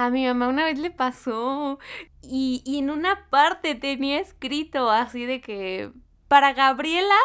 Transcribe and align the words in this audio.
A 0.00 0.08
mi 0.08 0.24
mamá 0.24 0.48
una 0.48 0.64
vez 0.64 0.78
le 0.78 0.90
pasó 0.90 1.78
y, 2.22 2.62
en 2.64 2.88
una 2.88 3.28
parte 3.28 3.74
tenía 3.74 4.18
escrito 4.18 4.90
así 4.90 5.26
de 5.26 5.42
que 5.42 5.90
para 6.26 6.54
Gabriela 6.54 7.18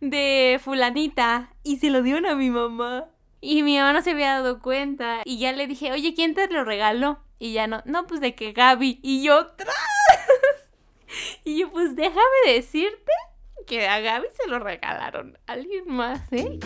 de 0.00 0.58
fulanita 0.64 1.50
y 1.62 1.76
se 1.76 1.90
lo 1.90 2.02
dieron 2.02 2.24
a 2.24 2.34
mi 2.34 2.48
mamá. 2.48 3.10
Y 3.42 3.62
mi 3.62 3.76
mamá 3.76 3.92
no 3.92 4.00
se 4.00 4.12
había 4.12 4.32
dado 4.36 4.62
cuenta 4.62 5.20
y 5.26 5.36
ya 5.36 5.52
le 5.52 5.66
dije, 5.66 5.92
oye, 5.92 6.14
¿quién 6.14 6.34
te 6.34 6.48
lo 6.48 6.64
regaló? 6.64 7.18
Y 7.38 7.52
ya 7.52 7.66
no, 7.66 7.82
no, 7.84 8.06
pues 8.06 8.22
de 8.22 8.34
que 8.34 8.52
Gaby. 8.52 9.00
Y 9.02 9.22
yo, 9.22 9.48
¡tras! 9.48 9.74
Y 11.44 11.58
yo, 11.60 11.70
pues 11.70 11.94
déjame 11.94 12.20
decirte 12.46 13.12
que 13.66 13.86
a 13.86 14.00
Gaby 14.00 14.28
se 14.32 14.48
lo 14.48 14.60
regalaron 14.60 15.38
alguien 15.46 15.84
más, 15.88 16.32
¿eh? 16.32 16.58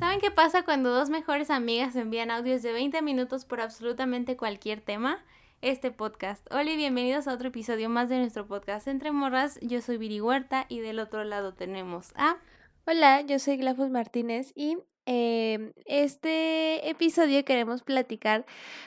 ¿Saben 0.00 0.18
qué 0.18 0.30
pasa 0.30 0.62
cuando 0.62 0.94
dos 0.94 1.10
mejores 1.10 1.50
amigas 1.50 1.94
envían 1.94 2.30
audios 2.30 2.62
de 2.62 2.72
20 2.72 3.02
minutos 3.02 3.44
por 3.44 3.60
absolutamente 3.60 4.34
cualquier 4.34 4.80
tema? 4.80 5.22
Este 5.60 5.90
podcast. 5.90 6.46
Hola 6.50 6.70
y 6.70 6.76
bienvenidos 6.78 7.28
a 7.28 7.34
otro 7.34 7.48
episodio 7.48 7.90
más 7.90 8.08
de 8.08 8.16
nuestro 8.16 8.46
podcast 8.46 8.88
Entre 8.88 9.12
Morras. 9.12 9.60
Yo 9.60 9.82
soy 9.82 9.98
Viri 9.98 10.22
Huerta 10.22 10.64
y 10.70 10.80
del 10.80 11.00
otro 11.00 11.22
lado 11.24 11.52
tenemos 11.52 12.12
a... 12.14 12.38
Hola, 12.86 13.20
yo 13.20 13.38
soy 13.38 13.58
Glafos 13.58 13.90
Martínez 13.90 14.52
y 14.54 14.78
eh, 15.04 15.74
este 15.84 16.88
episodio 16.88 17.44
queremos 17.44 17.82
platicar 17.82 18.46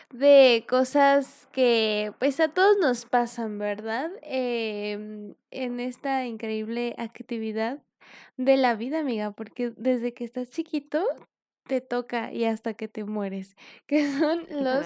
de 0.10 0.66
cosas 0.68 1.48
que 1.52 2.12
pues 2.18 2.40
a 2.40 2.48
todos 2.48 2.78
nos 2.80 3.06
pasan, 3.06 3.60
¿verdad? 3.60 4.10
Em, 4.24 5.36
en 5.52 5.80
esta 5.80 6.26
increíble 6.26 6.96
actividad 6.98 7.84
de 8.38 8.58
la 8.58 8.76
vida, 8.76 9.00
amiga, 9.00 9.32
porque 9.32 9.72
desde 9.78 10.14
que 10.14 10.24
estás 10.24 10.50
chiquito 10.50 11.06
te 11.68 11.82
toca 11.82 12.32
y 12.32 12.46
hasta 12.46 12.74
que 12.74 12.88
te 12.88 13.04
mueres, 13.04 13.56
que 13.88 14.12
son 14.12 14.46
los 14.50 14.86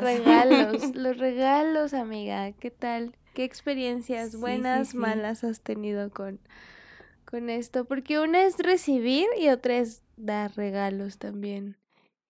regalos, 0.00 0.82
los 0.94 1.18
regalos, 1.18 1.94
amiga, 1.94 2.52
¿qué 2.52 2.70
tal? 2.70 3.14
¿Qué 3.34 3.44
experiencias 3.44 4.36
buenas, 4.36 4.94
malas 4.94 5.44
has 5.44 5.60
tenido 5.60 6.10
con, 6.10 6.40
con 7.24 7.50
esto? 7.50 7.84
Porque 7.84 8.18
una 8.18 8.42
es 8.42 8.58
recibir 8.58 9.26
y 9.38 9.48
otra 9.48 9.76
es 9.76 10.02
dar 10.16 10.56
regalos 10.56 11.18
también. 11.18 11.76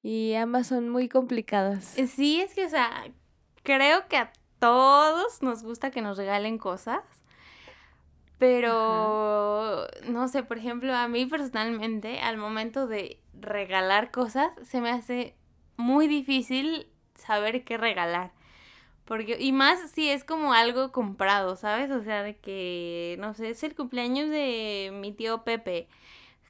Y 0.03 0.35
ambas 0.35 0.67
son 0.67 0.91
muy 0.91 1.09
complicadas. 1.09 1.97
Sí, 2.15 2.41
es 2.41 2.55
que, 2.55 2.67
o 2.67 2.69
sea, 2.69 2.91
creo 3.63 4.07
que 4.09 4.17
a 4.17 4.33
todos 4.59 5.43
nos 5.43 5.63
gusta 5.63 5.91
que 5.91 6.03
nos 6.03 6.19
regalen 6.19 6.59
cosas. 6.59 7.03
Pero, 8.39 9.89
no 10.09 10.29
sé, 10.29 10.45
por 10.45 10.59
ejemplo, 10.59 10.95
a 10.95 11.09
mí 11.09 11.27
personalmente, 11.27 12.21
al 12.21 12.37
momento 12.37 12.87
de 12.87 13.21
regalar 13.35 14.13
cosas, 14.13 14.51
se 14.63 14.81
me 14.81 14.91
hace 14.91 15.35
muy 15.77 16.07
difícil 16.07 16.89
saber 17.15 17.65
qué 17.65 17.77
regalar. 17.77 18.33
Porque, 19.05 19.39
y 19.41 19.53
más 19.53 19.91
si 19.91 20.09
es 20.09 20.23
como 20.23 20.53
algo 20.53 20.93
comprado, 20.93 21.57
¿sabes? 21.57 21.91
O 21.91 22.03
sea, 22.03 22.23
de 22.23 22.37
que, 22.37 23.17
no 23.19 23.35
sé, 23.35 23.51
es 23.51 23.63
el 23.65 23.75
cumpleaños 23.75 24.29
de 24.29 24.91
mi 24.93 25.13
tío 25.13 25.43
Pepe. 25.45 25.89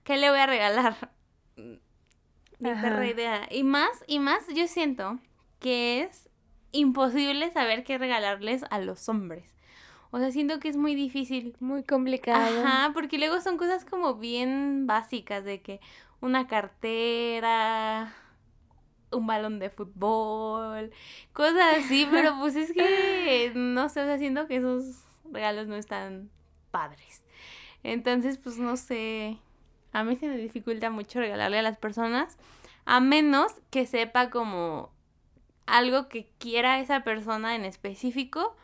¿Qué 0.05 0.17
le 0.17 0.29
voy 0.29 0.41
a 0.41 0.47
regalar? 0.47 1.13
Ni 2.59 2.71
idea. 2.71 3.47
Y 3.51 3.63
más, 3.63 4.05
y 4.07 4.19
más 4.19 4.43
yo 4.55 4.67
siento 4.67 5.19
que 5.61 6.03
es 6.03 6.29
imposible 6.73 7.51
saber 7.53 7.85
qué 7.85 7.97
regalarles 7.97 8.65
a 8.71 8.79
los 8.81 9.09
hombres. 9.09 9.58
O 10.11 10.19
sea, 10.19 10.31
siento 10.31 10.59
que 10.59 10.69
es 10.69 10.77
muy 10.77 10.95
difícil. 10.95 11.55
Muy 11.61 11.83
complicado. 11.83 12.65
Ajá, 12.65 12.93
porque 12.95 13.19
luego 13.19 13.41
son 13.41 13.57
cosas 13.59 13.85
como 13.85 14.15
bien 14.15 14.87
básicas 14.87 15.45
de 15.45 15.61
que 15.61 15.81
una 16.21 16.47
cartera, 16.47 18.15
un 19.13 19.27
balón 19.27 19.59
de 19.59 19.71
fútbol, 19.71 20.91
cosas 21.33 21.79
así, 21.79 22.07
pero 22.11 22.37
pues 22.39 22.57
es 22.57 22.73
que 22.73 23.53
no 23.55 23.89
sé, 23.89 24.03
o 24.03 24.07
sea, 24.07 24.19
siento 24.19 24.47
que 24.47 24.57
esos 24.57 25.05
regalos 25.31 25.67
no 25.69 25.77
están 25.77 26.31
padres. 26.71 27.25
Entonces, 27.83 28.39
pues 28.39 28.59
no 28.59 28.77
sé, 28.77 29.39
a 29.93 30.05
mí 30.05 30.17
se 30.17 30.29
me 30.29 30.37
dificulta 30.37 30.91
mucho 30.91 31.21
regalarle 31.21 31.59
a 31.59 31.63
las 31.63 31.79
personas, 31.79 32.39
a 32.85 33.01
menos 33.01 33.53
que 33.71 33.87
sepa 33.87 34.31
como 34.31 34.91
algo 35.67 36.09
que 36.09 36.31
quiera 36.39 36.81
esa 36.81 37.05
persona 37.05 37.55
en 37.55 37.65
específico 37.65 38.57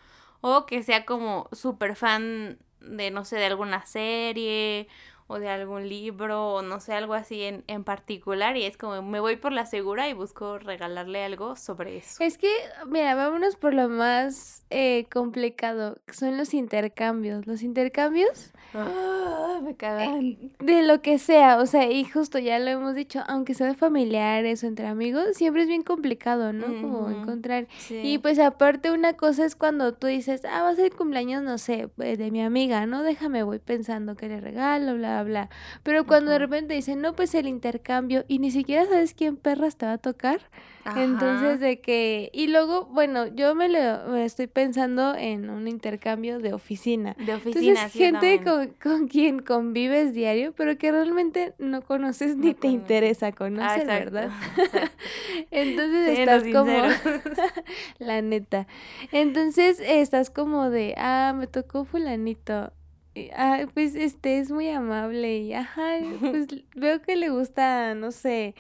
o 0.47 0.67
que 0.67 0.83
sea 0.83 1.07
como 1.07 1.49
súper 1.53 1.97
fan 1.97 2.59
de, 2.81 3.11
no 3.11 3.25
sé, 3.25 3.37
de 3.37 3.47
alguna 3.47 3.87
serie 3.87 4.89
o 5.27 5.39
de 5.39 5.49
algún 5.49 5.89
libro 5.89 6.55
o 6.55 6.63
no 6.63 6.81
sé, 6.81 6.95
algo 6.95 7.15
así 7.15 7.43
en, 7.43 7.65
en 7.67 7.85
particular 7.85 8.57
y 8.57 8.65
es 8.65 8.77
como 8.77 9.03
me 9.03 9.21
voy 9.21 9.37
por 9.37 9.53
la 9.53 9.67
segura 9.67 10.09
y 10.09 10.13
busco 10.13 10.59
regalarle 10.59 11.25
algo 11.25 11.57
sobre 11.57 11.97
eso. 11.97 12.23
Es 12.23 12.39
que, 12.39 12.51
mira, 12.87 13.15
vámonos 13.15 13.57
por 13.57 13.75
lo 13.75 13.89
más 13.89 14.65
eh, 14.71 15.07
complicado, 15.13 15.99
que 16.07 16.15
son 16.15 16.37
los 16.37 16.55
intercambios. 16.55 17.47
Los 17.47 17.63
intercambios 17.63 18.53
Ah, 18.77 19.61
me 19.63 19.77
cagan. 19.77 20.25
Eh, 20.25 20.51
de 20.59 20.83
lo 20.83 21.01
que 21.01 21.19
sea, 21.19 21.59
o 21.59 21.67
sea, 21.67 21.89
y 21.91 22.05
justo 22.05 22.41
ya 22.41 22.59
lo 22.59 22.69
hemos 22.71 22.95
dicho, 22.97 23.21
aunque 23.29 23.55
sea 23.55 23.69
de 23.69 23.75
familiares 23.75 24.65
o 24.65 24.67
entre 24.67 24.87
amigos, 24.87 25.25
siempre 25.35 25.63
es 25.63 25.69
bien 25.69 25.83
complicado, 25.83 26.53
¿no? 26.53 26.67
Como 26.67 27.09
encontrar. 27.09 27.69
Y 27.89 28.19
pues 28.19 28.39
aparte 28.41 28.91
una 28.91 29.13
cosa 29.15 29.45
es 29.45 29.55
cuando 29.55 29.95
tú 29.95 30.09
dices, 30.09 30.45
ah, 30.45 30.63
va 30.63 30.71
a 30.71 30.75
ser 30.75 30.87
el 30.87 30.97
cumpleaños, 30.97 31.43
no 31.43 31.59
sé, 31.59 31.89
eh, 31.99 32.17
de 32.17 32.31
mi 32.33 32.43
amiga, 32.43 32.87
¿no? 32.87 33.05
Déjame, 33.05 33.45
voy 33.45 33.61
pensando 33.61 34.17
que 34.17 34.29
le 34.29 34.41
regalo, 34.41 34.95
bla, 34.95 35.14
bla. 35.23 35.49
Pero 35.83 36.07
cuando 36.07 36.31
de 36.31 36.39
repente 36.39 36.75
dicen, 36.75 37.01
no, 37.01 37.15
pues 37.15 37.35
el 37.35 37.47
intercambio, 37.47 38.25
y 38.29 38.39
ni 38.39 38.51
siquiera 38.51 38.85
sabes 38.87 39.15
quién 39.15 39.37
perras 39.37 39.77
te 39.77 39.87
va 39.87 39.93
a 39.93 39.99
tocar. 39.99 40.41
Entonces, 40.97 41.61
de 41.61 41.81
que, 41.81 42.31
y 42.35 42.49
luego, 42.49 42.85
bueno, 42.87 43.27
yo 43.29 43.55
me 43.55 43.71
lo 43.71 44.17
estoy 44.17 44.49
pensando 44.49 45.15
en 45.17 45.49
un 45.49 45.67
intercambio 45.67 46.39
de 46.41 46.53
oficina. 46.53 47.17
De 47.19 47.35
oficina. 47.35 47.87
Entonces, 47.87 47.93
gente 47.93 48.43
con, 48.83 49.09
quien 49.09 49.41
convives 49.41 50.13
diario, 50.13 50.53
pero 50.53 50.77
que 50.77 50.93
realmente 50.93 51.55
no 51.59 51.81
conoces 51.81 52.37
ni 52.37 52.53
te 52.53 52.69
interesa 52.69 53.33
conocer, 53.33 53.91
ah, 53.91 53.99
¿verdad? 53.99 54.31
Entonces 55.51 56.19
estás 56.19 56.45
como, 56.53 56.73
la 57.99 58.23
neta. 58.23 58.67
Entonces 59.13 59.81
estás 59.81 60.31
como 60.31 60.71
de, 60.71 60.95
ah, 60.97 61.35
me 61.37 61.47
tocó 61.47 61.85
fulanito. 61.85 62.73
Ah, 63.37 63.67
pues 63.75 63.95
este 63.95 64.39
es 64.39 64.51
muy 64.51 64.69
amable 64.71 65.39
y 65.39 65.53
ajá, 65.55 65.99
pues 66.21 66.49
veo 66.75 67.01
que 67.03 67.17
le 67.17 67.29
gusta, 67.31 67.95
no 67.95 68.11
sé, 68.11 68.55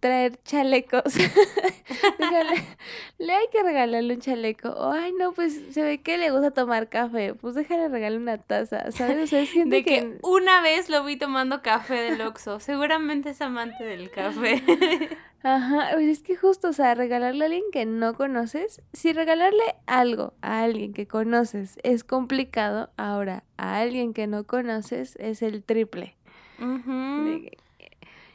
traer 0.00 0.42
chalecos. 0.42 1.14
le 3.18 3.32
hay 3.32 3.46
que 3.52 3.62
regalarle 3.62 4.14
un 4.14 4.20
chaleco. 4.20 4.70
O, 4.70 4.92
ay, 4.92 5.12
no, 5.12 5.32
pues 5.32 5.60
se 5.70 5.82
ve 5.82 6.00
que 6.00 6.18
le 6.18 6.30
gusta 6.30 6.50
tomar 6.50 6.88
café. 6.88 7.34
Pues 7.34 7.54
déjale 7.54 7.88
regalar 7.88 8.18
una 8.18 8.38
taza, 8.38 8.90
¿sabes? 8.90 9.24
O 9.24 9.26
sea, 9.26 9.40
es 9.40 9.50
gente 9.50 9.76
de 9.76 9.84
que... 9.84 10.18
una 10.22 10.62
vez 10.62 10.88
lo 10.88 11.04
vi 11.04 11.16
tomando 11.16 11.62
café 11.62 11.94
del 11.94 12.20
Oxxo. 12.22 12.60
Seguramente 12.60 13.30
es 13.30 13.40
amante 13.40 13.84
del 13.84 14.10
café. 14.10 14.62
Ajá, 15.42 15.90
pues 15.94 16.06
es 16.06 16.22
que 16.22 16.36
justo, 16.36 16.68
o 16.68 16.72
sea, 16.74 16.94
regalarle 16.94 17.44
a 17.44 17.46
alguien 17.46 17.64
que 17.72 17.86
no 17.86 18.12
conoces, 18.12 18.82
si 18.92 19.14
regalarle 19.14 19.62
algo 19.86 20.34
a 20.42 20.62
alguien 20.62 20.92
que 20.92 21.06
conoces 21.06 21.78
es 21.82 22.04
complicado, 22.04 22.90
ahora 22.98 23.42
a 23.56 23.78
alguien 23.78 24.12
que 24.12 24.26
no 24.26 24.44
conoces 24.44 25.16
es 25.16 25.40
el 25.40 25.62
triple. 25.62 26.14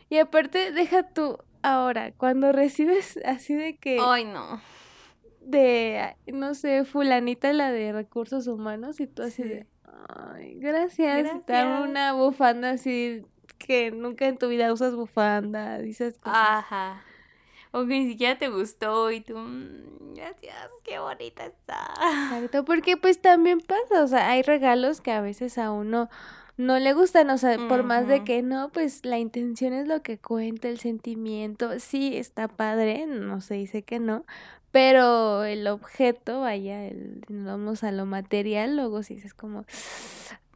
Y 0.09 0.17
aparte, 0.17 0.71
deja 0.71 1.03
tú, 1.03 1.37
Ahora, 1.65 2.11
cuando 2.11 2.51
recibes 2.51 3.19
así 3.25 3.55
de 3.55 3.77
que... 3.77 3.97
Ay, 3.99 4.23
no. 4.23 4.61
De, 5.41 6.15
no 6.27 6.53
sé, 6.53 6.85
fulanita 6.85 7.51
la 7.53 7.71
de 7.71 7.91
recursos 7.91 8.45
humanos 8.45 8.99
y 8.99 9.07
tú 9.07 9.23
así 9.23 9.41
de... 9.41 9.65
Ay, 10.07 10.59
gracias. 10.59 11.23
gracias. 11.23 11.45
Te 11.47 11.63
una 11.63 12.13
bufanda 12.13 12.69
así 12.69 13.25
que 13.57 13.89
nunca 13.89 14.27
en 14.27 14.37
tu 14.37 14.47
vida 14.47 14.71
usas 14.71 14.95
bufanda, 14.95 15.79
dices 15.79 16.19
cosas. 16.19 16.37
Ajá. 16.39 17.01
O 17.71 17.81
que 17.87 17.99
ni 17.99 18.09
siquiera 18.09 18.37
te 18.37 18.49
gustó 18.49 19.09
y 19.09 19.21
tú, 19.21 19.35
mm, 19.35 20.13
gracias, 20.13 20.55
qué 20.83 20.99
bonita 20.99 21.47
está. 21.47 21.93
Exacto, 22.31 22.63
porque 22.63 22.95
pues 22.95 23.19
también 23.19 23.59
pasa, 23.59 24.03
o 24.03 24.07
sea, 24.07 24.29
hay 24.29 24.43
regalos 24.43 25.01
que 25.01 25.11
a 25.11 25.19
veces 25.19 25.57
a 25.57 25.71
uno 25.71 26.09
no 26.57 26.79
le 26.79 26.93
gustan, 26.93 27.29
o 27.29 27.37
sea, 27.37 27.57
por 27.67 27.83
más 27.83 28.07
de 28.07 28.23
que 28.23 28.41
no, 28.41 28.69
pues 28.69 29.05
la 29.05 29.17
intención 29.17 29.73
es 29.73 29.87
lo 29.87 30.01
que 30.01 30.17
cuenta, 30.17 30.69
el 30.69 30.79
sentimiento, 30.79 31.79
sí, 31.79 32.15
está 32.15 32.47
padre, 32.47 33.05
no 33.07 33.41
se 33.41 33.55
dice 33.55 33.83
que 33.83 33.99
no, 33.99 34.25
pero 34.71 35.43
el 35.43 35.67
objeto, 35.67 36.41
vaya, 36.41 36.85
el, 36.85 37.23
vamos 37.29 37.83
a 37.83 37.91
lo 37.91 38.05
material, 38.05 38.77
luego 38.77 39.03
sí 39.03 39.19
es 39.23 39.33
como, 39.33 39.65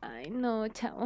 ay 0.01 0.29
no, 0.29 0.67
chavo, 0.69 1.05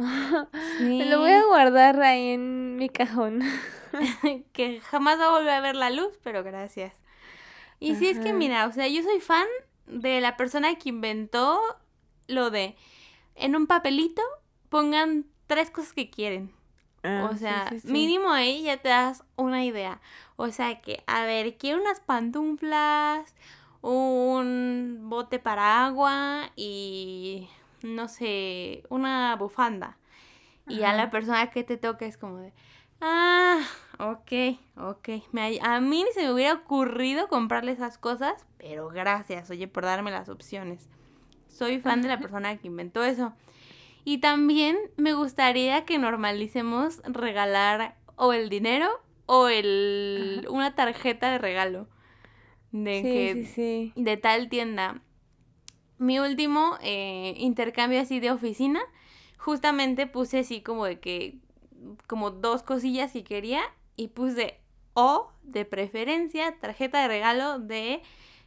me 0.80 1.04
lo 1.10 1.20
voy 1.20 1.32
a 1.32 1.44
guardar 1.44 2.00
ahí 2.00 2.28
en 2.30 2.76
mi 2.76 2.88
cajón. 2.88 3.40
que 4.52 4.80
jamás 4.80 5.18
va 5.18 5.26
a 5.26 5.30
volver 5.30 5.50
a 5.50 5.60
ver 5.60 5.76
la 5.76 5.90
luz, 5.90 6.18
pero 6.22 6.42
gracias. 6.42 6.94
Y 7.80 7.96
sí 7.96 8.08
es 8.08 8.18
que 8.18 8.32
mira, 8.32 8.66
o 8.66 8.72
sea, 8.72 8.88
yo 8.88 9.02
soy 9.02 9.20
fan 9.20 9.46
de 9.86 10.20
la 10.20 10.36
persona 10.36 10.74
que 10.76 10.88
inventó 10.88 11.60
lo 12.28 12.50
de 12.50 12.76
en 13.34 13.56
un 13.56 13.66
papelito 13.66 14.22
pongan 14.74 15.24
tres 15.46 15.70
cosas 15.70 15.92
que 15.92 16.10
quieren. 16.10 16.50
o 17.04 17.06
ah, 17.06 17.36
sea, 17.38 17.72
mínimo 17.84 18.32
ahí 18.32 18.64
ya 18.64 18.78
te 18.78 18.88
das 18.88 19.22
una 19.36 19.64
idea. 19.64 20.00
O 20.34 20.50
sea 20.50 20.80
que, 20.80 21.04
a 21.06 21.24
ver, 21.24 21.56
quiero 21.58 21.80
unas 21.80 22.00
pantuflas, 22.00 23.36
un 23.82 24.98
bote 25.04 25.38
para 25.38 25.86
agua 25.86 26.50
y, 26.56 27.48
no 27.82 28.08
sé, 28.08 28.82
una 28.88 29.36
bufanda. 29.36 29.96
Y 30.66 30.78
ya 30.78 30.92
la 30.92 31.08
persona 31.08 31.50
que 31.50 31.62
te 31.62 31.76
toca 31.76 32.04
es 32.04 32.16
como 32.16 32.38
de, 32.38 32.52
ah, 33.00 33.60
ok, 34.00 34.58
ok. 34.76 35.08
Me, 35.30 35.60
a 35.62 35.78
mí 35.78 36.02
ni 36.02 36.10
se 36.14 36.22
me 36.22 36.32
hubiera 36.32 36.54
ocurrido 36.54 37.28
comprarle 37.28 37.70
esas 37.70 37.96
cosas, 37.96 38.44
pero 38.58 38.88
gracias, 38.88 39.50
oye, 39.50 39.68
por 39.68 39.84
darme 39.84 40.10
las 40.10 40.28
opciones. 40.28 40.88
Soy 41.46 41.78
fan 41.78 42.02
de 42.02 42.08
la 42.08 42.18
persona 42.18 42.56
que 42.56 42.66
inventó 42.66 43.04
eso. 43.04 43.34
Y 44.04 44.18
también 44.18 44.76
me 44.96 45.14
gustaría 45.14 45.84
que 45.84 45.98
normalicemos 45.98 47.00
regalar 47.04 47.96
o 48.16 48.32
el 48.32 48.48
dinero 48.48 48.88
o 49.26 49.48
el 49.48 50.46
una 50.50 50.74
tarjeta 50.74 51.30
de 51.32 51.38
regalo. 51.38 51.88
De 52.70 53.02
que 53.02 53.92
de 53.94 54.16
tal 54.16 54.48
tienda. 54.48 55.00
Mi 55.98 56.18
último 56.18 56.76
eh, 56.82 57.34
intercambio 57.38 58.00
así 58.00 58.20
de 58.20 58.32
oficina, 58.32 58.80
justamente 59.38 60.06
puse 60.06 60.40
así 60.40 60.60
como 60.60 60.84
de 60.84 60.98
que 60.98 61.38
como 62.06 62.30
dos 62.30 62.62
cosillas 62.62 63.12
que 63.12 63.24
quería 63.24 63.62
y 63.96 64.08
puse 64.08 64.58
o 64.94 65.30
de 65.42 65.64
preferencia 65.64 66.58
tarjeta 66.58 67.02
de 67.02 67.08
regalo 67.08 67.58
de 67.58 68.02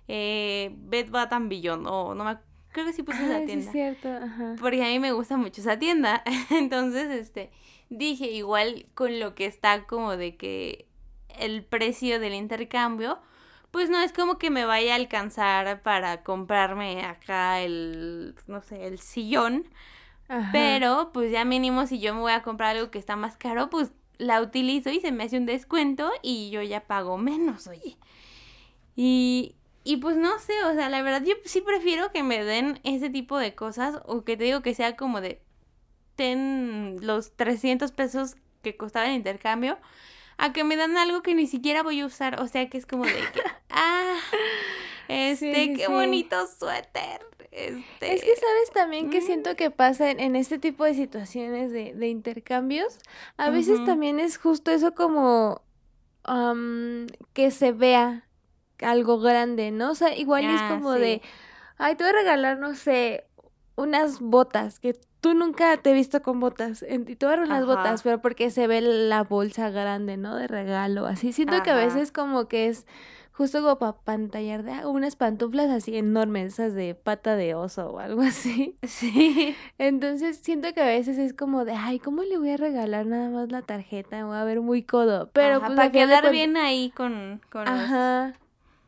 eh, 0.08 0.72
Bed 0.76 1.10
Bath 1.10 1.34
Beyond 1.40 1.88
o 1.88 2.16
no 2.16 2.24
me 2.24 2.38
creo 2.78 2.86
que 2.86 2.94
sí 2.94 3.02
puse 3.02 3.26
esa 3.26 3.44
tienda. 3.44 3.72
Sí, 3.72 3.80
es 3.80 3.98
cierto, 4.00 4.20
Porque 4.60 4.84
a 4.84 4.88
mí 4.88 5.00
me 5.00 5.12
gusta 5.12 5.36
mucho 5.36 5.62
esa 5.62 5.80
tienda. 5.80 6.24
Entonces, 6.52 7.10
este, 7.10 7.50
dije, 7.90 8.28
igual 8.28 8.86
con 8.94 9.20
lo 9.20 9.34
que 9.34 9.48
está 9.48 9.86
como 9.88 10.16
de 10.16 10.38
que 10.38 10.86
el 11.40 11.64
precio 11.64 12.20
del 12.20 12.36
intercambio, 12.36 13.18
pues 13.72 13.90
no 13.90 14.00
es 14.00 14.14
como 14.14 14.38
que 14.38 14.52
me 14.52 14.64
vaya 14.64 14.94
a 14.94 14.98
alcanzar 14.98 15.82
para 15.82 16.22
comprarme 16.22 17.04
acá 17.04 17.62
el, 17.62 18.36
no 18.46 18.62
sé, 18.62 18.86
el 18.86 19.00
sillón. 19.00 19.68
Pero, 20.52 21.10
pues 21.14 21.32
ya 21.32 21.46
mínimo 21.46 21.88
si 21.88 22.00
yo 22.00 22.14
me 22.14 22.20
voy 22.20 22.34
a 22.34 22.44
comprar 22.44 22.76
algo 22.76 22.92
que 22.92 23.00
está 23.00 23.16
más 23.16 23.38
caro, 23.38 23.72
pues 23.72 23.92
la 24.20 24.40
utilizo 24.40 24.92
y 24.92 25.00
se 25.00 25.12
me 25.12 25.24
hace 25.24 25.38
un 25.38 25.48
descuento 25.48 26.12
y 26.22 26.52
yo 26.52 26.62
ya 26.62 26.82
pago 26.82 27.18
menos, 27.18 27.66
oye. 27.66 27.98
Y, 28.96 29.56
y 29.88 29.96
pues 29.96 30.18
no 30.18 30.38
sé, 30.40 30.52
o 30.66 30.74
sea, 30.74 30.90
la 30.90 31.02
verdad 31.02 31.24
yo 31.24 31.36
sí 31.46 31.62
prefiero 31.62 32.12
que 32.12 32.22
me 32.22 32.44
den 32.44 32.82
ese 32.84 33.10
tipo 33.10 33.38
de 33.38 33.56
cosas 33.56 34.02
o 34.06 34.26
que 34.26 34.36
te 34.36 34.44
digo 34.44 34.62
que 34.62 34.76
sea 34.76 34.98
como 34.98 35.22
de 35.22 35.42
ten 36.18 36.98
los 37.00 37.32
300 37.38 37.94
pesos 37.94 38.36
que 38.64 38.76
costaba 38.76 39.06
el 39.06 39.14
intercambio 39.14 39.78
a 40.38 40.52
que 40.52 40.66
me 40.66 40.76
dan 40.76 40.98
algo 40.98 41.22
que 41.22 41.34
ni 41.34 41.48
siquiera 41.48 41.84
voy 41.84 42.02
a 42.02 42.06
usar, 42.06 42.42
o 42.42 42.50
sea, 42.50 42.70
que 42.70 42.78
es 42.78 42.86
como 42.86 43.06
de 43.06 43.14
que 43.14 43.42
ah 43.70 44.18
este 45.08 45.74
qué 45.74 45.88
bonito 45.88 46.36
suéter. 46.48 47.26
Este... 47.52 48.14
Es 48.14 48.26
que 48.26 48.36
sabes 48.36 48.72
también 48.74 49.10
que 49.10 49.22
siento 49.22 49.56
que 49.56 49.72
pasa 49.72 50.12
en, 50.12 50.36
este 50.36 50.60
tipo 50.60 50.84
de 50.84 50.96
situaciones 50.96 51.72
de, 51.72 51.94
de 51.94 52.08
intercambios. 52.10 53.00
A 53.38 53.50
veces 53.50 53.84
también 53.86 54.20
es 54.20 54.38
justo 54.38 54.70
eso 54.70 54.94
como 54.94 55.62
que 57.34 57.52
se 57.52 57.72
vea 57.72 58.27
algo 58.82 59.20
grande, 59.20 59.72
¿no? 59.72 59.92
O 59.92 59.96
sea, 59.96 60.16
igual 60.16 60.46
es 60.46 60.62
ah, 60.62 60.70
como 60.70 60.92
de, 60.94 61.22
ay, 61.78 61.96
te 61.96 62.04
voy 62.04 62.12
a 62.12 62.16
regalar, 62.16 62.60
no 62.60 62.76
sé, 62.76 63.26
unas 63.76 64.20
botas, 64.20 64.80
que 64.80 65.00
tú 65.22 65.34
nunca 65.34 65.78
te 65.78 65.92
he 65.92 65.94
visto 65.94 66.22
con 66.22 66.40
botas, 66.40 66.84
y 66.88 67.16
te 67.16 67.26
voy 67.26 67.34
a 67.34 67.38
regalar 67.38 67.64
unas 67.64 67.66
botas, 67.66 68.04
pero 68.04 68.22
porque 68.22 68.50
se 68.50 68.68
ve 68.68 68.82
la 68.82 69.24
bolsa 69.24 69.70
grande, 69.70 70.18
¿no? 70.18 70.36
De 70.36 70.48
regalo, 70.48 71.06
así. 71.06 71.34
Siento 71.34 71.62
que 71.64 71.72
a 71.72 71.76
veces 71.76 72.12
como 72.12 72.48
que 72.48 72.68
es 72.68 72.86
justo 73.38 73.62
como 73.62 73.78
para 73.78 73.94
pantallar 73.94 74.64
de 74.64 74.72
ah, 74.72 74.88
unas 74.88 75.16
pantuflas 75.16 75.70
así 75.70 75.96
enormes, 75.96 76.54
esas 76.54 76.74
de 76.74 76.96
pata 76.96 77.36
de 77.36 77.54
oso 77.54 77.92
o 77.92 78.00
algo 78.00 78.22
así. 78.24 78.78
Sí. 78.88 79.56
Entonces 79.78 80.38
siento 80.38 80.74
que 80.74 80.82
a 80.82 80.86
veces 80.86 81.20
es 81.20 81.34
como 81.34 81.64
de, 81.64 81.74
ay, 81.74 82.00
¿cómo 82.00 82.24
le 82.24 82.38
voy 82.40 82.50
a 82.50 82.58
regalar 82.58 83.06
nada 83.06 83.30
más 83.30 83.52
la 83.52 83.62
tarjeta? 83.62 84.26
Voy 84.26 84.38
a 84.38 84.44
ver 84.44 84.62
muy 84.62 84.82
codo. 84.82 85.30
Pero 85.34 85.60
pues, 85.60 85.72
para 85.74 85.92
quedar 85.92 86.32
bien 86.32 86.58
ahí 86.58 86.92
con, 86.96 87.42
con 87.52 87.68
Ajá 87.68 88.34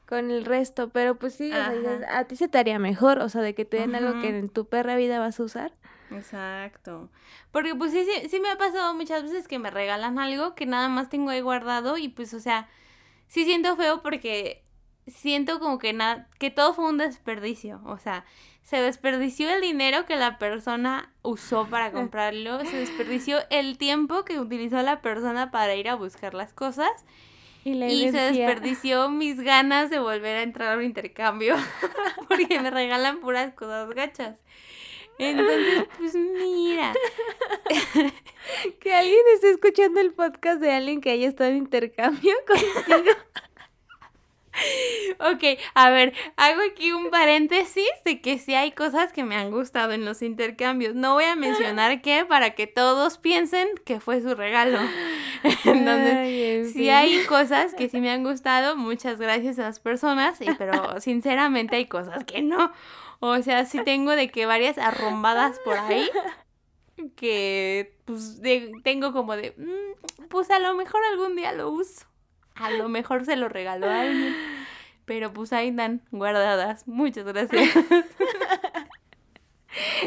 con 0.09 0.31
el 0.31 0.43
resto, 0.43 0.89
pero 0.89 1.19
pues 1.19 1.35
sí, 1.35 1.51
a 1.53 2.23
ti 2.23 2.35
se 2.35 2.47
te 2.47 2.57
haría 2.57 2.79
mejor, 2.79 3.19
o 3.19 3.29
sea, 3.29 3.41
de 3.41 3.53
que 3.53 3.63
te 3.63 3.77
den 3.77 3.93
algo 3.93 4.19
que 4.19 4.29
en 4.29 4.49
tu 4.49 4.67
perra 4.67 4.95
vida 4.95 5.19
vas 5.19 5.39
a 5.39 5.43
usar. 5.43 5.71
Exacto. 6.09 7.11
Porque 7.51 7.75
pues 7.75 7.91
sí, 7.91 8.03
sí, 8.03 8.27
sí 8.27 8.39
me 8.39 8.49
ha 8.49 8.57
pasado 8.57 8.95
muchas 8.95 9.21
veces 9.21 9.47
que 9.47 9.59
me 9.59 9.69
regalan 9.69 10.17
algo 10.17 10.55
que 10.55 10.65
nada 10.65 10.89
más 10.89 11.09
tengo 11.09 11.29
ahí 11.29 11.41
guardado 11.41 11.95
y 11.99 12.07
pues, 12.07 12.33
o 12.33 12.39
sea, 12.39 12.67
sí 13.27 13.45
siento 13.45 13.75
feo 13.75 14.01
porque 14.01 14.63
siento 15.05 15.59
como 15.59 15.77
que 15.77 15.93
nada, 15.93 16.27
que 16.39 16.49
todo 16.49 16.73
fue 16.73 16.89
un 16.89 16.97
desperdicio, 16.97 17.79
o 17.85 17.99
sea, 17.99 18.25
se 18.63 18.81
desperdició 18.81 19.53
el 19.53 19.61
dinero 19.61 20.07
que 20.07 20.15
la 20.15 20.39
persona 20.39 21.13
usó 21.21 21.67
para 21.67 21.91
comprarlo, 21.93 22.65
se 22.65 22.77
desperdició 22.77 23.37
el 23.51 23.77
tiempo 23.77 24.25
que 24.25 24.39
utilizó 24.39 24.81
la 24.81 25.03
persona 25.03 25.51
para 25.51 25.75
ir 25.75 25.87
a 25.87 25.93
buscar 25.93 26.33
las 26.33 26.51
cosas 26.51 27.05
y, 27.63 28.11
se 28.11 28.17
desperdició 28.17 29.09
mis 29.09 29.41
ganas 29.41 29.89
de 29.89 29.99
volver 29.99 30.37
a 30.37 30.43
entrar 30.43 30.73
a 30.73 30.77
un 30.77 30.83
intercambio 30.83 31.55
porque 32.27 32.59
me 32.59 32.71
regalan 32.71 33.19
puras 33.19 33.53
cosas 33.53 33.89
gachas. 33.89 34.39
Entonces, 35.19 35.83
pues 35.97 36.15
mira. 36.15 36.93
que 38.79 38.93
alguien 38.93 39.19
esté 39.35 39.51
escuchando 39.51 39.99
el 39.99 40.13
podcast 40.13 40.61
de 40.61 40.71
alguien 40.71 41.01
que 41.01 41.11
haya 41.11 41.27
estado 41.27 41.49
en 41.49 41.57
intercambio 41.57 42.33
contigo. 42.47 43.11
Ok, 45.19 45.59
a 45.73 45.89
ver, 45.89 46.13
hago 46.37 46.61
aquí 46.71 46.91
un 46.91 47.09
paréntesis 47.09 47.89
de 48.05 48.21
que 48.21 48.39
sí 48.39 48.55
hay 48.55 48.71
cosas 48.71 49.11
que 49.11 49.23
me 49.23 49.35
han 49.35 49.51
gustado 49.51 49.91
en 49.91 50.05
los 50.05 50.21
intercambios. 50.21 50.95
No 50.95 51.13
voy 51.13 51.25
a 51.25 51.35
mencionar 51.35 52.01
qué 52.01 52.25
para 52.25 52.51
que 52.51 52.67
todos 52.67 53.17
piensen 53.17 53.67
que 53.85 53.99
fue 53.99 54.21
su 54.21 54.33
regalo. 54.35 54.79
Entonces, 55.65 56.73
sí 56.73 56.89
hay 56.89 57.25
cosas 57.25 57.73
que 57.73 57.89
sí 57.89 57.99
me 57.99 58.11
han 58.11 58.23
gustado. 58.23 58.75
Muchas 58.75 59.19
gracias 59.19 59.59
a 59.59 59.63
las 59.63 59.79
personas, 59.79 60.39
pero 60.57 60.99
sinceramente 61.01 61.75
hay 61.75 61.85
cosas 61.85 62.23
que 62.23 62.41
no. 62.41 62.71
O 63.19 63.41
sea, 63.41 63.65
sí 63.65 63.83
tengo 63.83 64.15
de 64.15 64.29
que 64.29 64.45
varias 64.45 64.77
arrombadas 64.77 65.59
por 65.65 65.77
ahí 65.77 66.09
que 67.15 67.97
pues 68.05 68.41
tengo 68.83 69.13
como 69.13 69.35
de, 69.35 69.53
mm, 69.57 70.27
pues 70.27 70.49
a 70.51 70.59
lo 70.59 70.73
mejor 70.73 71.01
algún 71.11 71.35
día 71.35 71.51
lo 71.51 71.69
uso. 71.69 72.08
A 72.63 72.71
lo 72.71 72.89
mejor 72.89 73.25
se 73.25 73.35
lo 73.35 73.49
regaló 73.49 73.87
a 73.87 74.01
alguien. 74.01 74.35
Pero 75.05 75.31
pues 75.33 75.53
ahí 75.53 75.71
dan 75.71 76.01
guardadas. 76.11 76.87
Muchas 76.87 77.25
gracias. 77.25 77.69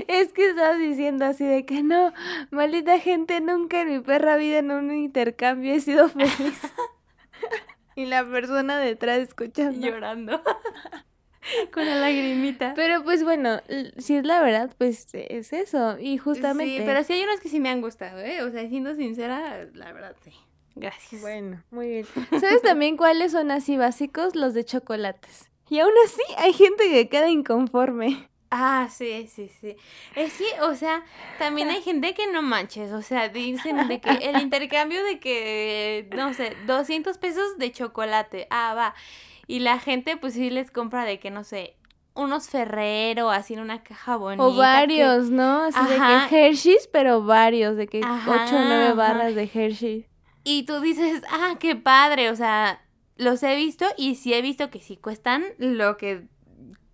Es 0.09 0.33
que 0.33 0.51
estabas 0.51 0.79
diciendo 0.79 1.25
así 1.25 1.45
de 1.45 1.65
que 1.65 1.83
no, 1.83 2.13
maldita 2.51 2.99
gente, 2.99 3.41
nunca 3.41 3.83
en 3.83 3.91
mi 3.91 4.01
perra 4.01 4.37
vida 4.37 4.59
en 4.59 4.71
un 4.73 4.93
intercambio 4.93 5.73
he 5.73 5.81
sido 5.81 6.09
feliz. 6.09 6.61
y 7.97 8.07
la 8.07 8.25
persona 8.25 8.79
detrás 8.79 9.21
escuchando. 9.21 9.87
Llorando. 9.87 10.43
Con 11.73 11.87
la 11.87 11.97
lagrimita. 11.97 12.75
Pero 12.75 13.03
pues 13.05 13.25
bueno, 13.25 13.61
si 13.99 14.17
es 14.17 14.25
la 14.25 14.43
verdad, 14.43 14.75
pues 14.79 15.07
es 15.13 15.53
eso. 15.53 15.97
Y 15.99 16.19
justamente. 16.19 16.79
Sí, 16.79 16.83
pero 16.85 17.05
sí 17.05 17.13
hay 17.15 17.23
unos 17.23 17.41
que 17.41 17.49
sí 17.49 17.61
me 17.61 17.71
han 17.71 17.81
gustado, 17.81 18.19
¿eh? 18.21 18.43
O 18.43 18.51
sea, 18.51 18.69
siendo 18.69 18.95
sincera, 18.95 19.65
la 19.75 19.93
verdad 19.93 20.17
sí. 20.23 20.33
Gracias. 20.75 21.21
Bueno, 21.21 21.63
muy 21.71 21.89
bien. 21.89 22.07
¿Sabes 22.31 22.63
también 22.63 22.97
cuáles 22.97 23.33
son 23.33 23.51
así 23.51 23.77
básicos? 23.77 24.35
Los 24.35 24.55
de 24.55 24.65
chocolates. 24.65 25.51
Y 25.69 25.81
aún 25.81 25.93
así 26.05 26.23
hay 26.39 26.53
gente 26.53 26.89
que 26.91 27.09
queda 27.09 27.29
inconforme. 27.29 28.29
Ah, 28.51 28.89
sí, 28.91 29.27
sí, 29.35 29.49
sí. 29.49 29.77
Es 30.15 30.35
que, 30.35 30.61
o 30.61 30.75
sea, 30.75 31.03
también 31.39 31.71
hay 31.71 31.81
gente 31.81 32.13
que 32.13 32.31
no 32.31 32.43
manches, 32.43 32.93
o 32.93 33.01
sea, 33.01 33.31
dicen 33.31 33.89
de 33.89 33.99
que 33.99 34.11
el 34.11 34.43
intercambio 34.43 35.03
de 35.05 35.19
que, 35.19 36.07
no 36.15 36.35
sé, 36.35 36.55
200 36.67 37.17
pesos 37.17 37.57
de 37.57 37.73
chocolate, 37.73 38.49
ah, 38.51 38.75
va. 38.75 38.95
Y 39.47 39.61
la 39.61 39.79
gente 39.79 40.19
pues 40.19 40.35
sí 40.35 40.51
les 40.51 40.71
compra 40.71 41.07
de 41.07 41.19
que, 41.19 41.31
no 41.31 41.45
sé, 41.45 41.77
unos 42.15 42.51
Ferrero, 42.51 43.31
así 43.31 43.55
en 43.55 43.61
una 43.61 43.83
caja 43.83 44.17
bonita. 44.17 44.45
O 44.45 44.55
varios, 44.55 45.31
¿no? 45.31 45.63
Así 45.63 45.81
de 45.89 45.97
que 46.29 46.49
Hershey's, 46.49 46.91
pero 46.93 47.23
varios, 47.23 47.79
de 47.79 47.87
que 47.87 48.01
8 48.01 48.07
o 48.29 48.65
9 48.67 48.93
barras 48.93 49.35
de 49.35 49.51
Hershey's. 49.51 50.12
Y 50.45 50.65
tú 50.65 50.81
dices, 50.81 51.23
ah, 51.31 51.57
qué 51.61 51.77
padre, 51.77 52.31
o 52.31 52.37
sea, 52.37 52.83
los 53.17 53.43
he 53.43 53.57
visto 53.57 53.87
y 53.97 54.17
sí 54.17 54.35
he 54.35 54.43
visto 54.43 54.71
que 54.71 54.81
sí 54.81 54.97
cuestan 54.97 55.45
lo 55.59 55.97
que 55.97 56.25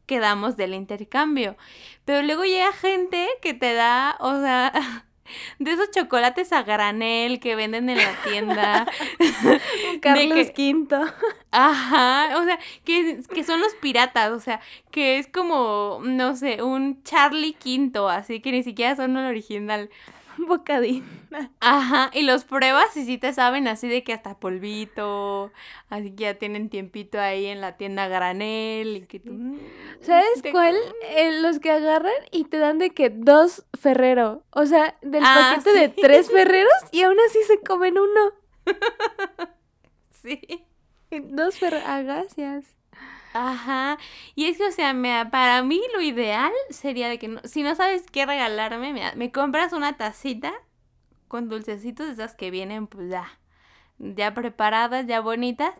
quedamos 0.07 0.57
del 0.57 0.75
intercambio. 0.75 1.57
Pero 2.05 2.23
luego 2.23 2.45
llega 2.45 2.73
gente 2.73 3.28
que 3.43 3.55
te 3.55 3.75
da, 3.75 4.17
o 4.21 4.40
sea, 4.40 4.73
de 5.59 5.73
esos 5.73 5.90
chocolates 5.90 6.52
a 6.52 6.62
granel 6.62 7.40
que 7.40 7.55
venden 7.55 7.88
en 7.88 7.99
la 7.99 8.23
tienda. 8.25 8.87
Carlos 10.00 10.50
Quinto. 10.50 11.00
Ajá, 11.50 12.38
o 12.38 12.45
sea, 12.45 12.59
que, 12.85 13.21
que 13.33 13.45
son 13.45 13.61
los 13.61 13.75
piratas, 13.75 14.33
o 14.33 14.40
sea, 14.40 14.61
que 14.90 15.19
es 15.19 15.28
como, 15.28 16.00
no 16.02 16.37
sé, 16.37 16.62
un 16.62 17.02
Charlie 17.05 17.55
Quinto, 17.55 18.09
así 18.09 18.40
que 18.40 18.52
ni 18.52 18.62
siquiera 18.62 18.97
son 18.97 19.17
el 19.17 19.26
original. 19.26 19.90
un 20.40 20.47
bocadín. 20.47 21.04
Ajá, 21.61 22.11
y 22.14 22.23
los 22.23 22.45
pruebas 22.45 22.97
y 22.97 23.04
sí 23.04 23.18
te 23.18 23.33
saben 23.33 23.68
así 23.68 23.88
de 23.88 24.02
que 24.04 24.12
hasta 24.12 24.38
polvito, 24.38 25.52
así 25.90 26.11
que 26.12 26.25
ya 26.25 26.35
tienen 26.35 26.68
tiempito 26.71 27.21
ahí 27.21 27.47
en 27.47 27.61
la 27.61 27.76
tienda 27.76 28.09
granel 28.09 28.97
y 28.97 29.07
que 29.07 29.21
tú... 29.21 29.33
mm, 29.33 29.59
¿Sabes 30.00 30.42
te- 30.42 30.50
cuál? 30.52 30.76
Eh, 31.16 31.40
los 31.40 31.59
que 31.59 31.71
agarran 31.71 32.12
y 32.30 32.45
te 32.45 32.59
dan 32.59 32.78
de 32.78 32.90
que 32.90 33.11
dos 33.11 33.64
Ferrero. 33.78 34.42
O 34.50 34.66
sea, 34.66 34.97
del 35.02 35.23
Ah, 35.25 35.52
paquete 35.57 35.78
de 35.78 35.88
tres 35.90 36.30
Ferreros 36.30 36.73
y 36.92 37.02
aún 37.02 37.16
así 37.28 37.38
se 37.45 37.61
comen 37.61 37.99
uno. 37.99 38.33
Sí. 40.23 40.40
Dos 41.11 41.59
Ferreros. 41.59 41.87
Ah, 41.88 42.02
gracias. 42.02 42.76
Ajá. 43.32 43.99
Y 44.35 44.47
es 44.47 44.56
que, 44.58 44.66
o 44.66 44.73
sea, 44.73 44.94
me- 44.94 45.26
para 45.26 45.62
mí 45.62 45.80
lo 45.94 46.00
ideal 46.00 46.52
sería 46.70 47.08
de 47.08 47.18
que 47.18 47.28
no- 47.28 47.40
si 47.44 47.62
no 47.62 47.75
sabes 47.75 48.04
qué 48.11 48.26
regalarme, 48.26 48.92
me, 48.92 49.12
me 49.16 49.32
compras 49.32 49.73
una 49.73 49.97
tacita 49.97 50.52
con 51.28 51.49
dulcecitos 51.49 52.06
de 52.06 52.12
esas 52.14 52.35
que 52.35 52.50
vienen, 52.50 52.87
pues 52.87 53.11
ya, 53.11 53.38
ya 53.99 54.35
preparadas, 54.35 55.06
ya 55.06 55.20
bonitas. 55.20 55.75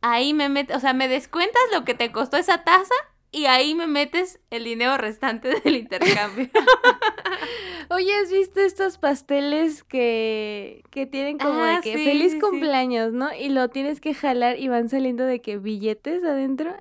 Ahí 0.00 0.34
me 0.34 0.48
metes, 0.48 0.76
o 0.76 0.80
sea, 0.80 0.92
me 0.94 1.08
descuentas 1.08 1.62
lo 1.72 1.84
que 1.84 1.94
te 1.94 2.10
costó 2.12 2.36
esa 2.38 2.64
taza 2.64 2.94
y 3.32 3.46
ahí 3.46 3.74
me 3.74 3.86
metes 3.86 4.40
el 4.50 4.64
dinero 4.64 4.96
restante 4.96 5.60
del 5.64 5.76
intercambio. 5.76 6.48
Oye, 7.90 8.16
¿has 8.16 8.30
visto 8.32 8.60
estos 8.60 8.98
pasteles 8.98 9.84
que, 9.84 10.82
que 10.90 11.06
tienen 11.06 11.38
como 11.38 11.62
Ah, 11.64 11.76
de 11.76 11.82
que 11.82 11.98
sí, 11.98 12.04
feliz 12.04 12.32
sí, 12.32 12.38
sí. 12.40 12.40
cumpleaños, 12.40 13.12
¿no? 13.12 13.32
Y 13.34 13.50
lo 13.50 13.68
tienes 13.68 14.00
que 14.00 14.14
jalar 14.14 14.58
y 14.58 14.68
van 14.68 14.88
saliendo 14.88 15.24
de 15.24 15.40
que 15.42 15.58
billetes 15.58 16.24
adentro. 16.24 16.74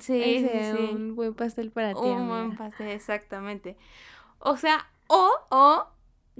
Sí, 0.00 0.22
Ese, 0.22 0.48
sí, 0.72 0.76
sí. 0.76 0.94
un 0.94 1.16
buen 1.16 1.34
pastel 1.34 1.70
para 1.70 1.94
ti, 1.94 2.00
Un 2.00 2.28
buen 2.28 2.56
pastel, 2.56 2.88
exactamente. 2.88 3.76
O 4.38 4.56
sea, 4.56 4.86
o, 5.08 5.30
o 5.50 5.86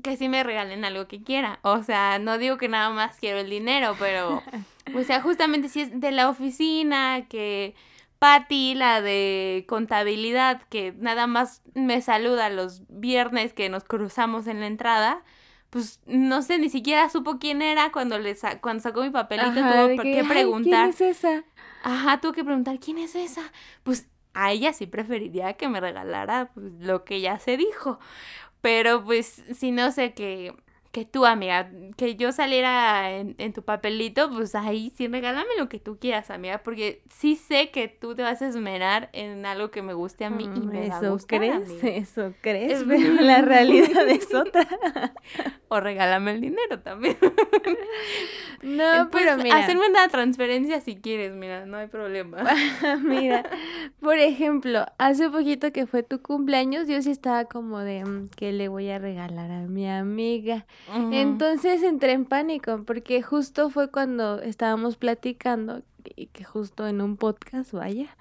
que 0.02 0.16
sí 0.16 0.28
me 0.28 0.42
regalen 0.42 0.84
algo 0.84 1.08
que 1.08 1.22
quiera. 1.22 1.58
O 1.62 1.82
sea, 1.82 2.18
no 2.18 2.38
digo 2.38 2.58
que 2.58 2.68
nada 2.68 2.90
más 2.90 3.16
quiero 3.18 3.38
el 3.38 3.50
dinero, 3.50 3.94
pero, 3.98 4.42
o 4.94 5.02
sea, 5.04 5.22
justamente 5.22 5.68
si 5.68 5.80
es 5.82 6.00
de 6.00 6.12
la 6.12 6.28
oficina, 6.28 7.26
que 7.28 7.74
Patty, 8.18 8.74
la 8.74 9.00
de 9.02 9.64
contabilidad, 9.68 10.62
que 10.68 10.92
nada 10.98 11.26
más 11.26 11.62
me 11.74 12.00
saluda 12.02 12.48
los 12.50 12.82
viernes 12.88 13.52
que 13.52 13.68
nos 13.68 13.84
cruzamos 13.84 14.46
en 14.46 14.60
la 14.60 14.66
entrada. 14.66 15.22
Pues 15.70 16.00
no 16.06 16.42
sé, 16.42 16.58
ni 16.58 16.70
siquiera 16.70 17.08
supo 17.10 17.38
quién 17.38 17.60
era 17.60 17.90
cuando 17.92 18.18
le 18.18 18.34
sa- 18.34 18.60
cuando 18.60 18.82
sacó 18.82 19.02
mi 19.02 19.10
papelito, 19.10 19.50
tuvo 19.50 19.88
que, 20.02 20.10
qué 20.12 20.20
"Ay, 20.20 20.26
preguntar. 20.28 20.94
¿Quién 20.96 21.08
es 21.10 21.18
esa? 21.18 21.44
Ajá, 21.88 22.20
tuve 22.20 22.32
que 22.34 22.44
preguntar, 22.44 22.80
¿quién 22.80 22.98
es 22.98 23.14
esa? 23.14 23.52
Pues 23.84 24.08
a 24.34 24.50
ella 24.52 24.72
sí 24.72 24.86
preferiría 24.88 25.54
que 25.56 25.68
me 25.68 25.80
regalara 25.80 26.50
pues, 26.52 26.72
lo 26.80 27.04
que 27.04 27.20
ya 27.20 27.38
se 27.38 27.56
dijo. 27.56 27.98
Pero 28.60 29.04
pues 29.04 29.42
si 29.56 29.72
no 29.72 29.92
sé 29.92 30.14
que, 30.14 30.54
que 30.96 31.04
tú, 31.04 31.26
amiga, 31.26 31.70
que 31.98 32.16
yo 32.16 32.32
saliera 32.32 33.10
en, 33.10 33.34
en 33.36 33.52
tu 33.52 33.62
papelito, 33.62 34.30
pues 34.30 34.54
ahí 34.54 34.90
sí 34.96 35.08
regálame 35.08 35.50
lo 35.58 35.68
que 35.68 35.78
tú 35.78 35.98
quieras, 35.98 36.30
amiga, 36.30 36.62
porque 36.62 37.02
sí 37.10 37.36
sé 37.36 37.70
que 37.70 37.86
tú 37.86 38.14
te 38.14 38.22
vas 38.22 38.40
a 38.40 38.48
esmerar 38.48 39.10
en 39.12 39.44
algo 39.44 39.70
que 39.70 39.82
me 39.82 39.92
guste 39.92 40.24
a 40.24 40.30
mí 40.30 40.48
y 40.54 40.60
me 40.60 40.86
Eso 40.86 41.10
gustar, 41.12 41.40
crees, 41.40 41.52
amiga. 41.68 41.88
eso 41.88 42.32
crees, 42.40 42.80
Es- 42.80 42.84
pero 42.88 43.12
la 43.22 43.42
realidad 43.42 44.08
es 44.08 44.32
otra. 44.34 44.66
O 45.68 45.80
regálame 45.80 46.30
el 46.30 46.40
dinero 46.40 46.78
también. 46.80 47.16
No, 48.62 49.08
pero 49.10 49.36
mira, 49.36 49.56
Hacerme 49.56 49.88
una 49.88 50.08
transferencia 50.08 50.80
si 50.80 50.96
quieres, 50.96 51.32
mira, 51.34 51.66
no 51.66 51.76
hay 51.76 51.88
problema. 51.88 52.38
mira, 53.02 53.44
por 54.00 54.16
ejemplo, 54.18 54.86
hace 54.98 55.28
poquito 55.28 55.72
que 55.72 55.86
fue 55.86 56.02
tu 56.02 56.22
cumpleaños, 56.22 56.88
yo 56.88 57.02
sí 57.02 57.10
estaba 57.10 57.44
como 57.46 57.80
de, 57.80 58.04
mm, 58.04 58.28
¿qué 58.36 58.52
le 58.52 58.68
voy 58.68 58.88
a 58.90 58.98
regalar 58.98 59.50
a 59.50 59.60
mi 59.62 59.88
amiga? 59.88 60.66
Entonces 61.12 61.82
entré 61.82 62.12
en 62.12 62.24
pánico 62.24 62.82
porque 62.86 63.22
justo 63.22 63.70
fue 63.70 63.90
cuando 63.90 64.40
estábamos 64.40 64.96
platicando 64.96 65.82
y 66.14 66.26
que 66.26 66.44
justo 66.44 66.86
en 66.86 67.00
un 67.00 67.16
podcast, 67.16 67.72
vaya, 67.72 68.16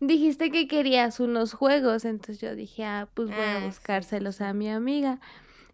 dijiste 0.00 0.50
que 0.50 0.68
querías 0.68 1.20
unos 1.20 1.54
juegos, 1.54 2.04
entonces 2.04 2.40
yo 2.40 2.54
dije, 2.54 2.84
ah, 2.84 3.08
pues 3.14 3.28
voy 3.30 3.38
Ah, 3.38 3.56
a 3.56 3.60
sí, 3.60 3.66
buscárselos 3.66 4.40
a 4.40 4.52
mi 4.52 4.68
amiga. 4.70 5.20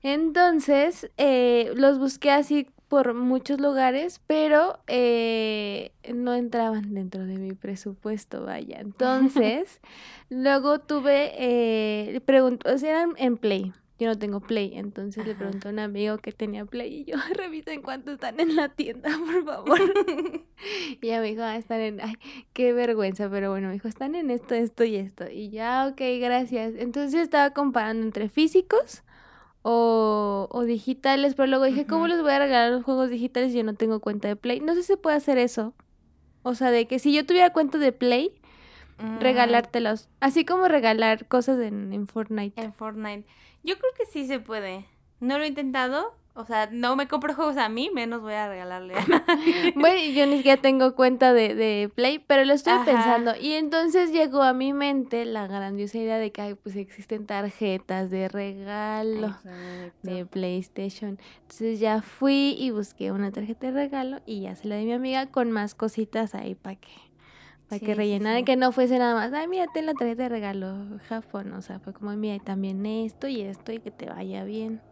Entonces, 0.02 1.10
eh, 1.18 1.72
los 1.74 1.98
busqué 1.98 2.30
así 2.30 2.68
por 2.88 3.14
muchos 3.14 3.60
lugares, 3.60 4.20
pero 4.26 4.78
eh, 4.86 5.92
no 6.12 6.34
entraban 6.34 6.94
dentro 6.94 7.24
de 7.24 7.36
mi 7.36 7.52
presupuesto, 7.52 8.44
vaya. 8.44 8.78
Entonces, 8.80 9.80
luego 10.28 10.80
tuve, 10.80 11.32
eh, 11.36 12.20
preguntó, 12.24 12.72
o 12.72 12.78
sea, 12.78 12.90
eran 12.90 13.14
en 13.16 13.36
Play. 13.36 13.72
Yo 14.00 14.06
no 14.06 14.18
tengo 14.18 14.40
Play, 14.40 14.72
entonces 14.76 15.26
le 15.26 15.34
pregunté 15.34 15.68
a 15.68 15.72
un 15.72 15.78
amigo 15.78 16.16
que 16.16 16.32
tenía 16.32 16.64
Play 16.64 17.00
y 17.00 17.04
yo, 17.04 17.16
revisen 17.36 17.82
cuánto 17.82 18.12
están 18.12 18.40
en 18.40 18.56
la 18.56 18.70
tienda, 18.70 19.10
por 19.26 19.44
favor. 19.44 19.78
Y 21.00 21.06
ella 21.06 21.20
me 21.20 21.28
dijo, 21.28 21.42
ah, 21.42 21.56
están 21.56 21.80
en, 21.80 22.00
ay, 22.02 22.14
qué 22.52 22.74
vergüenza, 22.74 23.30
pero 23.30 23.50
bueno, 23.50 23.68
me 23.68 23.74
dijo, 23.74 23.88
están 23.88 24.14
en 24.14 24.30
esto, 24.30 24.54
esto 24.54 24.84
y 24.84 24.96
esto. 24.96 25.24
Y 25.30 25.48
ya, 25.48 25.86
ok, 25.90 26.00
gracias. 26.20 26.74
Entonces 26.76 27.12
yo 27.12 27.20
estaba 27.20 27.50
comparando 27.50 28.04
entre 28.04 28.28
físicos 28.28 29.02
o, 29.62 30.48
o 30.50 30.64
digitales, 30.64 31.34
pero 31.34 31.46
luego 31.46 31.64
dije, 31.64 31.86
¿cómo 31.86 32.08
les 32.08 32.20
voy 32.20 32.32
a 32.32 32.38
regalar 32.40 32.72
los 32.72 32.84
juegos 32.84 33.08
digitales 33.08 33.52
si 33.52 33.58
yo 33.58 33.64
no 33.64 33.74
tengo 33.74 34.00
cuenta 34.00 34.28
de 34.28 34.36
Play? 34.36 34.60
No 34.60 34.74
sé 34.74 34.82
si 34.82 34.88
se 34.88 34.96
puede 34.98 35.16
hacer 35.16 35.38
eso. 35.38 35.74
O 36.42 36.54
sea, 36.54 36.70
de 36.70 36.86
que 36.86 36.98
si 36.98 37.12
yo 37.14 37.24
tuviera 37.24 37.54
cuenta 37.54 37.78
de 37.78 37.92
Play, 37.92 38.40
Mm, 39.00 39.18
regalártelos. 39.18 40.08
Así 40.20 40.44
como 40.44 40.68
regalar 40.68 41.26
cosas 41.26 41.58
en, 41.60 41.92
en 41.92 42.06
Fortnite. 42.06 42.60
En 42.60 42.72
Fortnite. 42.72 43.26
Yo 43.62 43.78
creo 43.78 43.92
que 43.96 44.06
sí 44.06 44.26
se 44.26 44.40
puede. 44.40 44.86
No 45.20 45.38
lo 45.38 45.44
he 45.44 45.48
intentado. 45.48 46.14
O 46.34 46.44
sea, 46.46 46.68
no 46.70 46.94
me 46.94 47.08
compro 47.08 47.34
juegos 47.34 47.56
a 47.56 47.68
mí, 47.68 47.90
menos 47.92 48.22
voy 48.22 48.34
a 48.34 48.48
regalarle 48.48 48.94
a 48.94 49.04
nadie. 49.06 49.72
Bueno, 49.74 50.12
yo 50.14 50.26
ni 50.26 50.36
siquiera 50.36 50.62
tengo 50.62 50.94
cuenta 50.94 51.32
de, 51.32 51.56
de 51.56 51.90
Play, 51.92 52.20
pero 52.20 52.44
lo 52.44 52.54
estoy 52.54 52.74
Ajá. 52.74 52.84
pensando. 52.84 53.32
Y 53.38 53.54
entonces 53.54 54.12
llegó 54.12 54.42
a 54.42 54.52
mi 54.52 54.72
mente 54.72 55.24
la 55.24 55.48
grandiosa 55.48 55.98
idea 55.98 56.18
de 56.18 56.30
que 56.30 56.54
pues 56.54 56.76
existen 56.76 57.26
tarjetas 57.26 58.10
de 58.10 58.28
regalo 58.28 59.36
de 60.02 60.24
PlayStation. 60.24 61.18
Entonces 61.42 61.80
ya 61.80 62.00
fui 62.00 62.54
y 62.56 62.70
busqué 62.70 63.10
una 63.10 63.32
tarjeta 63.32 63.66
de 63.66 63.72
regalo 63.72 64.20
y 64.24 64.42
ya 64.42 64.54
se 64.54 64.68
la 64.68 64.76
di 64.76 64.82
a 64.82 64.86
mi 64.86 64.92
amiga 64.92 65.26
con 65.26 65.50
más 65.50 65.74
cositas 65.74 66.34
ahí 66.36 66.54
para 66.54 66.76
que 66.76 66.88
para 67.70 67.78
Sí, 67.78 67.86
que 67.86 67.94
rellenara 67.94 68.38
sí. 68.38 68.44
que 68.44 68.56
no 68.56 68.72
fuese 68.72 68.98
nada 68.98 69.14
más, 69.14 69.32
ay, 69.32 69.46
mira, 69.48 69.66
ten 69.72 69.86
la 69.86 69.94
tarjeta 69.94 70.24
de 70.24 70.28
regalo, 70.28 70.76
Japón, 71.08 71.52
o 71.52 71.62
sea, 71.62 71.78
fue 71.78 71.92
como, 71.94 72.10
mira, 72.16 72.34
y 72.34 72.40
también 72.40 72.84
esto 72.84 73.28
y 73.28 73.40
esto 73.40 73.72
y 73.72 73.78
que 73.78 73.90
te 73.92 74.06
vaya 74.06 74.44
bien. 74.44 74.82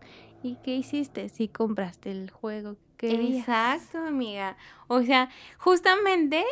¿Y 0.42 0.54
qué 0.62 0.76
hiciste? 0.76 1.28
Sí 1.28 1.48
compraste 1.48 2.12
el 2.12 2.30
juego 2.30 2.76
que. 2.96 3.38
Exacto, 3.38 3.98
amiga. 3.98 4.56
O 4.86 5.02
sea, 5.02 5.28
justamente 5.58 6.44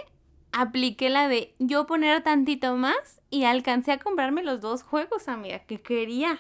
apliqué 0.53 1.09
la 1.09 1.29
de 1.29 1.55
yo 1.61 1.87
poner 1.87 2.23
tantito 2.23 2.77
más 2.77 3.21
y 3.31 3.45
alcancé 3.45 3.93
a 3.93 3.99
comprarme 3.99 4.43
los 4.43 4.61
dos 4.61 4.83
juegos, 4.83 5.29
amiga, 5.29 5.61
que 5.61 5.81
quería. 5.81 6.39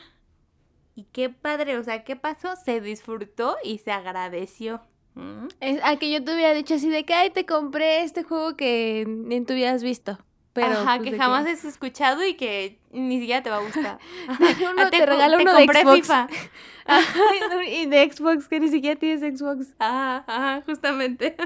Y 0.96 1.04
qué 1.12 1.28
padre, 1.28 1.78
o 1.78 1.84
sea, 1.84 2.02
¿qué 2.04 2.16
pasó? 2.16 2.56
Se 2.56 2.80
disfrutó 2.80 3.56
y 3.62 3.78
se 3.78 3.92
agradeció. 3.92 4.80
¿Mm? 5.16 5.48
Es, 5.60 5.80
a 5.82 5.96
que 5.96 6.10
yo 6.12 6.22
te 6.22 6.32
hubiera 6.34 6.54
dicho 6.54 6.74
así 6.74 6.88
de 6.88 7.04
que, 7.04 7.14
ay, 7.14 7.30
te 7.30 7.44
compré 7.46 8.02
este 8.02 8.22
juego 8.22 8.56
que 8.56 9.04
ni 9.08 9.40
tú 9.44 9.54
hubieras 9.54 9.82
visto. 9.82 10.18
Pero, 10.52 10.68
Ajá, 10.78 10.96
pues, 10.98 11.10
que 11.10 11.18
jamás 11.18 11.46
has 11.46 11.64
escuchado 11.64 12.24
y 12.24 12.34
que 12.34 12.78
ni 12.90 13.18
siquiera 13.18 13.42
te 13.42 13.50
va 13.50 13.56
a 13.56 13.60
gustar. 13.60 13.98
Uno 14.28 14.38
Ah, 14.78 14.90
te, 14.90 14.98
co- 15.00 15.06
regala 15.06 15.36
te 15.36 15.42
uno 15.42 15.52
de 15.52 15.66
compré 15.66 15.80
Xbox. 15.82 15.96
FIFA. 16.00 16.28
Ajá, 16.86 17.64
y 17.66 17.86
de 17.86 18.10
Xbox, 18.12 18.48
que 18.48 18.60
ni 18.60 18.68
siquiera 18.68 18.98
tienes 18.98 19.20
Xbox. 19.38 19.74
Ajá, 19.78 20.24
ajá, 20.26 20.62
justamente. 20.64 21.36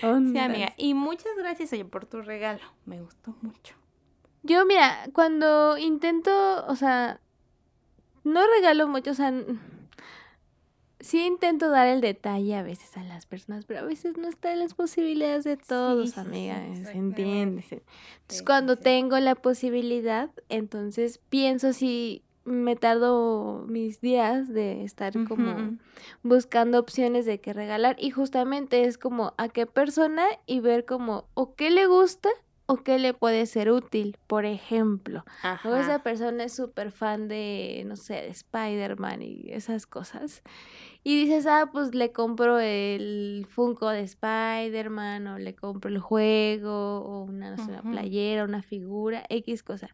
Sí, 0.00 0.38
amiga. 0.38 0.72
Y 0.76 0.94
muchas 0.94 1.32
gracias, 1.38 1.72
oye, 1.72 1.84
por 1.84 2.06
tu 2.06 2.20
regalo. 2.22 2.60
Me 2.84 3.00
gustó 3.00 3.34
mucho. 3.40 3.74
Yo, 4.42 4.66
mira, 4.66 5.06
cuando 5.12 5.78
intento, 5.78 6.66
o 6.66 6.74
sea, 6.76 7.20
no 8.24 8.44
regalo 8.56 8.88
mucho, 8.88 9.12
o 9.12 9.14
sea, 9.14 9.32
sí 11.02 11.26
intento 11.26 11.68
dar 11.70 11.86
el 11.88 12.00
detalle 12.00 12.54
a 12.56 12.62
veces 12.62 12.96
a 12.96 13.02
las 13.04 13.26
personas, 13.26 13.64
pero 13.66 13.80
a 13.80 13.84
veces 13.84 14.16
no 14.16 14.28
están 14.28 14.58
las 14.58 14.74
posibilidades 14.74 15.44
de 15.44 15.56
todos, 15.56 16.08
sí, 16.10 16.14
sí, 16.14 16.20
amiga, 16.20 16.60
¿se 16.60 16.70
exactamente. 16.72 16.98
entiende? 17.22 17.62
se- 17.62 17.76
Sí, 17.76 17.82
Entonces, 18.22 18.42
cuando 18.46 18.76
tengo 18.76 19.18
la 19.18 19.34
posibilidad, 19.34 20.30
entonces 20.48 21.18
pienso 21.28 21.72
si 21.72 22.22
me 22.44 22.74
tardo 22.74 23.64
mis 23.68 24.00
días 24.00 24.48
de 24.52 24.82
estar 24.84 25.12
como 25.28 25.76
buscando 26.22 26.78
opciones 26.80 27.24
de 27.26 27.40
qué 27.40 27.52
regalar 27.52 27.96
y 28.00 28.10
justamente 28.10 28.84
es 28.84 28.98
como 28.98 29.34
a 29.38 29.48
qué 29.48 29.66
persona 29.66 30.24
y 30.46 30.58
ver 30.60 30.84
como 30.84 31.26
o 31.34 31.54
qué 31.54 31.70
le 31.70 31.86
gusta 31.86 32.28
o 32.66 32.76
qué 32.76 32.98
le 32.98 33.14
puede 33.14 33.46
ser 33.46 33.70
útil, 33.70 34.16
por 34.26 34.44
ejemplo. 34.44 35.24
O 35.64 35.74
esa 35.74 36.02
persona 36.02 36.44
es 36.44 36.54
súper 36.54 36.90
fan 36.90 37.28
de, 37.28 37.82
no 37.86 37.96
sé, 37.96 38.14
de 38.14 38.28
Spider-Man 38.28 39.22
y 39.22 39.50
esas 39.50 39.86
cosas. 39.86 40.42
Y 41.04 41.20
dices, 41.24 41.46
ah, 41.46 41.68
pues 41.72 41.94
le 41.96 42.12
compro 42.12 42.60
el 42.60 43.44
Funko 43.50 43.88
de 43.90 44.02
Spider-Man 44.02 45.26
o 45.26 45.38
le 45.38 45.54
compro 45.54 45.90
el 45.90 45.98
juego 45.98 47.00
o 47.00 47.24
una, 47.24 47.50
no 47.50 47.56
sé, 47.56 47.72
una 47.72 47.82
playera, 47.90 48.44
una 48.44 48.62
figura, 48.62 49.24
X 49.28 49.64
cosa. 49.64 49.88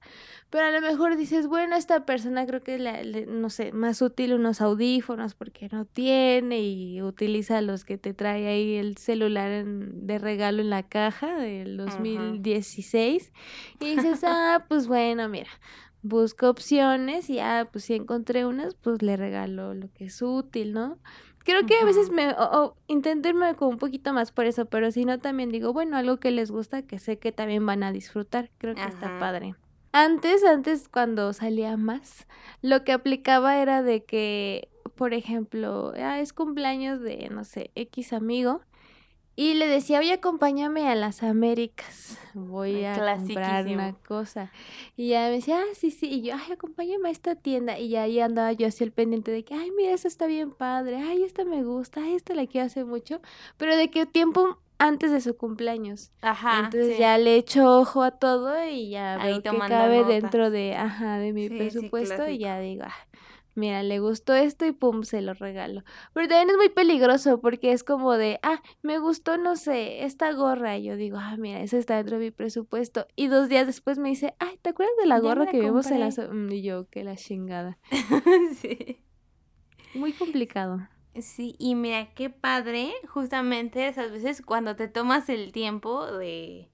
Pero 0.50 0.66
a 0.66 0.70
lo 0.70 0.80
mejor 0.82 1.16
dices, 1.16 1.46
bueno, 1.46 1.76
esta 1.76 2.04
persona 2.04 2.44
creo 2.46 2.60
que 2.62 2.78
le- 2.78 3.24
no 3.26 3.48
sé, 3.48 3.72
más 3.72 4.02
útil 4.02 4.34
unos 4.34 4.60
audífonos 4.60 5.34
porque 5.34 5.68
no 5.72 5.86
tiene 5.86 6.60
y 6.60 7.00
utiliza 7.00 7.62
los 7.62 7.84
que 7.86 7.96
te 7.96 8.12
trae 8.12 8.46
ahí 8.46 8.74
el 8.76 8.98
celular 8.98 9.50
en- 9.50 10.06
de 10.06 10.18
regalo 10.18 10.60
en 10.60 10.68
la 10.70 10.82
caja 10.82 11.36
del 11.38 11.76
2016. 11.78 13.32
Y 13.80 13.96
dices, 13.96 14.20
ah, 14.24 14.64
pues 14.68 14.86
bueno, 14.86 15.28
mira, 15.28 15.48
busco 16.02 16.48
opciones 16.48 17.28
y 17.30 17.38
ah, 17.40 17.68
pues 17.70 17.84
si 17.84 17.94
encontré 17.94 18.46
unas, 18.46 18.74
pues 18.74 19.02
le 19.02 19.16
regalo 19.16 19.74
lo 19.74 19.92
que 19.92 20.06
es 20.06 20.22
útil, 20.22 20.72
¿no? 20.72 20.98
Creo 21.44 21.64
que 21.64 21.76
a 21.76 21.84
veces 21.84 22.10
me, 22.10 22.30
o, 22.32 22.34
o 22.34 22.76
intento 22.88 23.28
irme 23.28 23.54
como 23.54 23.70
un 23.70 23.78
poquito 23.78 24.12
más 24.12 24.32
por 24.32 24.44
eso, 24.44 24.66
pero 24.66 24.90
si 24.90 25.04
no 25.06 25.18
también 25.18 25.50
digo, 25.50 25.72
bueno, 25.72 25.96
algo 25.96 26.18
que 26.18 26.30
les 26.30 26.50
gusta, 26.50 26.82
que 26.82 26.98
sé 26.98 27.18
que 27.18 27.32
también 27.32 27.64
van 27.64 27.82
a 27.82 27.92
disfrutar, 27.92 28.50
creo 28.58 28.74
que 28.74 28.82
está 28.82 29.18
padre. 29.18 29.54
Antes, 29.92 30.44
antes 30.44 30.88
cuando 30.88 31.32
salía 31.32 31.76
más, 31.78 32.26
lo 32.60 32.84
que 32.84 32.92
aplicaba 32.92 33.56
era 33.58 33.82
de 33.82 34.04
que, 34.04 34.68
por 34.94 35.14
ejemplo, 35.14 35.94
ah, 35.96 36.20
es 36.20 36.34
cumpleaños 36.34 37.00
de, 37.00 37.30
no 37.30 37.44
sé, 37.44 37.70
X 37.74 38.12
amigo, 38.12 38.60
y 39.40 39.54
le 39.54 39.68
decía, 39.68 40.00
oye, 40.00 40.14
acompáñame 40.14 40.88
a 40.88 40.96
las 40.96 41.22
Américas, 41.22 42.18
voy 42.34 42.84
a 42.84 42.96
comprar 43.16 43.68
una 43.68 43.92
cosa. 43.92 44.50
Y 44.96 45.10
ya 45.10 45.28
me 45.28 45.30
decía, 45.30 45.60
ah, 45.60 45.74
sí, 45.74 45.92
sí, 45.92 46.10
y 46.10 46.22
yo, 46.22 46.34
ay, 46.34 46.54
acompáñame 46.54 47.08
a 47.08 47.12
esta 47.12 47.36
tienda. 47.36 47.78
Y 47.78 47.90
ya 47.90 48.02
ahí 48.02 48.18
andaba 48.18 48.50
yo 48.50 48.66
así 48.66 48.82
al 48.82 48.90
pendiente 48.90 49.30
de 49.30 49.44
que, 49.44 49.54
ay, 49.54 49.70
mira, 49.76 49.92
esta 49.92 50.08
está 50.08 50.26
bien 50.26 50.50
padre, 50.50 50.96
ay, 50.96 51.22
esta 51.22 51.44
me 51.44 51.62
gusta, 51.62 52.00
ay, 52.02 52.16
esta 52.16 52.34
la 52.34 52.48
quiero 52.48 52.66
hace 52.66 52.82
mucho, 52.82 53.20
pero 53.56 53.76
de 53.76 53.92
qué 53.92 54.06
tiempo 54.06 54.58
antes 54.78 55.12
de 55.12 55.20
su 55.20 55.36
cumpleaños. 55.36 56.10
Ajá, 56.20 56.64
Entonces 56.64 56.94
sí. 56.94 57.00
ya 57.00 57.16
le 57.16 57.36
echo 57.36 57.78
ojo 57.78 58.02
a 58.02 58.10
todo 58.10 58.64
y 58.68 58.90
ya 58.90 59.20
Ahí 59.20 59.40
veo 59.40 59.52
que 59.52 59.58
cabe 59.68 60.02
dentro 60.02 60.50
de, 60.50 60.74
ajá, 60.74 61.18
de 61.18 61.32
mi 61.32 61.42
Sí, 61.42 61.50
sí, 61.50 61.58
presupuesto 61.58 62.28
y 62.28 62.38
ya 62.38 62.58
digo, 62.58 62.82
ah, 62.86 63.07
mira, 63.58 63.82
le 63.82 63.98
gustó 64.00 64.34
esto 64.34 64.64
y 64.64 64.72
pum, 64.72 65.02
se 65.02 65.20
lo 65.20 65.34
regalo. 65.34 65.82
Pero 66.14 66.28
también 66.28 66.50
es 66.50 66.56
muy 66.56 66.68
peligroso 66.70 67.40
porque 67.40 67.72
es 67.72 67.84
como 67.84 68.14
de, 68.14 68.40
ah, 68.42 68.62
me 68.82 68.98
gustó, 68.98 69.36
no 69.36 69.56
sé, 69.56 70.04
esta 70.04 70.32
gorra. 70.32 70.78
Y 70.78 70.84
yo 70.84 70.96
digo, 70.96 71.18
ah, 71.20 71.36
mira, 71.36 71.60
esa 71.60 71.76
está 71.76 71.96
dentro 71.96 72.18
de 72.18 72.26
mi 72.26 72.30
presupuesto. 72.30 73.06
Y 73.16 73.26
dos 73.26 73.48
días 73.48 73.66
después 73.66 73.98
me 73.98 74.08
dice, 74.08 74.34
ay, 74.38 74.58
¿te 74.62 74.70
acuerdas 74.70 74.94
de 75.00 75.06
la 75.06 75.18
gorra 75.20 75.44
la 75.44 75.50
que 75.50 75.60
vimos 75.60 75.90
en 75.90 76.00
la... 76.00 76.10
so-?" 76.10 76.32
Mm, 76.32 76.50
Y 76.52 76.62
yo, 76.62 76.88
que 76.88 77.04
la 77.04 77.16
chingada. 77.16 77.78
Sí. 78.60 79.02
Muy 79.94 80.12
complicado. 80.12 80.88
Sí, 81.14 81.56
y 81.58 81.74
mira 81.74 82.14
qué 82.14 82.30
padre, 82.30 82.92
justamente 83.08 83.88
esas 83.88 84.12
veces 84.12 84.42
cuando 84.42 84.76
te 84.76 84.86
tomas 84.86 85.28
el 85.28 85.50
tiempo 85.50 86.06
de, 86.06 86.70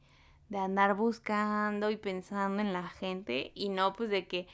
de 0.50 0.58
andar 0.58 0.94
buscando 0.96 1.90
y 1.90 1.96
pensando 1.96 2.60
en 2.60 2.72
la 2.72 2.88
gente 2.88 3.52
y 3.54 3.70
no 3.70 3.94
pues 3.94 4.10
de 4.10 4.26
que, 4.26 4.46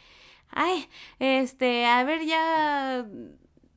ay, 0.50 0.88
este, 1.18 1.86
a 1.86 2.02
ver 2.04 2.24
ya 2.24 3.06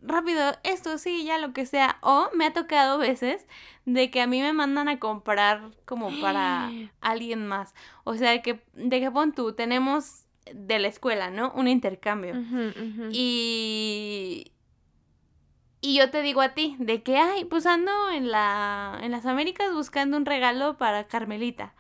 rápido, 0.02 0.42
esto 0.64 0.98
sí, 0.98 1.24
ya 1.26 1.38
lo 1.38 1.54
que 1.54 1.66
sea. 1.66 1.98
O 2.02 2.30
me 2.34 2.46
ha 2.46 2.54
tocado 2.54 2.98
veces 2.98 3.48
de 3.86 4.12
que 4.12 4.22
a 4.22 4.28
mí 4.28 4.42
me 4.42 4.54
mandan 4.54 4.88
a 4.88 5.00
comprar 5.00 5.72
como 5.86 6.10
para 6.22 6.70
alguien 7.02 7.48
más. 7.48 7.74
O 8.04 8.16
sea, 8.16 8.32
de 8.32 8.42
que, 8.42 8.64
de 8.74 9.00
que 9.00 9.12
pon 9.12 9.34
tú, 9.34 9.54
tenemos 9.54 10.26
de 10.54 10.80
la 10.80 10.88
escuela, 10.88 11.30
¿no? 11.30 11.52
Un 11.56 11.68
intercambio. 11.68 12.36
Y, 13.12 14.52
y 15.82 15.98
yo 15.98 16.10
te 16.10 16.22
digo 16.22 16.42
a 16.42 16.54
ti, 16.54 16.76
de 16.80 17.02
que, 17.02 17.18
ay, 17.18 17.46
pues 17.46 17.66
ando 17.66 17.92
en, 18.12 18.30
la, 18.30 19.00
en 19.02 19.12
las 19.12 19.26
Américas 19.26 19.74
buscando 19.74 20.18
un 20.18 20.26
regalo 20.26 20.78
para 20.78 21.08
Carmelita, 21.08 21.74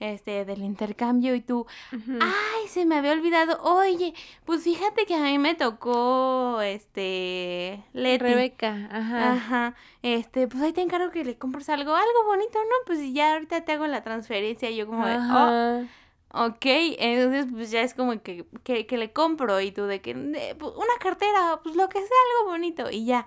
este, 0.00 0.44
del 0.44 0.62
intercambio, 0.62 1.34
y 1.34 1.40
tú, 1.40 1.66
ay, 1.92 2.68
se 2.68 2.84
me 2.84 2.96
había 2.96 3.12
olvidado, 3.12 3.62
oye, 3.62 4.14
pues 4.44 4.64
fíjate 4.64 5.06
que 5.06 5.14
a 5.14 5.22
mí 5.22 5.38
me 5.38 5.54
tocó, 5.54 6.60
este, 6.60 7.84
Leti. 7.92 8.24
Rebeca, 8.24 8.88
ajá. 8.90 9.32
Ajá, 9.32 9.74
este, 10.02 10.48
pues 10.48 10.62
ahí 10.62 10.72
te 10.72 10.82
encargo 10.82 11.10
que 11.10 11.24
le 11.24 11.36
compres 11.36 11.68
algo, 11.68 11.94
algo 11.94 12.24
bonito, 12.26 12.58
¿no? 12.58 12.74
Pues 12.86 13.00
ya 13.12 13.34
ahorita 13.34 13.64
te 13.64 13.72
hago 13.72 13.86
la 13.86 14.02
transferencia, 14.02 14.70
y 14.70 14.76
yo 14.76 14.86
como 14.86 15.06
de, 15.06 15.16
oh. 15.16 15.86
Ok, 16.30 16.66
entonces 16.66 17.46
pues 17.50 17.70
ya 17.70 17.80
es 17.80 17.94
como 17.94 18.20
que, 18.22 18.44
que, 18.62 18.86
que 18.86 18.98
le 18.98 19.14
compro 19.14 19.62
y 19.62 19.72
tú 19.72 19.84
de 19.84 20.02
que 20.02 20.12
de, 20.12 20.54
pues, 20.56 20.72
una 20.76 20.92
cartera, 21.00 21.58
pues 21.62 21.74
lo 21.74 21.88
que 21.88 21.98
sea, 21.98 22.16
algo 22.40 22.50
bonito 22.50 22.90
y 22.90 23.06
ya. 23.06 23.26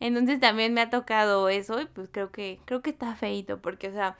Entonces 0.00 0.40
también 0.40 0.74
me 0.74 0.80
ha 0.80 0.90
tocado 0.90 1.48
eso 1.48 1.80
y 1.80 1.86
pues 1.86 2.08
creo 2.10 2.32
que 2.32 2.58
creo 2.64 2.82
que 2.82 2.90
está 2.90 3.14
feito 3.14 3.60
porque 3.60 3.88
o 3.88 3.92
sea, 3.92 4.16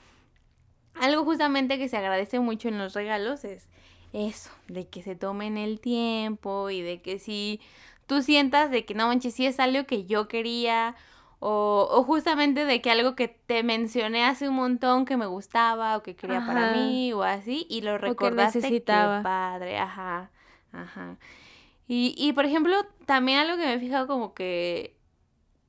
algo 0.95 1.23
justamente 1.23 1.77
que 1.77 1.89
se 1.89 1.97
agradece 1.97 2.39
mucho 2.39 2.67
en 2.69 2.77
los 2.77 2.93
regalos 2.93 3.43
es 3.45 3.67
eso, 4.13 4.49
de 4.67 4.87
que 4.87 5.03
se 5.03 5.15
tomen 5.15 5.57
el 5.57 5.79
tiempo 5.79 6.69
y 6.69 6.81
de 6.81 7.01
que 7.01 7.19
si 7.19 7.61
tú 8.07 8.21
sientas 8.21 8.71
de 8.71 8.85
que 8.85 8.93
no 8.93 9.07
manches, 9.07 9.33
si 9.35 9.45
es 9.45 9.59
algo 9.59 9.85
que 9.85 10.05
yo 10.05 10.27
quería 10.27 10.95
o, 11.39 11.87
o 11.91 12.03
justamente 12.03 12.65
de 12.65 12.81
que 12.81 12.91
algo 12.91 13.15
que 13.15 13.27
te 13.29 13.63
mencioné 13.63 14.25
hace 14.25 14.49
un 14.49 14.55
montón 14.55 15.05
que 15.05 15.17
me 15.17 15.25
gustaba 15.27 15.97
o 15.97 16.03
que 16.03 16.15
quería 16.15 16.43
para 16.45 16.65
mí 16.67 17.13
o 17.13 17.23
así 17.23 17.65
y 17.69 17.81
lo 17.81 17.97
O 18.03 18.17
que 18.17 18.31
recordaste, 18.35 18.79
qué 18.85 19.09
necesitaba. 19.09 19.19
padre, 19.21 19.77
ajá, 19.77 20.31
ajá. 20.71 21.17
Y, 21.87 22.15
y 22.17 22.33
por 22.33 22.45
ejemplo, 22.45 22.75
también 23.05 23.39
algo 23.39 23.57
que 23.57 23.65
me 23.65 23.73
he 23.75 23.79
fijado 23.79 24.07
como 24.07 24.33
que 24.33 24.97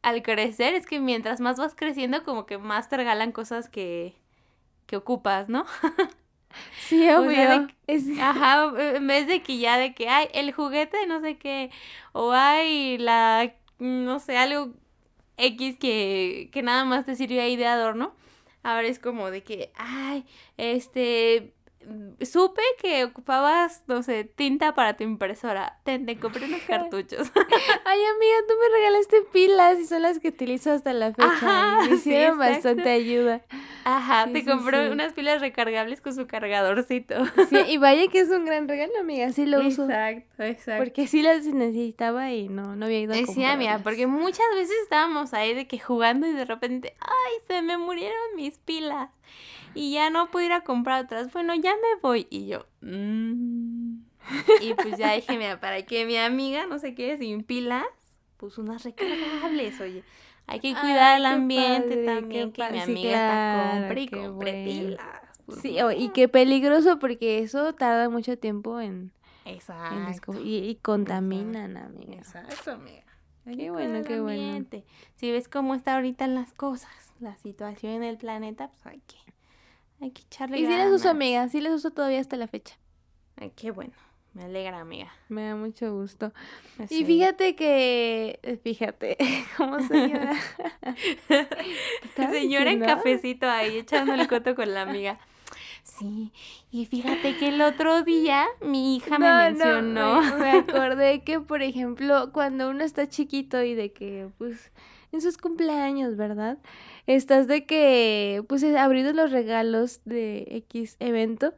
al 0.02 0.22
crecer 0.22 0.74
es 0.74 0.86
que 0.86 1.00
mientras 1.00 1.40
más 1.40 1.58
vas 1.58 1.74
creciendo 1.74 2.24
como 2.24 2.46
que 2.46 2.58
más 2.58 2.88
te 2.88 2.96
regalan 2.96 3.32
cosas 3.32 3.68
que, 3.68 4.16
que 4.92 4.96
ocupas, 4.98 5.48
¿no? 5.48 5.64
Sí, 6.82 6.98
de 7.06 7.16
obvio. 7.16 7.68
Es... 7.86 8.04
Ajá, 8.20 8.70
en 8.78 9.06
vez 9.06 9.26
de 9.26 9.42
que 9.42 9.56
ya 9.56 9.78
de 9.78 9.94
que 9.94 10.10
hay 10.10 10.28
el 10.34 10.52
juguete 10.52 11.06
no 11.06 11.22
sé 11.22 11.38
qué, 11.38 11.70
o 12.12 12.32
hay 12.32 12.98
la, 12.98 13.54
no 13.78 14.20
sé, 14.20 14.36
algo 14.36 14.74
X 15.38 15.78
que, 15.78 16.50
que 16.52 16.62
nada 16.62 16.84
más 16.84 17.06
te 17.06 17.16
sirve 17.16 17.40
ahí 17.40 17.56
de 17.56 17.66
adorno. 17.66 18.14
Ahora 18.62 18.86
es 18.86 18.98
como 18.98 19.30
de 19.30 19.42
que, 19.42 19.72
ay, 19.76 20.26
este, 20.58 21.54
supe 22.22 22.62
que 22.80 23.04
ocupabas, 23.04 23.82
no 23.86 24.02
sé, 24.02 24.24
tinta 24.24 24.74
para 24.74 24.96
tu 24.96 25.04
impresora. 25.04 25.80
Ten, 25.84 26.06
te 26.06 26.16
compré 26.18 26.46
unos 26.46 26.62
cartuchos. 26.62 27.30
Ay, 27.84 27.98
amiga, 27.98 28.36
tú 28.48 28.54
me 28.60 28.76
regalaste 28.78 29.22
pilas 29.32 29.78
y 29.78 29.86
son 29.86 30.02
las 30.02 30.18
que 30.18 30.28
utilizo 30.28 30.70
hasta 30.72 30.92
la 30.92 31.12
fecha. 31.12 31.28
Ajá, 31.32 31.82
me 31.82 31.94
hicieron 31.96 32.38
bastante 32.38 32.90
ayuda. 32.90 33.42
Ajá, 33.84 34.26
Sí, 34.26 34.32
te 34.34 34.40
sí, 34.40 34.46
compré 34.46 34.90
unas 34.90 35.12
pilas 35.12 35.40
recargables 35.40 36.00
con 36.00 36.14
su 36.14 36.26
cargadorcito. 36.26 37.14
Sí, 37.50 37.58
y 37.68 37.78
vaya 37.78 38.06
que 38.08 38.20
es 38.20 38.28
un 38.30 38.44
gran 38.44 38.68
regalo, 38.68 38.92
amiga. 39.00 39.32
Sí 39.32 39.46
lo 39.46 39.66
uso. 39.66 39.84
Exacto, 39.84 40.42
exacto. 40.44 40.84
Porque 40.84 41.06
sí 41.06 41.22
las 41.22 41.44
necesitaba 41.46 42.30
y 42.30 42.48
no, 42.48 42.76
no 42.76 42.86
había 42.86 43.00
ido 43.00 43.14
a 43.14 43.16
Eh, 43.18 43.26
Sí, 43.26 43.44
amiga, 43.44 43.80
porque 43.82 44.06
muchas 44.06 44.46
veces 44.54 44.76
estábamos 44.84 45.34
ahí 45.34 45.54
de 45.54 45.66
que 45.66 45.78
jugando 45.78 46.26
y 46.26 46.32
de 46.32 46.44
repente, 46.44 46.94
ay, 47.00 47.32
se 47.48 47.62
me 47.62 47.76
murieron 47.78 48.16
mis 48.36 48.58
pilas 48.58 49.10
y 49.74 49.92
ya 49.92 50.10
no 50.10 50.30
puedo 50.30 50.46
ir 50.46 50.52
a 50.52 50.62
comprar 50.64 51.04
otras. 51.04 51.32
Bueno, 51.32 51.54
ya 51.54 51.72
me 51.72 52.00
voy. 52.00 52.26
Y 52.30 52.46
yo, 52.46 52.66
"Mm". 52.80 53.98
y 54.60 54.74
pues 54.80 54.96
ya 54.98 55.12
dije, 55.14 55.36
mira, 55.38 55.60
para 55.60 55.82
que 55.82 56.04
mi 56.06 56.16
amiga 56.16 56.66
no 56.66 56.78
se 56.78 56.94
quede 56.94 57.18
sin 57.18 57.42
pilas, 57.42 57.84
pues 58.36 58.58
unas 58.58 58.82
recargables, 58.84 59.80
oye. 59.80 60.04
Hay 60.46 60.60
que 60.60 60.72
cuidar 60.72 61.14
Ay, 61.14 61.20
el 61.20 61.26
ambiente 61.26 61.88
padre, 61.96 62.06
también, 62.06 62.52
que 62.52 62.70
mi 62.70 62.80
amiga 62.80 63.26
claro, 63.26 63.80
compre 63.80 64.00
y 64.02 64.08
compre 64.08 64.52
bueno. 64.52 64.64
pilas. 64.64 65.20
pues, 65.46 65.60
Sí, 65.60 65.80
o- 65.80 65.90
y 65.92 66.08
qué 66.10 66.28
peligroso 66.28 66.98
porque 66.98 67.40
eso 67.40 67.74
tarda 67.74 68.08
mucho 68.08 68.36
tiempo 68.38 68.80
en, 68.80 69.12
Exacto. 69.44 70.40
y, 70.40 70.56
y 70.68 70.76
contaminan, 70.76 71.76
amiga. 71.76 72.14
Exacto, 72.14 72.72
amiga. 72.72 73.04
Qué 73.44 73.70
bueno, 73.70 74.04
qué 74.04 74.20
bueno. 74.20 74.64
Si 75.16 75.30
ves 75.32 75.48
cómo 75.48 75.74
está 75.74 75.96
ahorita 75.96 76.26
las 76.28 76.52
cosas, 76.52 77.12
la 77.18 77.36
situación 77.36 77.92
en 77.94 78.04
el 78.04 78.16
planeta, 78.16 78.68
pues 78.68 78.86
hay 78.86 79.00
que, 79.00 79.31
hay 80.02 80.10
que 80.10 80.22
echarle 80.22 80.58
Y 80.58 80.66
sí 80.66 80.76
las 80.76 80.92
uso, 80.92 81.08
amiga, 81.10 81.48
sí 81.48 81.60
las 81.60 81.72
uso 81.72 81.90
todavía 81.90 82.20
hasta 82.20 82.36
la 82.36 82.48
fecha. 82.48 82.76
Ay, 83.36 83.52
qué 83.56 83.70
bueno. 83.70 83.92
Me 84.34 84.44
alegra, 84.44 84.80
amiga. 84.80 85.12
Me 85.28 85.42
da 85.46 85.56
mucho 85.56 85.92
gusto. 85.94 86.32
Sí. 86.88 87.00
Y 87.00 87.04
fíjate 87.04 87.54
que, 87.54 88.40
eh, 88.42 88.56
fíjate, 88.62 89.16
como 89.58 89.78
señora. 89.80 90.32
Señora 92.16 92.70
en 92.70 92.80
cafecito 92.80 93.46
ahí 93.48 93.78
echando 93.78 94.14
el 94.14 94.26
coto 94.28 94.54
con 94.54 94.72
la 94.72 94.82
amiga. 94.88 95.18
Sí, 95.84 96.32
y 96.70 96.86
fíjate 96.86 97.36
que 97.36 97.48
el 97.48 97.60
otro 97.60 98.02
día 98.02 98.46
mi 98.62 98.96
hija 98.96 99.18
me 99.18 99.26
No, 99.28 99.34
no, 99.34 99.42
mencionó. 99.50 100.22
me, 100.22 100.36
me 100.38 100.50
acordé 100.52 101.22
que, 101.22 101.40
por 101.40 101.60
ejemplo, 101.62 102.30
cuando 102.32 102.70
uno 102.70 102.84
está 102.84 103.08
chiquito 103.08 103.62
y 103.62 103.74
de 103.74 103.92
que, 103.92 104.28
pues, 104.38 104.72
en 105.10 105.20
sus 105.20 105.36
cumpleaños, 105.36 106.16
¿verdad? 106.16 106.58
Estás 107.06 107.46
de 107.48 107.66
que, 107.66 108.42
pues, 108.48 108.62
he 108.62 108.78
abrido 108.78 109.12
los 109.12 109.30
regalos 109.32 110.00
de 110.04 110.46
X 110.68 110.96
evento 111.00 111.54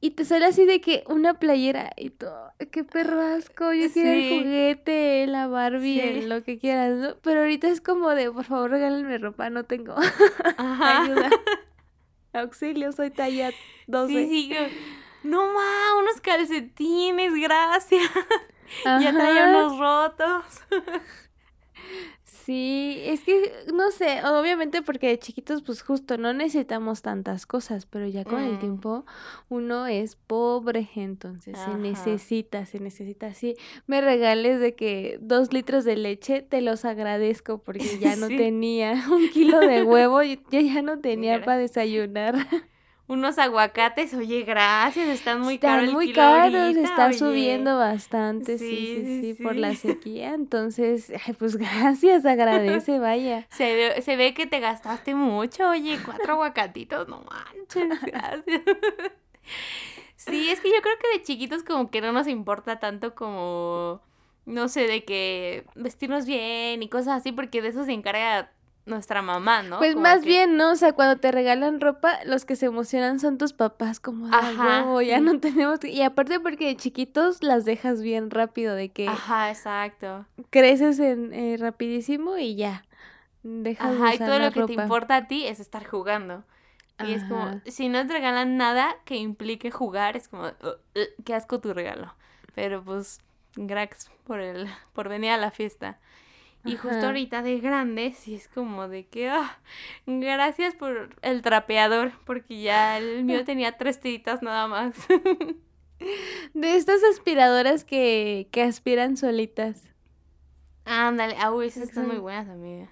y 0.00 0.10
te 0.10 0.26
sale 0.26 0.44
así 0.44 0.66
de 0.66 0.82
que 0.82 1.02
una 1.08 1.38
playera 1.38 1.90
y 1.96 2.10
todo, 2.10 2.52
qué 2.70 2.84
perrasco, 2.84 3.72
yo 3.72 3.90
quiero 3.90 4.10
el 4.10 4.28
juguete, 4.44 5.26
la 5.26 5.46
Barbie, 5.46 5.94
Sí. 6.00 6.00
el 6.18 6.28
lo 6.28 6.42
que 6.44 6.58
quieras, 6.58 6.92
¿no? 6.98 7.16
Pero 7.22 7.40
ahorita 7.40 7.68
es 7.68 7.80
como 7.80 8.10
de, 8.10 8.30
por 8.30 8.44
favor, 8.44 8.70
regálenme 8.70 9.16
ropa, 9.16 9.48
no 9.48 9.64
tengo. 9.64 9.94
Ajá. 10.58 11.02
Ayuda. 11.04 11.30
Auxilio, 12.34 12.92
soy 12.92 13.10
talla 13.10 13.52
12. 13.86 14.12
Sí, 14.12 14.28
sí. 14.28 14.48
yo, 14.48 14.56
No 15.22 15.46
ma, 15.46 15.96
unos 16.00 16.20
calcetines, 16.20 17.32
gracias. 17.34 18.02
Ya 18.84 19.12
traía 19.12 19.44
Ajá. 19.48 19.50
unos 19.50 19.78
rotos. 19.78 20.44
Sí, 22.44 22.98
es 23.04 23.20
que 23.24 23.40
no 23.72 23.90
sé, 23.90 24.18
obviamente 24.26 24.82
porque 24.82 25.08
de 25.08 25.18
chiquitos 25.18 25.62
pues 25.62 25.82
justo 25.82 26.18
no 26.18 26.34
necesitamos 26.34 27.00
tantas 27.00 27.46
cosas, 27.46 27.86
pero 27.86 28.06
ya 28.06 28.24
con 28.24 28.40
el 28.42 28.56
Mm. 28.56 28.58
tiempo 28.58 29.06
uno 29.48 29.86
es 29.86 30.16
pobre, 30.16 30.88
entonces 30.96 31.58
se 31.58 31.74
necesita, 31.74 32.66
se 32.66 32.80
necesita 32.80 33.28
así. 33.28 33.54
Me 33.86 34.02
regales 34.02 34.60
de 34.60 34.74
que 34.74 35.18
dos 35.22 35.52
litros 35.54 35.84
de 35.86 35.96
leche, 35.96 36.42
te 36.42 36.60
los 36.60 36.84
agradezco 36.84 37.58
porque 37.62 37.98
ya 37.98 38.14
no 38.16 38.28
Sí. 38.28 38.36
tenía 38.36 38.92
un 39.10 39.30
kilo 39.30 39.60
de 39.60 39.82
huevo, 39.82 40.22
yo 40.22 40.36
ya 40.60 40.82
no 40.82 40.98
tenía 41.00 41.42
para 41.44 41.58
desayunar. 41.58 42.34
Unos 43.06 43.38
aguacates, 43.38 44.14
oye, 44.14 44.44
gracias, 44.44 45.08
están 45.08 45.40
muy 45.42 45.54
Están 45.54 45.70
caros 45.72 45.88
el 45.88 45.94
muy 45.94 46.12
caros, 46.12 46.54
ahorita, 46.54 46.80
está 46.80 47.06
oye. 47.08 47.18
subiendo 47.18 47.76
bastante, 47.76 48.56
sí, 48.56 48.66
Sí, 48.66 48.86
sí, 48.94 49.20
sí, 49.20 49.34
sí, 49.34 49.42
por 49.42 49.56
la 49.56 49.74
sequía. 49.74 50.32
Entonces, 50.32 51.12
pues 51.38 51.56
gracias, 51.58 52.24
agradece, 52.24 52.98
vaya. 52.98 53.46
Se 53.50 53.74
ve, 53.74 54.00
se 54.02 54.16
ve 54.16 54.32
que 54.32 54.46
te 54.46 54.58
gastaste 54.60 55.14
mucho, 55.14 55.68
oye, 55.68 55.98
cuatro 56.02 56.32
aguacatitos, 56.34 57.06
no 57.08 57.22
manches, 57.30 58.00
gracias. 58.06 58.62
Sí, 60.16 60.48
es 60.50 60.60
que 60.60 60.70
yo 60.70 60.80
creo 60.80 60.94
que 60.98 61.18
de 61.18 61.22
chiquitos 61.24 61.62
como 61.62 61.90
que 61.90 62.00
no 62.00 62.10
nos 62.12 62.26
importa 62.26 62.78
tanto 62.80 63.14
como, 63.14 64.00
no 64.46 64.68
sé, 64.68 64.86
de 64.86 65.04
que 65.04 65.66
vestirnos 65.74 66.24
bien 66.24 66.82
y 66.82 66.88
cosas 66.88 67.18
así, 67.20 67.32
porque 67.32 67.60
de 67.60 67.68
eso 67.68 67.84
se 67.84 67.92
encarga 67.92 68.50
nuestra 68.86 69.22
mamá, 69.22 69.62
¿no? 69.62 69.78
Pues 69.78 69.92
Como 69.94 70.02
más 70.02 70.20
que- 70.22 70.28
bien, 70.28 70.56
¿no? 70.56 70.72
O 70.72 70.76
sea, 70.76 70.92
cuando 70.92 71.16
te 71.16 71.32
regalan 71.32 71.80
ropa, 71.80 72.18
los 72.26 72.44
que 72.44 72.54
se 72.56 72.66
emocionan 72.66 73.18
son 73.20 73.38
tus 73.38 73.52
papás, 73.52 73.98
como 74.00 74.28
de 74.28 74.34
"A 74.36 74.38
Ajá, 74.40 74.82
huevo, 74.84 75.00
ya 75.02 75.20
no 75.20 75.40
tenemos. 75.40 75.78
que-". 75.80 75.88
Y 75.90 76.02
aparte 76.02 76.38
porque 76.40 76.66
de 76.66 76.76
chiquitos 76.76 77.42
las 77.42 77.64
dejas 77.64 78.02
bien 78.02 78.30
rápido, 78.30 78.74
de 78.74 78.90
que 78.90 79.08
Ajá, 79.08 79.50
exacto. 79.50 80.26
creces 80.50 80.98
en 80.98 81.32
eh, 81.32 81.56
rapidísimo 81.58 82.36
y 82.38 82.56
ya. 82.56 82.84
Dejas 83.42 83.90
de 83.92 83.96
Ajá, 83.96 84.12
y 84.12 84.16
usar 84.16 84.26
todo 84.28 84.38
la 84.38 84.44
lo 84.46 84.52
que 84.52 84.64
te 84.64 84.72
importa 84.74 85.16
a 85.16 85.26
ti 85.28 85.46
es 85.46 85.60
estar 85.60 85.84
jugando. 85.84 86.44
Y 87.02 87.12
es 87.12 87.24
como, 87.24 87.60
si 87.66 87.88
no 87.88 88.06
te 88.06 88.12
regalan 88.12 88.56
nada 88.56 88.96
que 89.04 89.16
implique 89.16 89.70
jugar, 89.70 90.16
es 90.16 90.28
como, 90.28 90.44
"Uh, 90.44 90.68
uh, 90.98 91.22
qué 91.24 91.34
asco 91.34 91.60
tu 91.60 91.74
regalo. 91.74 92.14
Pero 92.54 92.82
pues, 92.84 93.20
gracias 93.56 94.10
por 94.24 94.40
el, 94.40 94.68
por 94.92 95.08
venir 95.08 95.32
a 95.32 95.36
la 95.36 95.50
fiesta. 95.50 95.98
Y 96.64 96.76
justo 96.76 96.96
Ajá. 96.96 97.06
ahorita 97.06 97.42
de 97.42 97.60
grande, 97.60 98.14
sí 98.18 98.34
es 98.34 98.48
como 98.48 98.88
de 98.88 99.06
que, 99.06 99.28
ah, 99.28 99.58
gracias 100.06 100.74
por 100.74 101.10
el 101.22 101.42
trapeador, 101.42 102.12
porque 102.24 102.62
ya 102.62 102.96
el 102.98 103.24
mío 103.24 103.44
tenía 103.44 103.76
tres 103.76 104.00
tiritas 104.00 104.42
nada 104.42 104.66
más. 104.66 104.94
De 106.54 106.76
estas 106.76 107.02
aspiradoras 107.04 107.84
que, 107.84 108.48
que 108.50 108.62
aspiran 108.62 109.16
solitas. 109.16 109.82
Ándale, 110.84 111.36
ah, 111.38 111.52
esas 111.64 111.84
están 111.84 112.06
muy 112.08 112.18
buenas, 112.18 112.48
amiga. 112.48 112.88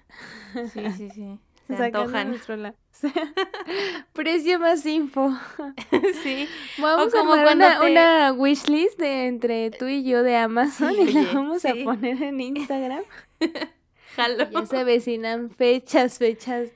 Sí, 0.73 0.81
sí, 0.97 1.09
sí. 1.09 1.39
Se 1.67 1.75
antojan. 1.85 2.35
Precio 4.13 4.59
más 4.59 4.85
info. 4.85 5.35
Sí. 6.21 6.47
Vamos 6.77 7.13
a 7.13 7.17
como 7.17 7.33
armar 7.33 7.45
cuando 7.57 7.65
una, 7.65 7.79
te- 7.79 7.91
una 7.91 8.33
wishlist 8.33 8.99
de 8.99 9.27
entre 9.27 9.71
tú 9.71 9.87
y 9.87 10.03
yo 10.03 10.23
de 10.23 10.35
Amazon 10.35 10.93
Sí, 10.93 11.01
y 11.01 11.13
la 11.13 11.19
oye, 11.21 11.29
vamos 11.33 11.65
a 11.65 11.73
poner 11.83 12.21
en 12.21 12.41
Instagram. 12.41 13.03
Jalo. 14.15 14.49
Ya 14.49 14.65
se 14.65 14.77
avecinan 14.79 15.49
fechas, 15.49 16.17
fechas. 16.19 16.69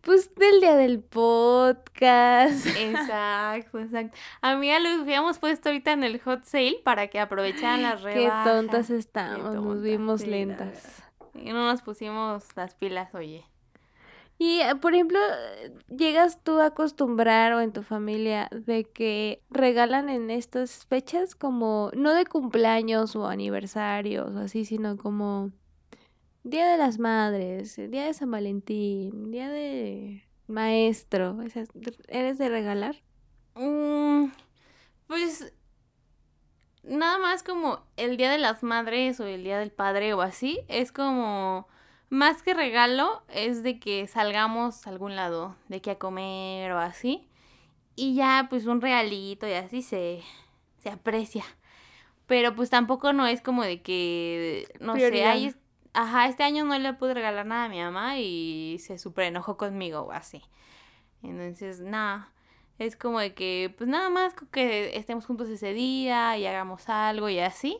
Pues 0.00 0.34
del 0.34 0.60
día 0.60 0.76
del 0.76 1.00
podcast. 1.00 2.66
Exacto, 2.78 3.78
exacto. 3.80 4.16
A 4.40 4.56
mí 4.56 4.68
ya 4.68 4.80
lo 4.80 4.88
habíamos 5.02 5.38
puesto 5.38 5.68
ahorita 5.68 5.92
en 5.92 6.04
el 6.04 6.18
hot 6.20 6.44
sale 6.44 6.80
para 6.82 7.08
que 7.08 7.20
aprovecharan 7.20 7.82
las 7.82 8.00
Qué 8.00 8.14
rebajas. 8.14 8.46
tontas 8.46 8.90
estamos, 8.90 9.54
nos 9.54 9.54
tontas, 9.54 9.82
vimos 9.82 10.20
sí, 10.22 10.26
lentas. 10.28 11.02
Y 11.34 11.52
no 11.52 11.66
nos 11.66 11.82
pusimos 11.82 12.44
las 12.56 12.74
pilas, 12.76 13.14
oye. 13.14 13.44
Y, 14.38 14.60
eh, 14.60 14.74
por 14.74 14.94
ejemplo, 14.94 15.18
¿llegas 15.94 16.42
tú 16.42 16.60
a 16.60 16.66
acostumbrar 16.66 17.52
o 17.52 17.60
en 17.60 17.74
tu 17.74 17.82
familia 17.82 18.48
de 18.50 18.84
que 18.84 19.42
regalan 19.50 20.08
en 20.08 20.30
estas 20.30 20.86
fechas 20.86 21.34
como, 21.34 21.90
no 21.94 22.14
de 22.14 22.24
cumpleaños 22.24 23.14
o 23.16 23.26
aniversarios 23.26 24.34
o 24.34 24.38
así, 24.38 24.64
sino 24.64 24.96
como 24.96 25.50
Día 26.42 26.66
de 26.66 26.78
las 26.78 26.98
Madres, 26.98 27.78
eh, 27.78 27.88
Día 27.88 28.04
de 28.06 28.14
San 28.14 28.30
Valentín, 28.30 29.30
Día 29.30 29.48
de 29.50 30.24
Maestro? 30.46 31.36
¿Eres 32.08 32.38
de 32.38 32.48
regalar? 32.48 32.96
Mm, 33.54 34.26
pues 35.06 35.52
nada 36.82 37.18
más 37.18 37.42
como 37.42 37.82
el 37.96 38.16
Día 38.16 38.30
de 38.30 38.38
las 38.38 38.62
Madres 38.62 39.20
o 39.20 39.26
el 39.26 39.44
Día 39.44 39.58
del 39.58 39.70
Padre 39.70 40.14
o 40.14 40.22
así, 40.22 40.60
es 40.68 40.92
como 40.92 41.68
más 42.08 42.42
que 42.42 42.54
regalo, 42.54 43.22
es 43.28 43.62
de 43.62 43.78
que 43.78 44.06
salgamos 44.06 44.86
a 44.86 44.90
algún 44.90 45.16
lado, 45.16 45.56
de 45.68 45.80
que 45.82 45.90
a 45.92 45.98
comer 45.98 46.72
o 46.72 46.78
así. 46.78 47.26
Y 47.96 48.14
ya 48.14 48.46
pues 48.48 48.64
un 48.66 48.80
regalito 48.80 49.46
y 49.46 49.52
así 49.52 49.82
se, 49.82 50.22
se 50.78 50.88
aprecia. 50.88 51.44
Pero 52.26 52.54
pues 52.54 52.70
tampoco 52.70 53.12
no 53.12 53.26
es 53.26 53.42
como 53.42 53.62
de 53.62 53.82
que, 53.82 54.66
no 54.80 54.94
sé, 54.94 54.98
Prioridad. 55.00 55.30
ay, 55.32 55.46
es- 55.46 55.56
ajá, 55.92 56.26
este 56.26 56.42
año 56.42 56.64
no 56.64 56.78
le 56.78 56.92
pude 56.94 57.14
regalar 57.14 57.46
nada 57.46 57.64
a 57.64 57.68
mi 57.68 57.80
mamá 57.80 58.18
y 58.18 58.78
se 58.80 58.98
super 58.98 59.24
enojó 59.24 59.56
conmigo 59.56 60.00
o 60.02 60.12
así. 60.12 60.42
Entonces, 61.22 61.80
nada, 61.80 62.32
es 62.78 62.96
como 62.96 63.20
de 63.20 63.34
que, 63.34 63.74
pues 63.76 63.88
nada 63.88 64.10
más 64.10 64.34
que 64.50 64.96
estemos 64.96 65.26
juntos 65.26 65.48
ese 65.48 65.72
día 65.72 66.36
y 66.38 66.46
hagamos 66.46 66.88
algo 66.88 67.28
y 67.28 67.38
así. 67.38 67.78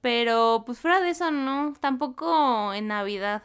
Pero 0.00 0.62
pues 0.66 0.78
fuera 0.78 1.00
de 1.00 1.10
eso, 1.10 1.30
no, 1.30 1.74
tampoco 1.80 2.72
en 2.74 2.88
Navidad. 2.88 3.42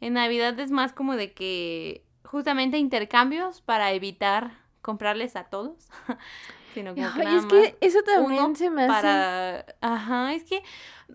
En 0.00 0.14
Navidad 0.14 0.58
es 0.60 0.70
más 0.70 0.92
como 0.92 1.16
de 1.16 1.32
que 1.32 2.04
justamente 2.24 2.78
intercambios 2.78 3.62
para 3.62 3.92
evitar 3.92 4.52
comprarles 4.80 5.36
a 5.36 5.44
todos. 5.44 5.88
Sino 6.74 6.94
como 6.94 7.12
que 7.14 7.20
Ay, 7.20 7.26
nada 7.26 7.38
es 7.38 7.46
que 7.46 7.78
eso 7.80 8.02
también 8.02 8.54
se 8.54 8.70
me 8.70 8.84
hace... 8.84 8.92
para... 8.92 9.66
Ajá, 9.80 10.34
es 10.34 10.44
que, 10.44 10.62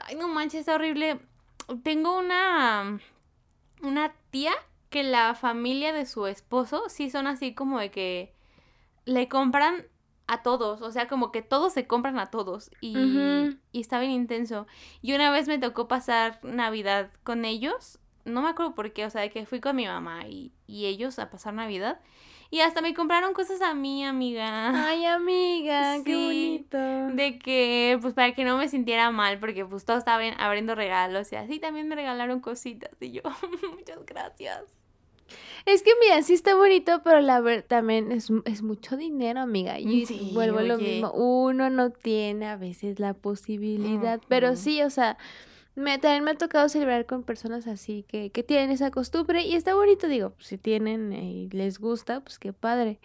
ay, 0.06 0.15
no 0.15 0.28
manches, 0.28 0.62
está 0.62 0.76
horrible. 0.76 1.19
Tengo 1.84 2.17
una, 2.17 2.99
una 3.82 4.13
tía 4.30 4.54
que 4.89 5.04
la 5.04 5.34
familia 5.36 5.93
de 5.93 6.06
su 6.06 6.28
esposo 6.28 6.84
sí 6.88 7.10
son 7.10 7.28
así 7.28 7.54
como 7.54 7.80
de 7.80 7.91
que 7.91 8.34
le 9.06 9.28
compran 9.28 9.88
a 10.28 10.41
todos, 10.41 10.82
o 10.82 10.91
sea, 10.91 11.08
como 11.08 11.32
que 11.32 11.41
todos 11.41 11.73
se 11.73 11.86
compran 11.86 12.17
a 12.19 12.28
todos 12.28 12.71
y, 12.80 12.95
y 13.71 13.82
está 13.82 13.99
bien 13.99 14.12
intenso. 14.12 14.67
Y 15.02 15.13
una 15.13 15.32
vez 15.32 15.47
me 15.47 15.60
tocó 15.60 15.88
pasar 15.88 16.39
Navidad 16.43 17.12
con 17.23 17.43
ellos, 17.43 17.99
no 18.23 18.41
me 18.41 18.49
acuerdo 18.49 18.73
por 18.73 18.93
qué, 18.93 19.06
o 19.06 19.10
sea, 19.10 19.21
de 19.21 19.32
que 19.32 19.45
fui 19.45 19.60
con 19.60 19.76
mi 19.76 19.86
mamá 19.86 20.28
y, 20.28 20.54
y 20.65 20.86
ellos 20.86 21.19
a 21.19 21.30
pasar 21.30 21.54
Navidad 21.54 21.99
y 22.53 22.61
hasta 22.61 22.83
me 22.83 22.93
compraron 22.93 23.33
cosas 23.33 23.63
a 23.63 23.73
mí, 23.73 24.05
amiga. 24.05 24.87
Ay, 24.87 25.05
amiga, 25.07 25.95
qué 26.05 26.15
bonito. 26.15 26.77
De 27.15 27.39
que, 27.39 27.97
pues 27.99 28.13
para 28.13 28.35
que 28.35 28.43
no 28.45 28.59
me 28.59 28.67
sintiera 28.67 29.09
mal, 29.09 29.39
porque 29.39 29.65
pues 29.65 29.85
todos 29.85 29.97
estaban 29.97 30.39
abriendo 30.39 30.75
regalos 30.75 31.31
y 31.31 31.35
así 31.35 31.57
también 31.57 31.87
me 31.87 31.95
regalaron 31.95 32.41
cositas 32.41 32.91
y 32.99 33.11
yo, 33.13 33.21
muchas 33.75 34.05
gracias. 34.05 34.61
Es 35.65 35.81
que 35.81 35.89
mira, 35.99 36.21
sí 36.21 36.35
está 36.35 36.53
bonito, 36.53 37.01
pero 37.03 37.21
la 37.21 37.39
verdad 37.41 37.65
también 37.67 38.11
es, 38.11 38.29
es 38.45 38.61
mucho 38.61 38.97
dinero, 38.97 39.39
amiga. 39.39 39.79
Y 39.79 40.05
Sí, 40.05 40.29
vuelvo 40.31 40.59
a 40.59 40.63
lo 40.63 40.75
oye. 40.75 40.91
mismo. 40.91 41.11
Uno 41.11 41.71
no 41.71 41.89
tiene 41.89 42.49
a 42.49 42.55
veces 42.55 42.99
la 42.99 43.15
posibilidad, 43.15 44.21
pero 44.27 44.55
sí, 44.55 44.83
o 44.83 44.91
sea, 44.91 45.17
me, 45.75 45.97
también 45.97 46.23
me 46.23 46.31
ha 46.31 46.36
tocado 46.36 46.69
celebrar 46.69 47.05
con 47.05 47.23
personas 47.23 47.67
así 47.67 48.03
que, 48.07 48.29
que 48.31 48.43
tienen 48.43 48.71
esa 48.71 48.91
costumbre 48.91 49.43
y 49.43 49.55
está 49.55 49.73
bonito, 49.73 50.07
digo, 50.07 50.33
si 50.39 50.57
tienen 50.57 51.13
eh, 51.13 51.23
y 51.23 51.49
les 51.49 51.79
gusta, 51.79 52.21
pues 52.21 52.39
qué 52.39 52.53
padre. 52.53 52.99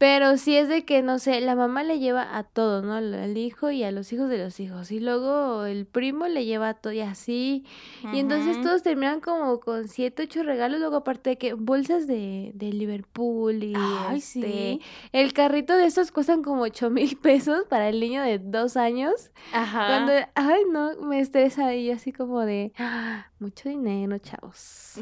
Pero 0.00 0.38
sí 0.38 0.56
es 0.56 0.66
de 0.68 0.86
que, 0.86 1.02
no 1.02 1.18
sé, 1.18 1.42
la 1.42 1.54
mamá 1.54 1.82
le 1.82 1.98
lleva 1.98 2.38
a 2.38 2.42
todo, 2.44 2.80
¿no? 2.80 2.94
Al 2.94 3.36
hijo 3.36 3.70
y 3.70 3.84
a 3.84 3.90
los 3.90 4.14
hijos 4.14 4.30
de 4.30 4.38
los 4.38 4.58
hijos. 4.58 4.90
Y 4.92 4.98
luego 4.98 5.66
el 5.66 5.84
primo 5.84 6.26
le 6.26 6.46
lleva 6.46 6.70
a 6.70 6.74
todo 6.74 6.94
y 6.94 7.00
así. 7.00 7.66
Y 8.14 8.18
entonces 8.18 8.58
todos 8.62 8.82
terminan 8.82 9.20
como 9.20 9.60
con 9.60 9.88
siete, 9.88 10.22
ocho 10.22 10.42
regalos, 10.42 10.80
luego 10.80 10.96
aparte 10.96 11.28
de 11.28 11.36
que 11.36 11.52
bolsas 11.52 12.06
de, 12.06 12.50
de 12.54 12.72
Liverpool 12.72 13.62
y 13.62 13.74
Ay, 13.76 14.16
este, 14.20 14.40
sí. 14.40 14.80
el 15.12 15.34
carrito 15.34 15.76
de 15.76 15.84
estos 15.84 16.12
cuestan 16.12 16.42
como 16.42 16.62
ocho 16.62 16.88
mil 16.88 17.18
pesos 17.18 17.66
para 17.68 17.90
el 17.90 18.00
niño 18.00 18.22
de 18.22 18.38
dos 18.38 18.78
años. 18.78 19.30
Ajá. 19.52 19.86
Cuando, 19.86 20.12
ay 20.34 20.62
no, 20.72 20.96
me 21.02 21.20
estresa 21.20 21.74
y 21.74 21.88
yo 21.88 21.92
así 21.92 22.10
como 22.10 22.40
de, 22.46 22.72
"Ah, 22.78 23.26
mucho 23.38 23.68
dinero, 23.68 24.16
chavos. 24.16 24.56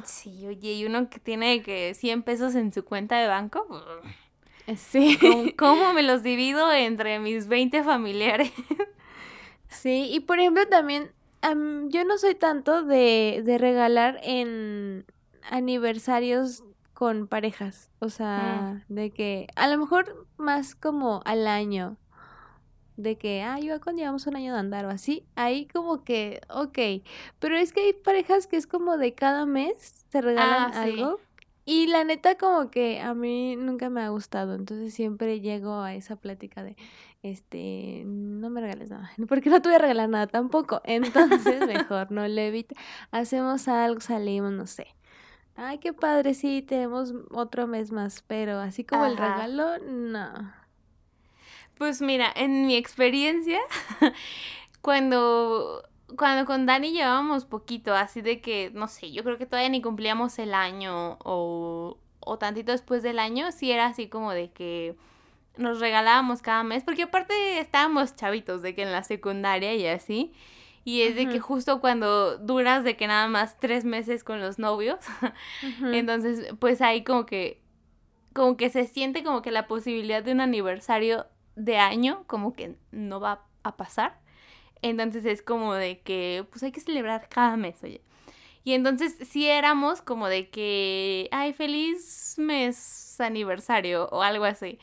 Sí, 0.05 0.45
oye, 0.45 0.73
y 0.73 0.85
uno 0.87 1.09
que 1.09 1.21
tiene 1.21 1.63
que 1.63 1.95
100 1.95 2.25
pesos 2.25 2.57
en 2.57 2.73
su 2.73 2.85
cuenta 2.85 3.17
de 3.19 3.29
banco. 3.29 3.65
Sí. 4.77 5.19
¿Cómo, 5.57 5.93
me 5.93 6.03
los 6.03 6.23
divido 6.23 6.73
entre 6.73 7.19
mis 7.19 7.49
20 7.49 7.83
familiares? 7.85 8.53
Sí, 9.69 10.09
y 10.11 10.21
por 10.21 10.41
ejemplo 10.41 10.67
también, 10.67 11.13
yo 11.43 12.05
no 12.05 12.19
soy 12.19 12.35
tanto 12.35 12.83
de, 12.83 13.43
de 13.45 13.59
regalar 13.59 14.19
en 14.23 15.05
aniversarios 15.51 16.65
con 16.99 17.29
parejas. 17.29 17.91
O 18.01 18.09
sea, 18.09 18.83
mm. 18.89 18.93
de 18.93 19.11
que 19.11 19.47
a 19.55 19.69
lo 19.69 19.79
mejor 19.79 20.27
más 20.37 20.75
como 20.75 21.23
al 21.25 21.47
año. 21.47 21.97
De 22.97 23.17
que, 23.17 23.43
ah, 23.43 23.61
yo 23.61 23.81
cuando 23.81 24.01
llevamos 24.01 24.27
un 24.27 24.35
año 24.35 24.53
de 24.53 24.59
andar 24.59 24.85
o 24.85 24.91
así, 24.91 25.25
ahí 25.37 25.69
como 25.69 26.03
que, 26.03 26.41
ok. 26.49 27.07
Pero 27.39 27.57
es 27.57 27.73
que 27.73 27.83
hay 27.83 27.93
parejas 27.93 28.49
que 28.49 28.57
es 28.57 28.67
como 28.67 28.97
de 28.97 29.15
cada 29.15 29.47
mes 29.47 30.05
se 30.09 30.21
regalan 30.21 30.73
ah, 30.75 30.83
algo. 30.83 31.21
Y 31.71 31.87
la 31.89 32.03
neta 32.03 32.39
como 32.39 32.71
que 32.71 33.01
a 33.01 33.13
mí 33.13 33.55
nunca 33.57 33.91
me 33.91 34.01
ha 34.01 34.09
gustado. 34.09 34.55
Entonces 34.55 34.95
siempre 34.95 35.41
llego 35.41 35.81
a 35.81 35.95
esa 35.95 36.17
plática 36.17 36.63
de, 36.63 36.77
este, 37.23 38.05
no 38.07 38.49
me 38.49 38.63
regales 38.63 38.89
nada. 38.89 39.11
Porque 39.29 39.51
no 39.51 39.61
te 39.61 39.69
voy 39.69 39.77
a 39.77 39.79
regalar 39.79 40.09
nada 40.09 40.27
tampoco. 40.27 40.81
Entonces 40.85 41.67
mejor 41.67 42.11
no 42.11 42.27
le 42.27 42.49
evita. 42.49 42.75
Hacemos 43.11 43.69
algo, 43.69 44.01
salimos, 44.01 44.53
no 44.53 44.67
sé 44.67 44.87
ay, 45.59 45.79
qué 45.79 45.93
padre, 45.93 46.35
sí, 46.35 46.63
tenemos 46.63 47.13
otro 47.31 47.67
mes 47.67 47.91
más, 47.91 48.23
pero 48.27 48.61
así 48.61 48.85
como 48.85 49.05
el 49.07 49.17
regalo, 49.17 49.79
no. 49.79 50.55
Pues 51.77 52.01
mira, 52.01 52.33
en 52.35 52.67
mi 52.67 52.77
experiencia, 52.77 53.59
cuando, 54.81 55.83
cuando 56.17 56.47
con 56.47 56.67
Dani 56.67 56.93
llevábamos 56.93 57.45
poquito, 57.45 57.95
así 57.95 58.23
de 58.23 58.41
que, 58.41 58.71
no 58.75 58.89
sé, 58.89 59.13
yo 59.13 59.25
creo 59.25 59.39
que 59.39 59.47
todavía 59.47 59.69
ni 59.69 59.83
cumplíamos 59.83 60.39
el 60.39 60.55
año 60.55 61.19
o, 61.25 61.99
o 62.21 62.39
tantito 62.39 62.73
después 62.73 63.03
del 63.03 63.19
año, 63.19 63.53
sí 63.53 63.71
era 63.71 63.87
así 63.87 64.09
como 64.09 64.33
de 64.33 64.51
que 64.51 64.97
nos 65.59 65.81
regalábamos 65.81 66.41
cada 66.41 66.63
mes, 66.63 66.85
porque 66.85 67.03
aparte 67.05 67.59
estábamos 67.61 68.17
chavitos, 68.17 68.63
de 68.63 68.75
que 68.75 68.83
en 68.83 68.93
la 68.93 69.03
secundaria 69.03 69.75
y 69.75 69.87
así. 69.87 70.33
Y 70.85 71.03
es 71.03 71.17
de 71.17 71.29
que 71.29 71.39
justo 71.39 71.83
cuando 71.83 72.39
duras 72.39 72.83
de 72.83 72.97
que 72.97 73.07
nada 73.07 73.29
más 73.29 73.59
tres 73.59 73.85
meses 73.85 74.25
con 74.25 74.41
los 74.41 74.59
novios, 74.59 74.99
entonces 75.93 76.55
pues 76.59 76.81
ahí 76.81 77.05
como 77.05 77.27
que, 77.27 77.61
como 78.33 78.57
que 78.57 78.71
se 78.71 78.87
siente 78.87 79.23
como 79.23 79.43
que 79.43 79.51
la 79.51 79.67
posibilidad 79.67 80.23
de 80.23 80.33
un 80.33 80.41
aniversario 80.41 81.27
de 81.57 81.77
año 81.77 82.25
como 82.27 82.55
que 82.55 82.77
no 82.91 83.21
va 83.21 83.45
a 83.65 83.77
pasar. 83.77 84.19
Entonces 84.83 85.25
es 85.25 85.43
como 85.43 85.75
de 85.75 86.01
que 86.01 86.47
pues 86.51 86.63
hay 86.63 86.73
que 86.73 86.81
celebrar 86.81 87.29
cada 87.29 87.57
mes, 87.57 87.83
oye. 87.83 88.03
Y 88.65 88.75
entonces 88.75 89.17
sí 89.31 89.49
éramos 89.49 90.03
como 90.03 90.29
de 90.29 90.51
que, 90.51 91.29
ay, 91.33 91.55
feliz 91.55 92.35
mes 92.37 93.19
aniversario 93.21 94.09
o 94.11 94.23
algo 94.23 94.45
así. 94.45 94.79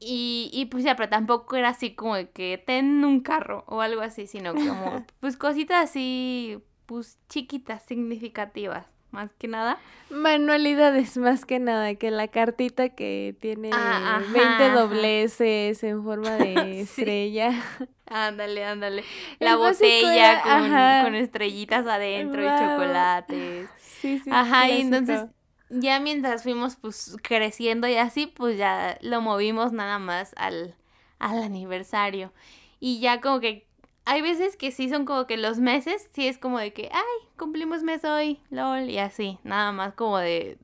y, 0.00 0.50
y 0.52 0.66
pues 0.66 0.84
ya, 0.84 0.94
pero 0.96 1.08
tampoco 1.08 1.56
era 1.56 1.70
así 1.70 1.94
como 1.94 2.16
de 2.16 2.30
que 2.30 2.62
ten 2.64 3.04
un 3.04 3.20
carro 3.20 3.64
o 3.66 3.80
algo 3.80 4.02
así, 4.02 4.26
sino 4.26 4.54
como 4.54 5.06
pues 5.20 5.36
cositas 5.36 5.84
así, 5.90 6.62
pues 6.86 7.18
chiquitas, 7.28 7.82
significativas 7.84 8.86
más 9.10 9.30
que 9.38 9.48
nada. 9.48 9.78
Manualidades, 10.10 11.16
más 11.18 11.44
que 11.44 11.58
nada, 11.58 11.94
que 11.94 12.10
la 12.10 12.28
cartita 12.28 12.88
que 12.90 13.36
tiene 13.40 13.70
20 13.70 13.74
ah, 13.74 14.72
dobleces 14.74 15.82
en 15.82 16.02
forma 16.02 16.36
de 16.36 16.80
estrella. 16.80 17.62
Ándale, 18.06 18.64
ándale. 18.64 19.04
La 19.38 19.56
botella 19.56 21.04
con, 21.04 21.14
estrellitas 21.14 21.86
adentro 21.86 22.42
y 22.42 22.46
chocolates. 22.46 23.68
Sí, 23.78 24.18
sí. 24.18 24.30
Ajá, 24.32 24.68
y 24.68 24.80
entonces 24.80 25.26
ya 25.70 26.00
mientras 26.00 26.42
fuimos 26.42 26.76
pues 26.76 27.16
creciendo 27.22 27.86
y 27.86 27.96
así, 27.96 28.26
pues 28.26 28.56
ya 28.56 28.98
lo 29.02 29.20
movimos 29.20 29.72
nada 29.72 29.98
más 29.98 30.34
al, 30.38 30.74
al 31.18 31.42
aniversario. 31.42 32.32
Y 32.80 33.00
ya 33.00 33.20
como 33.20 33.40
que 33.40 33.67
hay 34.08 34.22
veces 34.22 34.56
que 34.56 34.72
sí 34.72 34.88
son 34.88 35.04
como 35.04 35.26
que 35.26 35.36
los 35.36 35.58
meses, 35.58 36.08
sí 36.14 36.26
es 36.26 36.38
como 36.38 36.58
de 36.58 36.72
que, 36.72 36.88
ay, 36.90 37.28
cumplimos 37.36 37.82
mes 37.82 38.04
hoy, 38.06 38.40
lol, 38.48 38.88
y 38.88 38.96
así, 38.96 39.38
nada 39.44 39.70
más 39.70 39.92
como 39.92 40.16
de, 40.16 40.56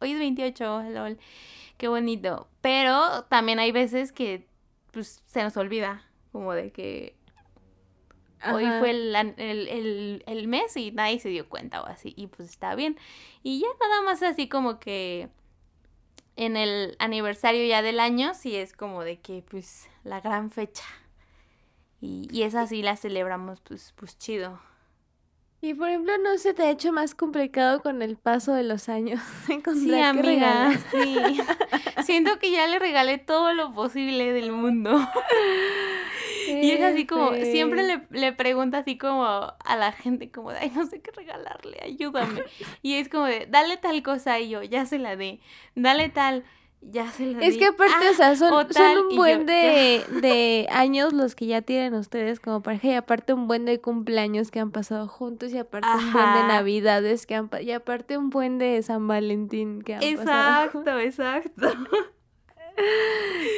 hoy 0.00 0.10
es 0.10 0.18
28, 0.18 0.82
lol, 0.90 1.16
qué 1.76 1.86
bonito. 1.86 2.48
Pero 2.60 3.26
también 3.26 3.60
hay 3.60 3.70
veces 3.70 4.10
que, 4.10 4.48
pues, 4.90 5.22
se 5.24 5.40
nos 5.44 5.56
olvida, 5.56 6.04
como 6.32 6.52
de 6.52 6.72
que 6.72 7.14
hoy 8.52 8.66
fue 8.80 8.90
el, 8.90 9.14
el, 9.14 10.24
el, 10.26 10.48
mes 10.48 10.76
y 10.76 10.90
nadie 10.90 11.20
se 11.20 11.28
dio 11.28 11.48
cuenta 11.48 11.82
o 11.82 11.86
así, 11.86 12.12
y 12.16 12.26
pues 12.26 12.50
está 12.50 12.74
bien. 12.74 12.98
Y 13.44 13.60
ya 13.60 13.68
nada 13.80 14.02
más 14.02 14.20
así 14.24 14.48
como 14.48 14.80
que 14.80 15.28
en 16.34 16.56
el 16.56 16.96
aniversario 16.98 17.64
ya 17.68 17.82
del 17.82 18.00
año, 18.00 18.34
sí 18.34 18.56
es 18.56 18.72
como 18.72 19.04
de 19.04 19.20
que, 19.20 19.44
pues, 19.48 19.88
la 20.02 20.20
gran 20.20 20.50
fecha. 20.50 20.82
Y, 22.00 22.28
y 22.30 22.42
esa 22.42 22.66
sí 22.66 22.82
la 22.82 22.96
celebramos, 22.96 23.60
pues, 23.60 23.92
pues 23.96 24.18
chido. 24.18 24.58
Y 25.62 25.74
por 25.74 25.88
ejemplo, 25.88 26.16
¿no 26.16 26.38
se 26.38 26.54
te 26.54 26.62
ha 26.62 26.70
hecho 26.70 26.90
más 26.90 27.14
complicado 27.14 27.82
con 27.82 28.00
el 28.00 28.16
paso 28.16 28.54
de 28.54 28.62
los 28.62 28.88
años 28.88 29.20
encontrar 29.48 29.74
sí, 29.74 30.00
amiga, 30.00 30.78
sí. 30.90 31.40
Siento 32.04 32.38
que 32.38 32.50
ya 32.50 32.66
le 32.66 32.78
regalé 32.78 33.18
todo 33.18 33.52
lo 33.52 33.74
posible 33.74 34.32
del 34.32 34.52
mundo. 34.52 34.98
Y 36.48 36.72
es 36.72 36.82
así 36.82 37.06
como, 37.06 37.32
siempre 37.34 37.84
le, 37.84 38.02
le 38.10 38.32
pregunto 38.32 38.76
así 38.76 38.98
como 38.98 39.24
a 39.24 39.76
la 39.76 39.92
gente 39.92 40.32
como 40.32 40.50
ay, 40.50 40.72
no 40.74 40.84
sé 40.84 41.00
qué 41.00 41.12
regalarle, 41.12 41.78
ayúdame. 41.80 42.42
Y 42.82 42.94
es 42.94 43.08
como 43.08 43.26
de, 43.26 43.46
dale 43.48 43.76
tal 43.76 44.02
cosa 44.02 44.40
y 44.40 44.48
yo, 44.48 44.62
ya 44.64 44.84
se 44.84 44.98
la 44.98 45.14
di. 45.14 45.40
Dale 45.76 46.08
tal, 46.08 46.44
ya 46.82 47.10
se 47.12 47.36
Es 47.46 47.58
que 47.58 47.66
aparte, 47.66 48.08
o 48.08 48.14
sea, 48.14 48.36
son, 48.36 48.52
un 48.52 49.16
buen 49.16 49.46
de, 49.46 50.02
de, 50.22 50.66
años 50.70 51.12
los 51.12 51.34
que 51.34 51.46
ya 51.46 51.62
tienen 51.62 51.94
ustedes 51.94 52.40
como 52.40 52.62
pareja 52.62 52.88
y 52.88 52.94
aparte 52.94 53.34
un 53.34 53.46
buen 53.46 53.64
de 53.64 53.80
cumpleaños 53.80 54.50
que 54.50 54.60
han 54.60 54.70
pasado 54.70 55.06
juntos 55.06 55.52
y 55.52 55.58
aparte 55.58 55.88
un 55.88 56.12
buen 56.12 56.34
de 56.34 56.42
navidades 56.44 57.26
que 57.26 57.34
han 57.34 57.50
y 57.60 57.72
aparte 57.72 58.16
un 58.16 58.30
buen 58.30 58.58
de 58.58 58.82
San 58.82 59.06
Valentín 59.06 59.82
que 59.82 59.94
han 59.94 60.00
pasado. 60.00 60.64
Exacto, 60.64 60.98
exacto. 60.98 61.68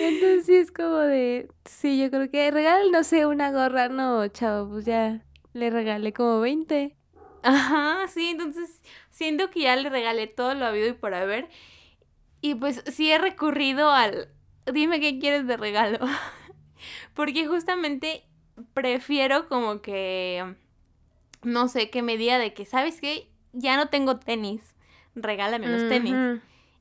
Entonces 0.00 0.46
sí 0.46 0.56
es 0.56 0.72
como 0.72 0.96
de, 0.96 1.48
sí, 1.64 2.00
yo 2.00 2.10
creo 2.10 2.28
que 2.28 2.50
regal, 2.50 2.90
no 2.90 3.04
sé, 3.04 3.26
una 3.26 3.52
gorra, 3.52 3.88
no, 3.88 4.26
chavo, 4.28 4.70
pues 4.70 4.84
ya 4.84 5.22
le 5.52 5.70
regalé 5.70 6.12
como 6.12 6.40
20. 6.40 6.96
Ajá, 7.44 8.08
sí, 8.08 8.30
entonces 8.30 8.82
siento 9.10 9.50
que 9.50 9.60
ya 9.60 9.76
le 9.76 9.90
regalé 9.90 10.26
todo 10.26 10.54
lo 10.54 10.66
habido 10.66 10.88
y 10.88 10.92
por 10.92 11.14
haber. 11.14 11.48
Y 12.42 12.56
pues 12.56 12.82
sí 12.92 13.10
he 13.10 13.18
recurrido 13.18 13.90
al, 13.90 14.28
dime 14.70 15.00
qué 15.00 15.18
quieres 15.18 15.46
de 15.46 15.56
regalo. 15.56 15.98
Porque 17.14 17.46
justamente 17.46 18.24
prefiero 18.74 19.48
como 19.48 19.80
que, 19.80 20.56
no 21.42 21.68
sé, 21.68 21.88
que 21.88 22.02
me 22.02 22.16
diga 22.16 22.38
de 22.38 22.52
que, 22.52 22.66
¿sabes 22.66 23.00
qué? 23.00 23.28
Ya 23.52 23.76
no 23.76 23.88
tengo 23.88 24.18
tenis, 24.18 24.74
regálame 25.14 25.68
los 25.68 25.88
tenis. 25.88 26.16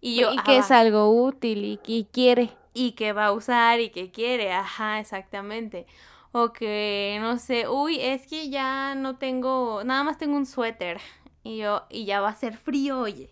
Y 0.02 0.15
yo, 0.15 0.34
y 0.34 0.38
que 0.38 0.58
es 0.58 0.71
algo 0.71 1.10
útil 1.26 1.63
y 1.63 1.78
que 1.78 2.08
quiere. 2.12 2.50
Y 2.74 2.93
que 2.93 3.13
va 3.13 3.28
a 3.28 3.32
usar 3.32 3.80
y 3.82 3.89
que 3.89 4.12
quiere, 4.12 4.52
ajá, 4.54 5.00
exactamente. 5.00 5.86
O 6.32 6.54
que, 6.54 7.19
no 7.21 7.38
sé, 7.38 7.67
uy, 7.67 8.00
es 8.00 8.26
que 8.26 8.50
ya 8.50 8.95
no 8.95 9.17
tengo, 9.17 9.84
nada 9.84 10.04
más 10.04 10.17
tengo 10.17 10.38
un 10.38 10.45
suéter. 10.47 11.00
Y 11.43 11.58
yo, 11.58 11.84
y 11.89 12.06
ya 12.06 12.21
va 12.21 12.30
a 12.30 12.36
ser 12.36 12.58
frío, 12.58 13.00
oye. 13.02 13.30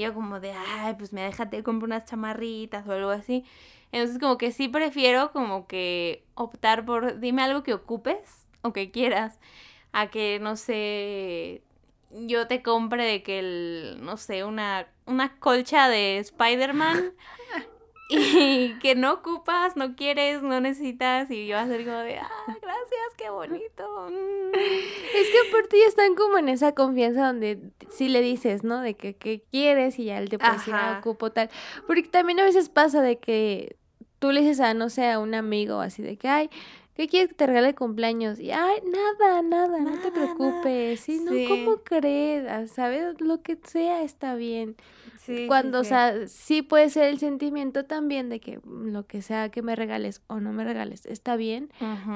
Y 0.00 0.04
yo 0.04 0.14
como 0.14 0.40
de, 0.40 0.52
ay, 0.52 0.94
pues 0.94 1.12
me 1.12 1.20
déjate 1.20 1.62
comprar 1.62 1.84
unas 1.88 2.06
chamarritas 2.06 2.88
o 2.88 2.92
algo 2.92 3.10
así. 3.10 3.44
Entonces 3.92 4.18
como 4.18 4.38
que 4.38 4.50
sí 4.50 4.66
prefiero 4.66 5.30
como 5.30 5.66
que 5.66 6.24
optar 6.34 6.86
por, 6.86 7.20
dime 7.20 7.42
algo 7.42 7.62
que 7.62 7.74
ocupes 7.74 8.48
o 8.62 8.72
que 8.72 8.90
quieras, 8.90 9.38
a 9.92 10.06
que, 10.08 10.38
no 10.40 10.56
sé, 10.56 11.60
yo 12.12 12.46
te 12.46 12.62
compre 12.62 13.04
de 13.04 13.22
que 13.22 13.40
el, 13.40 13.98
no 14.00 14.16
sé, 14.16 14.42
una, 14.44 14.86
una 15.04 15.36
colcha 15.38 15.90
de 15.90 16.16
Spider-Man 16.16 17.12
y 18.10 18.78
que 18.80 18.94
no 18.94 19.14
ocupas, 19.14 19.76
no 19.76 19.94
quieres, 19.94 20.42
no 20.42 20.60
necesitas 20.60 21.30
y 21.30 21.46
yo 21.46 21.58
a 21.58 21.66
ser 21.66 21.84
como 21.84 21.98
de, 21.98 22.18
ah, 22.18 22.28
gracias, 22.46 23.14
qué 23.16 23.30
bonito. 23.30 24.08
Mm. 24.10 24.54
Es 24.54 25.28
que 25.28 25.48
aparte 25.48 25.78
ya 25.78 25.86
están 25.86 26.14
como 26.14 26.38
en 26.38 26.48
esa 26.48 26.74
confianza 26.74 27.26
donde 27.26 27.60
sí 27.88 28.08
le 28.08 28.20
dices, 28.20 28.64
¿no? 28.64 28.80
De 28.80 28.94
que, 28.94 29.14
¿qué 29.14 29.42
quieres 29.50 29.98
y 29.98 30.06
ya 30.06 30.18
él 30.18 30.28
te 30.28 30.38
puede 30.38 30.52
decir, 30.52 30.74
ah, 30.74 30.98
ocupo 30.98 31.30
tal. 31.30 31.50
Porque 31.86 32.02
también 32.02 32.40
a 32.40 32.44
veces 32.44 32.68
pasa 32.68 33.00
de 33.00 33.18
que 33.18 33.76
tú 34.18 34.32
le 34.32 34.40
dices 34.40 34.60
a, 34.60 34.74
no 34.74 34.90
sé, 34.90 35.10
a 35.10 35.18
un 35.18 35.34
amigo 35.34 35.80
así 35.80 36.02
de 36.02 36.16
que, 36.16 36.28
ay, 36.28 36.50
¿qué 36.94 37.08
quieres 37.08 37.28
que 37.30 37.34
te 37.34 37.46
regale 37.46 37.74
cumpleaños? 37.74 38.38
Y, 38.38 38.50
ay, 38.50 38.82
nada, 38.84 39.42
nada, 39.42 39.78
no 39.78 39.98
te 40.00 40.10
preocupes. 40.10 41.00
Sí, 41.00 41.20
no, 41.24 41.32
¿cómo 41.48 41.78
crees? 41.82 42.70
¿Sabes? 42.72 43.20
Lo 43.20 43.40
que 43.42 43.58
sea 43.64 44.02
está 44.02 44.34
bien. 44.34 44.76
Cuando, 45.46 45.80
o 45.80 45.84
sea, 45.84 46.26
sí 46.28 46.62
puede 46.62 46.90
ser 46.90 47.08
el 47.08 47.18
sentimiento 47.18 47.84
también 47.84 48.28
de 48.28 48.40
que 48.40 48.60
lo 48.64 49.06
que 49.06 49.22
sea 49.22 49.50
que 49.50 49.62
me 49.62 49.76
regales 49.76 50.22
o 50.26 50.40
no 50.40 50.52
me 50.52 50.64
regales 50.64 51.06
está 51.06 51.36
bien, 51.36 51.70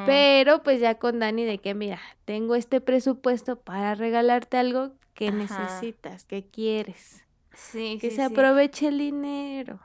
pero 0.07 0.63
pues 0.63 0.81
ya 0.81 0.97
con 0.97 1.19
Dani 1.19 1.45
de 1.45 1.59
que, 1.59 1.75
mira, 1.75 2.01
tengo 2.25 2.55
este 2.55 2.81
presupuesto 2.81 3.57
para 3.57 3.95
regalarte 3.95 4.57
algo 4.57 4.93
que 5.15 5.31
necesitas, 5.33 6.25
que 6.25 6.45
quieres. 6.47 7.23
Sí, 7.53 7.99
que 8.01 8.11
se 8.11 8.23
aproveche 8.23 8.89
el 8.89 8.99
dinero. 8.99 9.79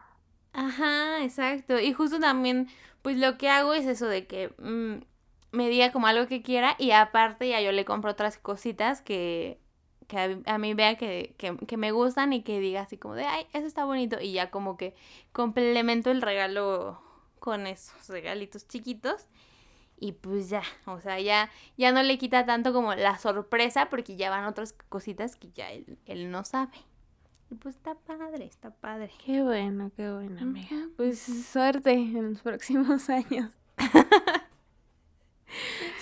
Ajá, 0.53 1.23
exacto. 1.23 1.79
Y 1.79 1.93
justo 1.93 2.19
también, 2.19 2.67
pues 3.01 3.17
lo 3.17 3.37
que 3.37 3.49
hago 3.49 3.73
es 3.73 3.85
eso 3.85 4.07
de 4.07 4.25
que 4.25 4.49
mm, 4.57 5.03
me 5.51 5.69
diga 5.69 5.91
como 5.91 6.07
algo 6.07 6.27
que 6.27 6.41
quiera 6.41 6.75
y 6.77 6.91
aparte 6.91 7.47
ya 7.49 7.61
yo 7.61 7.71
le 7.71 7.85
compro 7.85 8.11
otras 8.11 8.37
cositas 8.37 9.01
que, 9.01 9.59
que 10.09 10.41
a, 10.43 10.57
mí 10.57 10.73
vea 10.73 10.97
que, 10.97 11.35
que, 11.37 11.55
que, 11.55 11.77
me 11.77 11.91
gustan 11.91 12.33
y 12.33 12.41
que 12.41 12.59
diga 12.59 12.81
así 12.81 12.97
como 12.97 13.13
de, 13.13 13.25
ay, 13.25 13.45
eso 13.53 13.67
está 13.67 13.85
bonito. 13.85 14.19
Y 14.19 14.33
ya 14.33 14.49
como 14.49 14.75
que 14.75 14.95
complemento 15.31 16.09
el 16.09 16.23
regalo 16.23 16.99
con 17.37 17.67
esos 17.67 18.09
regalitos 18.09 18.67
chiquitos. 18.67 19.27
Y 19.99 20.13
pues 20.13 20.49
ya, 20.49 20.63
o 20.85 20.99
sea, 20.99 21.19
ya, 21.19 21.51
ya 21.77 21.91
no 21.91 22.01
le 22.01 22.17
quita 22.17 22.45
tanto 22.45 22.73
como 22.73 22.95
la 22.95 23.19
sorpresa 23.19 23.89
porque 23.89 24.15
ya 24.15 24.31
van 24.31 24.45
otras 24.45 24.73
cositas 24.73 25.35
que 25.35 25.51
ya 25.51 25.71
él, 25.71 25.99
él 26.07 26.31
no 26.31 26.43
sabe. 26.43 26.77
Y 27.51 27.55
pues 27.55 27.75
está 27.75 27.93
padre, 27.93 28.45
está 28.45 28.71
padre. 28.71 29.11
Qué 29.23 29.43
bueno, 29.43 29.91
qué 29.95 30.11
bueno, 30.11 30.41
amiga. 30.41 30.87
Pues 30.97 31.19
suerte 31.19 31.93
en 31.93 32.31
los 32.31 32.41
próximos 32.43 33.09
años. 33.11 33.51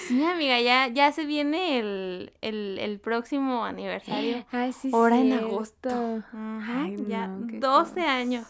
Sí, 0.08 0.24
amiga, 0.24 0.60
ya, 0.62 0.88
ya 0.88 1.12
se 1.12 1.26
viene 1.26 1.80
el, 1.80 2.34
el, 2.42 2.78
el 2.80 3.00
próximo 3.00 3.66
aniversario. 3.66 4.46
Ay, 4.52 4.74
sí, 4.74 4.92
Ahora 4.94 5.20
en 5.20 5.34
agosto. 5.34 6.24
Ay, 6.34 6.96
ya, 7.08 7.28
no, 7.28 7.48
qué 7.48 7.60
12 7.60 8.02
años. 8.02 8.46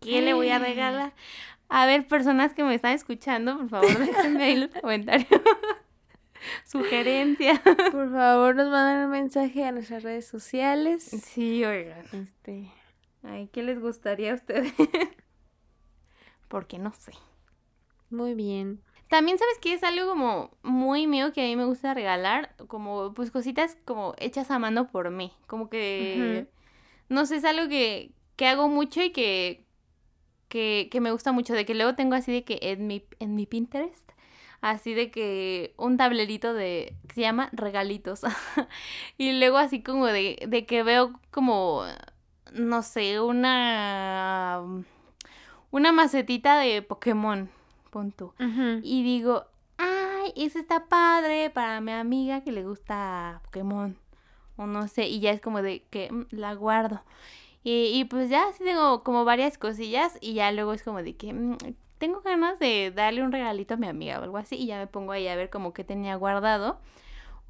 ¿Qué 0.00 0.22
le 0.22 0.34
voy 0.34 0.48
a 0.50 0.58
regalar? 0.58 1.12
A 1.68 1.86
ver, 1.86 2.06
personas 2.08 2.52
que 2.54 2.64
me 2.64 2.74
están 2.74 2.92
escuchando, 2.92 3.56
por 3.58 3.68
favor, 3.68 3.98
déjenme 4.06 4.44
ahí 4.44 4.56
los 4.56 4.70
comentarios. 4.70 5.28
Sugerencia. 6.64 7.60
Por 7.92 8.10
favor, 8.10 8.56
nos 8.56 8.70
mandan 8.70 9.04
un 9.04 9.10
mensaje 9.10 9.64
a 9.64 9.72
nuestras 9.72 10.02
redes 10.02 10.26
sociales. 10.26 11.04
Sí, 11.04 11.62
oigan. 11.64 12.06
Este, 12.12 12.70
Ay, 13.22 13.48
¿qué 13.52 13.62
les 13.62 13.78
gustaría 13.78 14.32
a 14.32 14.36
ustedes? 14.36 14.72
Porque 16.48 16.78
no 16.78 16.92
sé. 16.94 17.12
muy 18.08 18.34
bien. 18.34 18.80
También 19.10 19.38
sabes 19.38 19.58
que 19.58 19.72
es 19.72 19.82
algo 19.82 20.08
como 20.08 20.52
muy 20.62 21.08
mío 21.08 21.32
que 21.32 21.42
a 21.42 21.44
mí 21.44 21.56
me 21.56 21.64
gusta 21.64 21.94
regalar, 21.94 22.54
como 22.68 23.12
pues 23.12 23.32
cositas 23.32 23.76
como 23.84 24.14
hechas 24.18 24.52
a 24.52 24.60
mano 24.60 24.86
por 24.86 25.10
mí, 25.10 25.32
como 25.48 25.68
que 25.68 26.46
no 27.08 27.26
sé, 27.26 27.36
es 27.36 27.44
algo 27.44 27.68
que, 27.68 28.12
que 28.36 28.46
hago 28.46 28.68
mucho 28.68 29.02
y 29.02 29.10
que, 29.10 29.66
que, 30.48 30.88
que 30.92 31.00
me 31.00 31.10
gusta 31.10 31.32
mucho, 31.32 31.54
de 31.54 31.66
que 31.66 31.74
luego 31.74 31.96
tengo 31.96 32.14
así 32.14 32.30
de 32.30 32.44
que 32.44 32.60
en 32.62 32.86
mi, 32.86 33.04
en 33.18 33.34
mi 33.34 33.46
Pinterest, 33.46 34.08
así 34.60 34.94
de 34.94 35.10
que 35.10 35.74
un 35.76 35.96
tablerito 35.96 36.54
de, 36.54 36.94
que 37.08 37.14
se 37.16 37.22
llama 37.22 37.48
regalitos, 37.50 38.20
y 39.18 39.32
luego 39.40 39.58
así 39.58 39.82
como 39.82 40.06
de, 40.06 40.38
de 40.46 40.66
que 40.66 40.84
veo 40.84 41.18
como, 41.32 41.82
no 42.52 42.84
sé, 42.84 43.18
una, 43.18 44.62
una 45.72 45.90
macetita 45.90 46.60
de 46.60 46.82
Pokémon 46.82 47.50
pon 47.90 48.12
tú. 48.12 48.32
Y 48.82 49.02
digo, 49.02 49.44
ay, 49.78 50.32
ese 50.36 50.60
está 50.60 50.86
padre 50.86 51.50
para 51.50 51.80
mi 51.80 51.92
amiga 51.92 52.42
que 52.42 52.52
le 52.52 52.64
gusta 52.64 53.40
Pokémon. 53.44 53.96
O 54.56 54.66
no 54.66 54.88
sé, 54.88 55.08
y 55.08 55.20
ya 55.20 55.30
es 55.30 55.40
como 55.40 55.62
de 55.62 55.82
que 55.90 56.10
mm, 56.12 56.26
la 56.30 56.54
guardo. 56.54 57.02
Y, 57.62 57.92
y 57.94 58.04
pues 58.04 58.30
ya 58.30 58.44
sí 58.56 58.64
tengo 58.64 59.02
como 59.02 59.24
varias 59.24 59.58
cosillas 59.58 60.16
y 60.20 60.34
ya 60.34 60.50
luego 60.52 60.72
es 60.72 60.82
como 60.82 61.02
de 61.02 61.14
que 61.14 61.32
mm, 61.32 61.56
tengo 61.98 62.22
ganas 62.22 62.58
de 62.58 62.92
darle 62.94 63.22
un 63.22 63.32
regalito 63.32 63.74
a 63.74 63.76
mi 63.76 63.86
amiga 63.86 64.18
o 64.18 64.22
algo 64.22 64.38
así 64.38 64.56
y 64.56 64.66
ya 64.66 64.78
me 64.78 64.86
pongo 64.86 65.12
ahí 65.12 65.28
a 65.28 65.36
ver 65.36 65.50
como 65.50 65.74
que 65.74 65.84
tenía 65.84 66.16
guardado. 66.16 66.78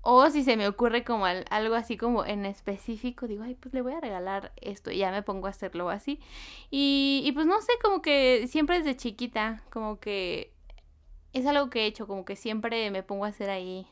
O 0.02 0.28
si 0.30 0.44
se 0.44 0.56
me 0.56 0.66
ocurre 0.66 1.04
como 1.04 1.26
al- 1.26 1.44
algo 1.50 1.74
así 1.74 1.96
como 1.96 2.24
en 2.24 2.46
específico, 2.46 3.26
digo, 3.26 3.42
ay, 3.44 3.54
pues 3.54 3.74
le 3.74 3.82
voy 3.82 3.92
a 3.92 4.00
regalar 4.00 4.52
esto 4.60 4.90
y 4.90 4.98
ya 4.98 5.10
me 5.10 5.22
pongo 5.22 5.46
a 5.46 5.50
hacerlo 5.50 5.90
así. 5.90 6.20
Y, 6.70 7.22
y 7.24 7.32
pues 7.32 7.46
no 7.46 7.60
sé, 7.60 7.72
como 7.82 8.00
que 8.02 8.46
siempre 8.48 8.78
desde 8.78 8.96
chiquita, 8.96 9.62
como 9.70 10.00
que 10.00 10.52
es 11.32 11.46
algo 11.46 11.70
que 11.70 11.82
he 11.82 11.86
hecho, 11.86 12.06
como 12.06 12.24
que 12.24 12.36
siempre 12.36 12.90
me 12.90 13.02
pongo 13.02 13.24
a 13.24 13.28
hacer 13.28 13.50
ahí 13.50 13.86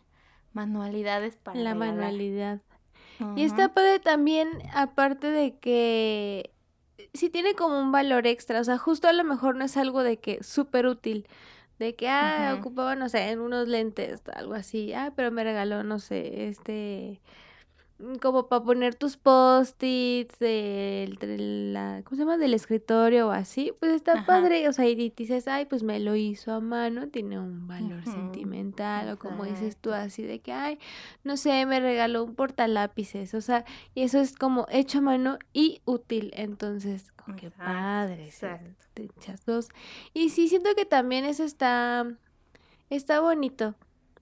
manualidades 0.53 1.37
para 1.37 1.59
La 1.61 1.73
regalar. 1.75 1.97
manualidad. 1.97 2.61
Y 3.37 3.43
está 3.43 3.75
padre 3.75 3.99
también, 4.01 4.49
aparte 4.75 5.29
de 5.31 5.59
que 5.59 6.53
sí 7.15 7.31
tiene 7.31 7.55
como 7.55 7.79
un 7.81 7.93
valor 7.93 8.27
extra, 8.27 8.61
o 8.61 8.65
sea, 8.65 8.79
justo 8.79 9.09
a 9.09 9.13
lo 9.13 9.25
mejor 9.25 9.57
no 9.57 9.65
es 9.65 9.77
algo 9.77 10.03
de 10.03 10.19
que 10.19 10.43
súper 10.43 10.87
útil, 10.87 11.27
de 11.79 11.95
que, 11.95 12.09
ah, 12.09 12.51
Ujú. 12.53 12.61
ocupaba, 12.61 12.95
no 12.97 13.09
sé, 13.09 13.31
en 13.31 13.41
unos 13.41 13.69
lentes, 13.69 14.23
algo 14.35 14.55
así, 14.55 14.93
ah, 14.93 15.13
pero 15.15 15.31
me 15.31 15.45
regaló, 15.45 15.83
no 15.85 15.99
sé, 16.01 16.49
este, 16.49 17.21
mm, 18.01 18.17
como 18.17 18.49
para 18.49 18.65
poner 18.65 18.95
tus 18.97 19.17
post-its 19.17 20.39
del, 20.41 21.73
la, 21.73 22.03
¿cómo 22.05 22.17
se 22.17 22.23
llama? 22.23 22.37
Del 22.37 22.55
escritorio 22.55 23.29
o 23.29 23.31
así, 23.31 23.73
pues 23.79 23.93
está 23.93 24.15
Ajá. 24.15 24.27
padre, 24.27 24.69
o 24.69 24.73
sea, 24.73 24.87
y 24.89 25.11
dices, 25.17 25.47
ay, 25.49 25.67
pues 25.67 25.83
me 25.85 26.01
lo 26.01 26.17
hizo 26.17 26.53
a 26.53 26.61
mano, 26.61 27.09
tiene 27.09 27.39
un 27.39 27.69
valor 27.69 28.05
sentimental, 28.07 29.11
o 29.11 29.19
como 29.19 29.45
dices 29.45 29.77
tú, 29.77 29.93
así 29.93 30.23
de 30.23 30.41
que, 30.41 30.53
ay, 30.53 30.79
no 31.25 31.37
sé, 31.37 31.65
me 31.67 31.79
regaló 31.81 32.25
un 32.25 32.35
portalápices, 32.35 33.35
o 33.35 33.41
sea, 33.41 33.65
y 33.95 34.03
eso 34.03 34.19
es 34.21 34.35
como 34.37 34.67
hecho 34.71 34.99
a 34.99 35.03
mano 35.03 35.39
y 35.53 35.81
útil, 35.85 36.33
entonces, 36.35 37.13
que 37.37 37.47
Exacto, 37.49 37.65
padre, 37.65 38.25
exacto. 38.27 38.85
dos. 39.47 39.69
Y 40.15 40.31
sí, 40.31 40.49
siento 40.49 40.71
que 40.75 40.85
también 40.85 41.25
eso 41.25 41.45
está, 41.45 42.07
está 42.91 43.21
bonito, 43.21 43.75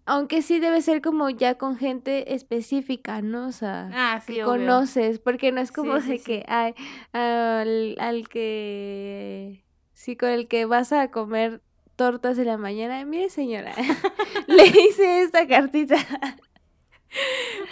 aunque 0.05 0.42
sí 0.42 0.59
debe 0.61 0.83
ser 0.83 1.01
como 1.03 1.31
ya 1.31 1.57
con 1.57 1.77
gente 1.77 2.35
específica, 2.35 3.23
¿no? 3.23 3.49
O 3.49 3.53
sea, 3.53 3.90
Ah, 3.92 4.21
sí, 4.25 4.35
que 4.35 4.45
obvio. 4.45 4.53
conoces, 4.66 5.19
porque 5.19 5.51
no 5.53 5.61
es 5.61 5.73
como 5.73 6.01
Sí, 6.01 6.09
de 6.09 6.19
sí. 6.19 6.25
que, 6.25 6.45
ay, 6.49 6.75
al, 7.12 7.97
al 7.99 8.29
que, 8.29 9.64
sí, 9.95 10.16
con 10.16 10.29
el 10.29 10.47
que 10.49 10.64
vas 10.64 10.92
a 10.92 11.11
comer 11.11 11.61
tortas 11.97 12.38
en 12.38 12.47
la 12.47 12.59
mañana, 12.59 13.05
mire 13.05 13.31
señora, 13.31 13.73
le 14.47 14.64
hice 14.66 15.23
esta 15.23 15.47
cartita. 15.47 15.97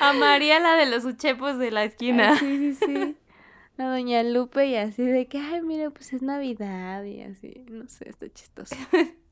A 0.01 0.13
María, 0.15 0.59
la 0.61 0.75
de 0.77 0.87
los 0.87 1.05
uchepos 1.05 1.59
de 1.59 1.71
la 1.71 1.81
Ay, 1.81 1.89
esquina. 1.89 2.39
sí, 2.39 2.75
sí, 2.75 2.87
sí. 2.87 3.17
A 3.79 3.85
Doña 3.85 4.23
Lupe 4.23 4.67
y 4.67 4.77
así 4.77 5.03
de 5.03 5.27
que, 5.27 5.39
ay, 5.39 5.63
mire, 5.63 5.91
pues 5.91 6.13
es 6.13 6.23
Navidad 6.23 7.05
y 7.05 7.23
así, 7.23 7.65
no 7.69 7.89
sé, 7.89 8.09
está 8.09 8.33
chistoso. 8.33 8.75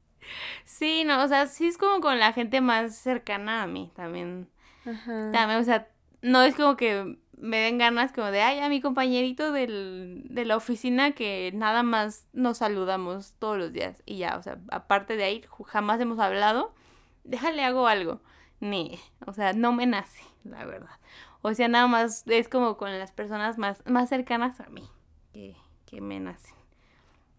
Sí, 0.64 1.02
no, 1.04 1.22
o 1.24 1.26
sea, 1.26 1.48
sí 1.48 1.66
es 1.66 1.76
como 1.76 2.00
con 2.00 2.20
la 2.20 2.32
gente 2.32 2.60
más 2.60 2.94
cercana 2.94 3.64
a 3.64 3.66
mí 3.66 3.90
también. 3.96 4.48
Ajá. 4.86 5.32
También, 5.32 5.60
o 5.60 5.64
sea, 5.64 5.88
no 6.22 6.42
es 6.42 6.54
como 6.54 6.76
que 6.76 7.18
me 7.36 7.58
den 7.58 7.78
ganas 7.78 8.12
como 8.12 8.28
de, 8.28 8.40
ay, 8.40 8.60
a 8.60 8.68
mi 8.68 8.80
compañerito 8.80 9.52
del, 9.52 10.22
de 10.30 10.44
la 10.44 10.56
oficina 10.56 11.10
que 11.12 11.50
nada 11.54 11.82
más 11.82 12.28
nos 12.32 12.58
saludamos 12.58 13.34
todos 13.38 13.58
los 13.58 13.72
días. 13.72 14.00
Y 14.06 14.18
ya, 14.18 14.36
o 14.36 14.42
sea, 14.42 14.58
aparte 14.70 15.16
de 15.16 15.24
ahí, 15.24 15.44
jamás 15.66 16.00
hemos 16.00 16.20
hablado, 16.20 16.72
déjale 17.24 17.64
hago 17.64 17.88
algo. 17.88 18.20
Ni, 18.60 19.00
o 19.26 19.32
sea, 19.32 19.52
no 19.54 19.72
me 19.72 19.86
nace, 19.86 20.22
la 20.44 20.64
verdad. 20.64 21.00
O 21.42 21.52
sea, 21.54 21.68
nada 21.68 21.86
más 21.86 22.24
es 22.26 22.48
como 22.48 22.76
con 22.76 22.96
las 22.98 23.12
personas 23.12 23.58
más, 23.58 23.82
más 23.86 24.08
cercanas 24.08 24.60
a 24.60 24.68
mí 24.68 24.88
que, 25.32 25.56
que 25.86 26.00
me 26.00 26.20
nacen. 26.20 26.54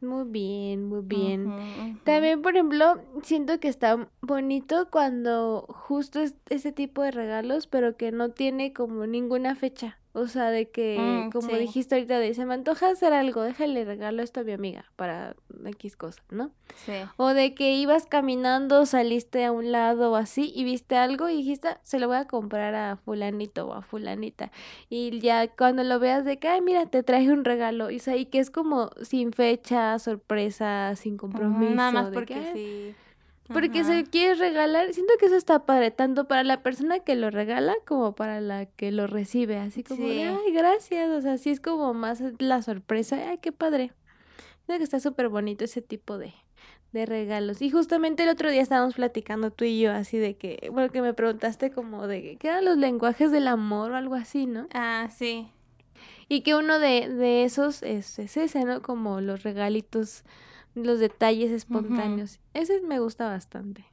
Muy 0.02 0.26
bien, 0.26 0.86
muy 0.86 1.02
bien. 1.02 2.00
También, 2.04 2.42
por 2.42 2.54
ejemplo, 2.56 3.00
siento 3.24 3.60
que 3.62 3.70
está 3.70 4.10
bonito 4.22 4.90
cuando 4.92 5.66
justo 5.70 6.20
es 6.20 6.36
ese 6.50 6.74
tipo 6.74 7.02
de 7.02 7.12
regalos, 7.12 7.68
pero 7.68 7.96
que 7.96 8.12
no 8.12 8.30
tiene 8.30 8.74
como 8.74 9.08
ninguna 9.08 9.56
fecha. 9.56 9.98
O 10.16 10.28
sea, 10.28 10.52
de 10.52 10.70
que, 10.70 11.26
Mm, 11.28 11.32
como 11.32 11.48
sí. 11.48 11.56
dijiste 11.56 11.96
ahorita, 11.96 12.20
de 12.20 12.34
se 12.36 12.46
me 12.46 12.54
antoja 12.54 12.90
hacer 12.92 13.14
algo, 13.14 13.42
déjale 13.42 13.84
regalo 13.84 14.22
esto 14.22 14.42
a 14.42 14.44
mi 14.44 14.52
amiga 14.52 14.86
para 14.96 15.36
X 15.66 15.96
cosa, 15.98 16.22
¿no? 16.30 16.52
Sí. 16.76 16.92
O 17.18 17.30
de 17.34 17.56
que 17.56 17.74
ibas 17.76 18.06
caminando, 18.06 18.86
saliste 18.86 19.44
a 19.44 19.52
un 19.52 19.72
lado 19.72 20.12
o 20.12 20.16
así 20.16 20.52
y 20.56 20.64
viste 20.66 20.98
algo 20.98 21.30
y 21.30 21.38
dijiste, 21.38 21.70
"Ah, 21.70 21.80
se 21.84 22.00
lo 22.00 22.08
voy 22.08 22.18
a 22.18 22.26
comprar 22.28 22.76
a 22.76 22.98
fulanito 22.98 23.68
o 23.68 23.74
a 23.74 23.82
fulanita. 23.82 24.52
Y 24.90 25.20
ya 25.20 25.48
cuando 25.48 25.84
lo 25.84 26.00
veas 26.00 26.26
de 26.26 26.38
que, 26.38 26.48
ay, 26.48 26.62
mira, 26.62 26.86
te 26.86 27.02
traje 27.04 27.32
un 27.32 27.44
regalo. 27.44 27.90
Y, 27.90 27.98
o 27.98 28.00
sea, 28.00 28.16
y 28.16 28.26
que 28.28 28.38
es 28.40 28.52
como 28.52 28.92
sin 29.02 29.32
fecha, 29.34 29.98
sorpresa, 30.00 30.96
sin 30.96 31.18
compromiso. 31.18 31.74
Nada 31.76 31.92
más 31.92 32.10
porque 32.12 32.34
que, 32.36 32.40
"Ah, 32.40 32.54
sí. 32.54 32.96
Porque 33.48 33.82
Ajá. 33.82 33.94
se 33.94 34.04
quieres 34.06 34.40
regalar. 34.40 34.94
Siento 34.94 35.14
que 35.20 35.26
eso 35.26 35.36
está 35.36 35.66
padre, 35.66 35.92
tanto 35.92 36.28
para 36.28 36.44
la 36.44 36.64
persona 36.64 37.00
que 37.00 37.16
lo 37.16 37.30
regala 37.30 37.74
como 37.86 38.16
para 38.16 38.40
la 38.40 38.66
que 38.66 38.92
lo 38.92 39.08
recibe. 39.08 39.58
Así 39.58 39.84
como 39.84 40.08
de, 40.08 40.24
ay, 40.24 40.54
gracias. 40.54 41.10
O 41.10 41.22
sea, 41.22 41.38
sí 41.38 41.50
es 41.50 41.60
como 41.60 41.94
más 41.94 42.24
la 42.40 42.62
sorpresa. 42.62 43.18
Ay, 43.30 43.40
qué 43.40 43.52
padre. 43.52 43.92
Siento 44.66 44.78
que 44.78 44.84
está 44.84 45.00
súper 45.02 45.28
bonito 45.28 45.66
ese 45.66 45.82
tipo 45.82 46.18
de, 46.18 46.34
de 46.94 47.06
regalos. 47.06 47.62
Y 47.62 47.70
justamente 47.70 48.24
el 48.24 48.30
otro 48.30 48.50
día 48.50 48.62
estábamos 48.62 48.96
platicando 48.96 49.52
tú 49.52 49.66
y 49.66 49.82
yo 49.82 49.92
así 49.92 50.18
de 50.18 50.36
que, 50.38 50.70
bueno, 50.72 50.90
que 50.90 51.02
me 51.02 51.14
preguntaste 51.14 51.72
como 51.72 52.08
de 52.08 52.38
qué 52.38 52.48
eran 52.48 52.64
los 52.64 52.78
lenguajes 52.78 53.32
del 53.32 53.50
amor 53.50 53.92
o 53.92 53.98
algo 53.98 54.16
así, 54.16 54.46
¿no? 54.46 54.68
Ah, 54.74 55.10
sí. 55.14 55.50
Y 56.30 56.42
que 56.42 56.56
uno 56.56 56.80
de, 56.80 57.10
de 57.10 57.44
esos 57.44 57.84
es, 57.84 58.18
es 58.20 58.38
ese, 58.38 58.64
¿no? 58.64 58.82
Como 58.82 59.20
los 59.20 59.44
regalitos, 59.44 60.24
los 60.76 61.00
detalles 61.00 61.52
espontáneos. 61.52 62.40
Ese 62.54 62.82
me 62.82 63.00
gusta 63.00 63.28
bastante. 63.28 63.86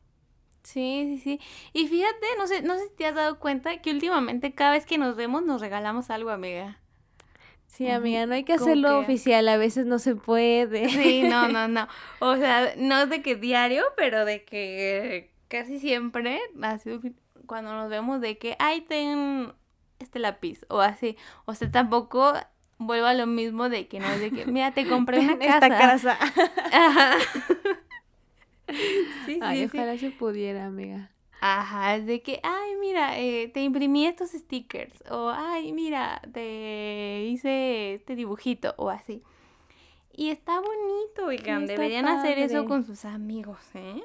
Sí, 0.62 1.04
sí, 1.06 1.18
sí. 1.18 1.40
Y 1.72 1.88
fíjate, 1.88 2.26
no 2.38 2.46
sé, 2.46 2.62
no 2.62 2.76
sé 2.76 2.88
si 2.88 2.94
te 2.94 3.06
has 3.06 3.14
dado 3.14 3.38
cuenta 3.38 3.80
que 3.80 3.90
últimamente 3.90 4.52
cada 4.54 4.72
vez 4.72 4.86
que 4.86 4.98
nos 4.98 5.16
vemos 5.16 5.42
nos 5.42 5.60
regalamos 5.60 6.10
algo, 6.10 6.30
amiga. 6.30 6.78
Sí, 7.66 7.88
amiga, 7.88 8.26
no 8.26 8.34
hay 8.34 8.44
que 8.44 8.54
hacerlo 8.54 8.98
oficial, 8.98 9.48
a 9.48 9.56
veces 9.56 9.86
no 9.86 9.98
se 9.98 10.16
puede. 10.16 10.88
Sí, 10.88 11.22
no, 11.22 11.48
no, 11.52 11.68
no. 11.68 11.88
O 12.18 12.36
sea, 12.36 12.74
no 12.76 12.98
es 13.02 13.08
de 13.08 13.22
que 13.22 13.36
diario, 13.36 13.84
pero 13.96 14.24
de 14.24 14.44
que 14.44 15.30
casi 15.48 15.78
siempre, 15.78 16.40
así 16.62 17.00
cuando 17.46 17.72
nos 17.72 17.88
vemos 17.88 18.20
de 18.20 18.38
que, 18.38 18.56
ay, 18.58 18.82
ten 18.82 19.52
este 19.98 20.18
lápiz, 20.18 20.64
o 20.68 20.80
así. 20.80 21.16
O 21.46 21.54
sea, 21.54 21.70
tampoco 21.70 22.32
vuelvo 22.80 23.06
a 23.06 23.14
lo 23.14 23.26
mismo 23.26 23.68
de 23.68 23.86
que 23.86 24.00
no 24.00 24.08
es 24.08 24.20
de 24.20 24.30
que, 24.30 24.46
mira, 24.46 24.72
te 24.72 24.88
compré 24.88 25.20
una 25.20 25.38
casa. 25.38 25.54
Esta 25.54 25.68
casa. 25.68 26.18
Ajá. 26.72 27.18
sí, 29.26 29.38
sí, 29.40 29.64
ojalá 29.64 29.96
se 29.96 30.10
pudiera, 30.10 30.66
amiga. 30.66 31.10
Ajá, 31.42 31.96
es 31.96 32.06
de 32.06 32.20
que, 32.20 32.40
ay, 32.42 32.76
mira, 32.80 33.18
eh, 33.18 33.48
te 33.48 33.62
imprimí 33.62 34.06
estos 34.06 34.30
stickers, 34.30 35.02
o 35.10 35.30
ay, 35.30 35.72
mira, 35.72 36.20
te 36.32 37.24
hice 37.30 37.94
este 37.94 38.14
dibujito, 38.14 38.74
o 38.76 38.90
así. 38.90 39.22
Y 40.12 40.28
está 40.28 40.60
bonito, 40.60 41.26
oigan, 41.26 41.66
deberían 41.66 42.06
hacer 42.06 42.38
eso 42.38 42.66
con 42.66 42.84
sus 42.84 43.06
amigos, 43.06 43.58
¿eh? 43.74 44.02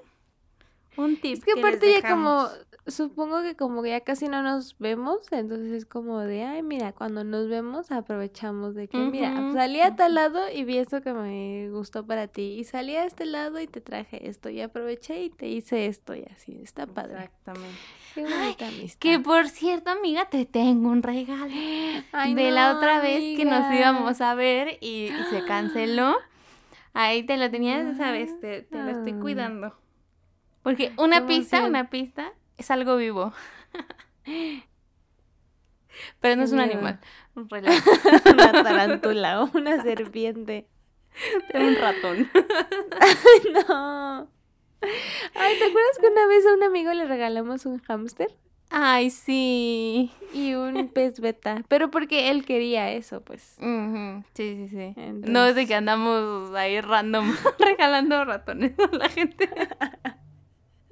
Un 0.97 1.17
tip. 1.17 1.37
Es 1.37 1.45
que, 1.45 1.59
aparte 1.59 1.91
ya 1.91 2.09
como, 2.09 2.47
supongo 2.87 3.41
que 3.41 3.55
como 3.55 3.85
ya 3.85 4.01
casi 4.01 4.27
no 4.27 4.43
nos 4.43 4.77
vemos, 4.77 5.31
entonces 5.31 5.71
es 5.71 5.85
como 5.85 6.19
de, 6.19 6.43
ay, 6.43 6.61
mira, 6.61 6.93
cuando 6.93 7.23
nos 7.23 7.47
vemos 7.49 7.91
aprovechamos 7.91 8.75
de 8.75 8.87
que, 8.87 8.97
mira, 8.97 9.51
salí 9.53 9.81
a 9.81 9.95
tal 9.95 10.15
lado 10.15 10.39
y 10.53 10.63
vi 10.63 10.77
esto 10.77 11.01
que 11.01 11.13
me 11.13 11.69
gustó 11.71 12.05
para 12.05 12.27
ti, 12.27 12.57
y 12.59 12.63
salí 12.63 12.95
a 12.95 13.05
este 13.05 13.25
lado 13.25 13.59
y 13.59 13.67
te 13.67 13.81
traje 13.81 14.29
esto, 14.29 14.49
y 14.49 14.61
aproveché 14.61 15.23
y 15.23 15.29
te 15.29 15.47
hice 15.47 15.87
esto, 15.87 16.15
y 16.15 16.23
así, 16.23 16.59
está 16.61 16.85
padre. 16.85 17.15
Exactamente. 17.15 17.77
Qué 18.13 18.21
bonita 18.21 18.67
amistad. 18.67 18.99
Que 18.99 19.19
por 19.19 19.49
cierto, 19.49 19.89
amiga, 19.91 20.29
te 20.29 20.45
tengo 20.45 20.89
un 20.89 21.03
regalo. 21.03 21.47
de 21.47 22.51
la 22.51 22.75
otra 22.75 23.01
vez 23.01 23.37
que 23.37 23.45
nos 23.45 23.73
íbamos 23.73 24.21
a 24.21 24.35
ver 24.35 24.77
y, 24.81 25.09
se 25.29 25.43
canceló. 25.47 26.15
Ahí 26.93 27.23
te 27.23 27.35
lo 27.35 27.51
tenías, 27.51 27.97
sabes, 27.97 28.39
te, 28.39 28.61
te 28.61 28.77
lo 28.77 28.89
estoy 28.91 29.13
cuidando. 29.19 29.75
Porque 30.65 30.91
una 30.97 31.27
pista, 31.27 31.63
una 31.63 31.91
pista 31.91 32.33
es 32.57 32.71
algo 32.71 32.97
vivo. 32.97 33.31
Pero 36.19 36.35
no 36.37 36.43
es 36.43 36.51
un 36.53 36.59
animal. 36.59 36.99
Un 37.35 37.47
una 38.33 38.63
tarántula 38.63 39.43
o 39.43 39.51
una 39.53 39.83
serpiente. 39.83 40.67
un 41.53 41.75
ratón. 41.75 42.31
Ay, 42.99 43.51
no. 43.67 44.27
Ay, 45.35 45.59
¿te 45.59 45.65
acuerdas 45.65 45.99
que 46.01 46.07
una 46.07 46.25
vez 46.25 46.43
a 46.47 46.55
un 46.55 46.63
amigo 46.63 46.91
le 46.93 47.05
regalamos 47.05 47.67
un 47.67 47.77
hámster? 47.81 48.35
Ay, 48.71 49.11
sí. 49.11 50.09
Y 50.33 50.55
un 50.55 50.87
pez 50.87 51.19
beta. 51.19 51.63
Pero 51.67 51.91
porque 51.91 52.31
él 52.31 52.43
quería 52.43 52.91
eso, 52.91 53.21
pues. 53.21 53.55
Sí, 53.59 54.67
sí, 54.67 54.67
sí. 54.67 54.95
No 54.97 55.45
es 55.45 55.53
de 55.53 55.67
que 55.67 55.75
andamos 55.75 56.55
ahí 56.55 56.81
random 56.81 57.35
regalando 57.59 58.25
ratones 58.25 58.73
a 58.79 58.95
la 58.95 59.09
gente. 59.09 59.47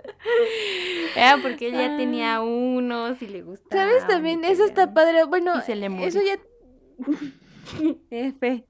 Era 1.15 1.37
porque 1.41 1.67
él 1.67 1.73
ya 1.73 1.97
tenía 1.97 2.41
unos 2.41 3.21
y 3.21 3.27
le 3.27 3.41
gustaba. 3.41 3.83
¿Sabes 3.83 4.07
también? 4.07 4.43
Eso 4.43 4.65
está 4.65 4.93
padre. 4.93 5.23
Bueno, 5.25 5.53
eso 5.59 6.19
ya. 6.21 6.39
F. 8.09 8.65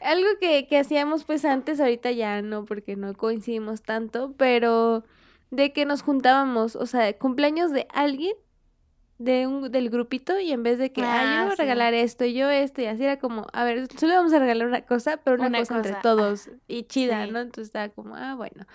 Algo 0.00 0.28
que, 0.40 0.66
que 0.66 0.78
hacíamos 0.78 1.24
pues 1.24 1.44
antes, 1.44 1.80
ahorita 1.80 2.10
ya 2.12 2.40
no, 2.42 2.64
porque 2.64 2.96
no 2.96 3.14
coincidimos 3.14 3.82
tanto, 3.82 4.34
pero 4.38 5.04
de 5.50 5.72
que 5.72 5.84
nos 5.84 6.02
juntábamos, 6.02 6.76
o 6.76 6.86
sea, 6.86 7.16
cumpleaños 7.18 7.70
de 7.70 7.86
alguien 7.92 8.34
de 9.18 9.46
un, 9.46 9.70
del 9.70 9.90
grupito 9.90 10.40
y 10.40 10.50
en 10.52 10.62
vez 10.62 10.78
de 10.78 10.92
que, 10.92 11.02
ah, 11.02 11.40
yo 11.40 11.44
voy 11.44 11.52
a 11.52 11.56
regalar 11.56 11.94
esto 11.94 12.24
y 12.24 12.34
yo 12.34 12.50
esto 12.50 12.82
y 12.82 12.86
así 12.86 13.04
era 13.04 13.18
como, 13.18 13.46
a 13.52 13.64
ver, 13.64 13.86
solo 13.96 14.14
vamos 14.14 14.32
a 14.32 14.38
regalar 14.38 14.66
una 14.66 14.82
cosa, 14.82 15.18
pero 15.18 15.42
una, 15.42 15.58
cosa, 15.58 15.76
entre 15.76 15.94
todos 16.02 16.50
y 16.66 16.84
chida, 16.84 17.26
¿no? 17.26 17.40
Entonces 17.40 17.68
estaba 17.68 17.88
como, 17.90 18.16
ah, 18.16 18.34
bueno. 18.34 18.66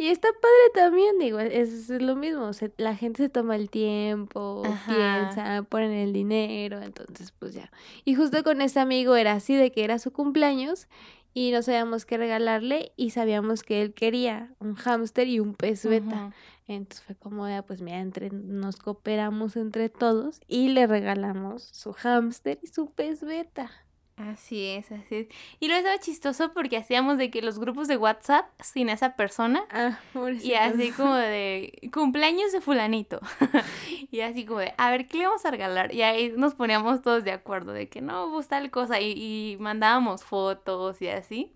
Y 0.00 0.06
está 0.06 0.28
padre 0.28 0.70
también, 0.74 1.18
digo, 1.18 1.40
es, 1.40 1.88
lo 1.90 2.14
mismo, 2.14 2.52
la 2.76 2.94
gente 2.94 3.24
se 3.24 3.28
toma 3.28 3.56
el 3.56 3.68
tiempo, 3.68 4.62
piensa, 4.86 5.64
ponen 5.68 5.90
el 5.90 6.12
dinero, 6.12 6.80
entonces 6.80 7.32
pues 7.36 7.52
ya. 7.52 7.72
Y 8.04 8.14
justo 8.14 8.44
con 8.44 8.60
ese 8.60 8.78
amigo 8.78 9.16
era 9.16 9.32
así, 9.32 9.56
de 9.56 9.72
que 9.72 9.82
era 9.82 9.98
su 9.98 10.12
cumpleaños 10.12 10.86
y 11.34 11.50
no 11.50 11.62
sabíamos 11.62 12.06
qué 12.06 12.16
regalarle 12.16 12.92
y 12.96 13.10
sabíamos 13.10 13.64
que 13.64 13.82
él 13.82 13.92
quería 13.92 14.54
un 14.60 14.76
hámster 14.76 15.26
y 15.26 15.40
un 15.40 15.54
pez 15.54 15.84
beta. 15.84 16.32
Entonces 16.68 17.04
fue 17.04 17.16
como, 17.16 17.48
ya, 17.48 17.62
pues 17.62 17.80
mira, 17.80 17.98
entre, 17.98 18.30
nos 18.30 18.76
cooperamos 18.76 19.56
entre 19.56 19.88
todos 19.88 20.40
y 20.46 20.68
le 20.68 20.86
regalamos 20.86 21.64
su 21.64 21.92
hámster 21.92 22.60
y 22.62 22.68
su 22.68 22.90
pez 22.90 23.24
beta. 23.24 23.70
Así 24.18 24.66
es, 24.66 24.90
así 24.90 25.14
es. 25.14 25.28
Y 25.60 25.68
lo 25.68 25.74
estaba 25.74 25.98
chistoso 25.98 26.52
porque 26.52 26.76
hacíamos 26.76 27.18
de 27.18 27.30
que 27.30 27.40
los 27.40 27.58
grupos 27.58 27.86
de 27.86 27.96
WhatsApp 27.96 28.46
sin 28.60 28.88
esa 28.88 29.14
persona. 29.14 29.64
Ah, 29.70 29.98
y 30.42 30.54
así 30.54 30.90
como 30.90 31.14
de 31.14 31.88
cumpleaños 31.92 32.50
de 32.52 32.60
fulanito. 32.60 33.20
y 34.10 34.20
así 34.20 34.44
como 34.44 34.60
de, 34.60 34.74
a 34.76 34.90
ver, 34.90 35.06
¿qué 35.06 35.18
le 35.18 35.26
vamos 35.26 35.44
a 35.44 35.50
regalar? 35.50 35.94
Y 35.94 36.02
ahí 36.02 36.32
nos 36.36 36.54
poníamos 36.54 37.00
todos 37.02 37.24
de 37.24 37.30
acuerdo 37.30 37.72
de 37.72 37.88
que 37.88 38.00
no, 38.00 38.30
pues 38.32 38.48
tal 38.48 38.70
cosa. 38.70 39.00
Y, 39.00 39.12
y 39.12 39.56
mandábamos 39.60 40.24
fotos 40.24 41.00
y 41.00 41.08
así. 41.08 41.52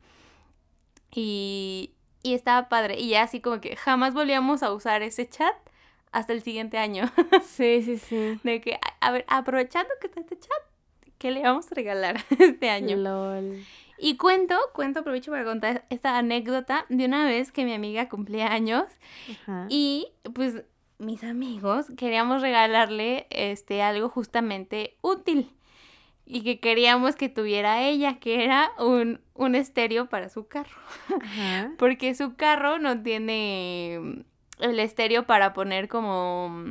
Y, 1.15 1.95
y 2.23 2.35
estaba 2.35 2.69
padre. 2.69 2.99
Y 3.01 3.11
ya 3.11 3.23
así 3.23 3.41
como 3.41 3.61
que 3.61 3.75
jamás 3.77 4.15
volvíamos 4.15 4.63
a 4.63 4.73
usar 4.73 5.03
ese 5.03 5.29
chat 5.29 5.55
hasta 6.13 6.33
el 6.33 6.43
siguiente 6.43 6.79
año. 6.79 7.11
sí, 7.45 7.83
sí, 7.83 7.99
sí. 7.99 8.39
De 8.45 8.61
que, 8.61 8.79
a 9.01 9.11
ver, 9.11 9.25
aprovechando 9.29 9.91
que 10.01 10.07
está 10.07 10.21
este 10.21 10.39
chat, 10.39 10.72
¿Qué 11.23 11.31
le 11.31 11.41
vamos 11.41 11.71
a 11.71 11.77
regalar 11.77 12.17
este 12.41 12.69
año? 12.69 12.97
LOL. 12.97 13.65
Y 13.97 14.17
cuento, 14.17 14.57
cuento, 14.75 14.99
aprovecho 14.99 15.31
para 15.31 15.45
contar 15.45 15.85
esta 15.89 16.19
anécdota 16.19 16.85
de 16.89 17.05
una 17.05 17.25
vez 17.27 17.53
que 17.53 17.65
mi 17.65 17.73
amiga 17.73 18.09
cumplía 18.09 18.53
años 18.53 18.87
y 19.69 20.09
pues 20.35 20.65
mis 20.99 21.23
amigos 21.23 21.87
queríamos 21.97 22.43
regalarle 22.43 23.29
este 23.31 23.83
algo 23.83 24.09
justamente 24.09 24.97
útil 25.01 25.53
y 26.27 26.43
que 26.43 26.59
queríamos 26.59 27.15
que 27.15 27.29
tuviera 27.29 27.83
ella, 27.83 28.19
que 28.19 28.43
era 28.43 28.73
un, 28.81 29.21
un 29.35 29.55
estéreo 29.55 30.09
para 30.09 30.29
su 30.29 30.49
carro. 30.49 30.81
Porque 31.79 32.17
su 32.17 32.35
carro 32.35 32.81
no 32.81 33.01
tiene 33.01 34.25
el 34.59 34.81
estéreo 34.81 35.25
para 35.29 35.53
poner 35.53 35.87
como 35.87 36.67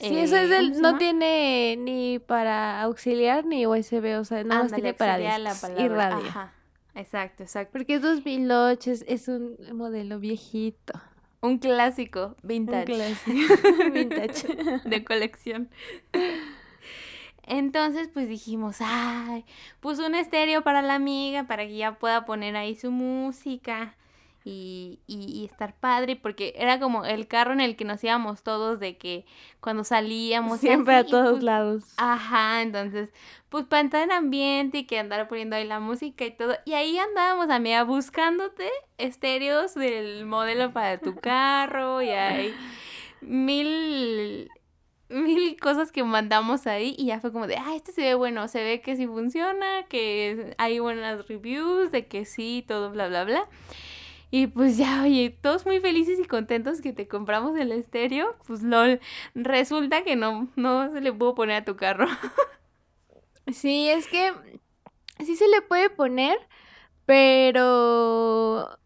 Sí, 0.00 0.18
eso 0.18 0.36
es 0.36 0.48
del, 0.48 0.80
no 0.80 0.96
tiene 0.96 1.76
ni 1.78 2.18
para 2.18 2.80
auxiliar 2.82 3.44
ni 3.44 3.66
USB, 3.66 4.18
o 4.18 4.24
sea, 4.24 4.42
nada 4.44 4.62
más 4.62 4.72
tiene 4.72 4.94
para 4.94 5.20
y 5.20 5.88
radio. 5.88 6.26
Ajá. 6.28 6.54
Exacto, 6.94 7.42
exacto. 7.42 7.72
Porque 7.72 7.94
es 7.94 8.02
2008, 8.02 8.90
es, 8.90 9.04
es 9.06 9.28
un 9.28 9.56
modelo 9.74 10.18
viejito. 10.18 10.94
Un 11.42 11.58
clásico, 11.58 12.36
vintage. 12.42 12.92
Un 12.92 12.98
clásico, 12.98 13.54
vintage. 13.92 14.80
de 14.84 15.04
colección. 15.04 15.70
Entonces, 17.42 18.08
pues 18.12 18.28
dijimos, 18.28 18.76
ay, 18.80 19.44
puso 19.80 20.06
un 20.06 20.14
estéreo 20.14 20.62
para 20.62 20.82
la 20.82 20.94
amiga 20.94 21.44
para 21.44 21.66
que 21.66 21.76
ya 21.76 21.98
pueda 21.98 22.24
poner 22.24 22.56
ahí 22.56 22.74
su 22.74 22.90
música 22.90 23.96
y, 24.44 25.00
y, 25.06 25.44
estar 25.44 25.74
padre, 25.74 26.16
porque 26.16 26.54
era 26.56 26.80
como 26.80 27.04
el 27.04 27.26
carro 27.26 27.52
en 27.52 27.60
el 27.60 27.76
que 27.76 27.84
nos 27.84 28.02
íbamos 28.02 28.42
todos 28.42 28.80
de 28.80 28.96
que 28.96 29.26
cuando 29.60 29.84
salíamos. 29.84 30.60
Siempre 30.60 30.94
a 30.94 31.04
todos 31.04 31.32
pues, 31.32 31.42
lados. 31.42 31.84
Ajá, 31.98 32.62
entonces, 32.62 33.10
pues 33.50 33.66
para 33.66 33.80
entrar 33.80 34.02
en 34.04 34.12
ambiente 34.12 34.78
y 34.78 34.84
que 34.84 34.98
andar 34.98 35.28
poniendo 35.28 35.56
ahí 35.56 35.66
la 35.66 35.80
música 35.80 36.24
y 36.24 36.30
todo. 36.30 36.56
Y 36.64 36.72
ahí 36.72 36.98
andábamos, 36.98 37.50
amiga, 37.50 37.84
buscándote 37.84 38.68
estéreos 38.96 39.74
del 39.74 40.24
modelo 40.24 40.72
para 40.72 40.98
tu 40.98 41.16
carro 41.16 42.00
y 42.02 42.10
hay 42.10 42.54
mil 43.20 44.50
mil 45.10 45.56
cosas 45.60 45.92
que 45.92 46.04
mandamos 46.04 46.66
ahí 46.66 46.94
y 46.96 47.06
ya 47.06 47.20
fue 47.20 47.32
como 47.32 47.46
de, 47.46 47.56
ah, 47.56 47.74
este 47.74 47.92
se 47.92 48.02
ve 48.02 48.14
bueno, 48.14 48.46
se 48.48 48.62
ve 48.62 48.80
que 48.80 48.96
sí 48.96 49.06
funciona, 49.06 49.84
que 49.88 50.54
hay 50.56 50.78
buenas 50.78 51.26
reviews, 51.26 51.90
de 51.90 52.06
que 52.06 52.24
sí, 52.24 52.64
todo, 52.66 52.90
bla, 52.90 53.08
bla, 53.08 53.24
bla. 53.24 53.48
Y 54.30 54.46
pues 54.48 54.76
ya, 54.76 55.02
oye, 55.02 55.30
todos 55.42 55.66
muy 55.66 55.80
felices 55.80 56.18
y 56.20 56.24
contentos 56.24 56.80
que 56.80 56.92
te 56.92 57.08
compramos 57.08 57.56
el 57.58 57.72
estéreo. 57.72 58.36
Pues 58.46 58.62
lol, 58.62 59.00
resulta 59.34 60.04
que 60.04 60.16
no, 60.16 60.48
no 60.56 60.92
se 60.92 61.00
le 61.00 61.12
pudo 61.12 61.34
poner 61.34 61.56
a 61.62 61.64
tu 61.64 61.76
carro. 61.76 62.06
Sí, 63.52 63.88
es 63.88 64.06
que 64.06 64.32
sí 65.24 65.36
se 65.36 65.48
le 65.48 65.62
puede 65.62 65.90
poner, 65.90 66.38
pero 67.06 68.78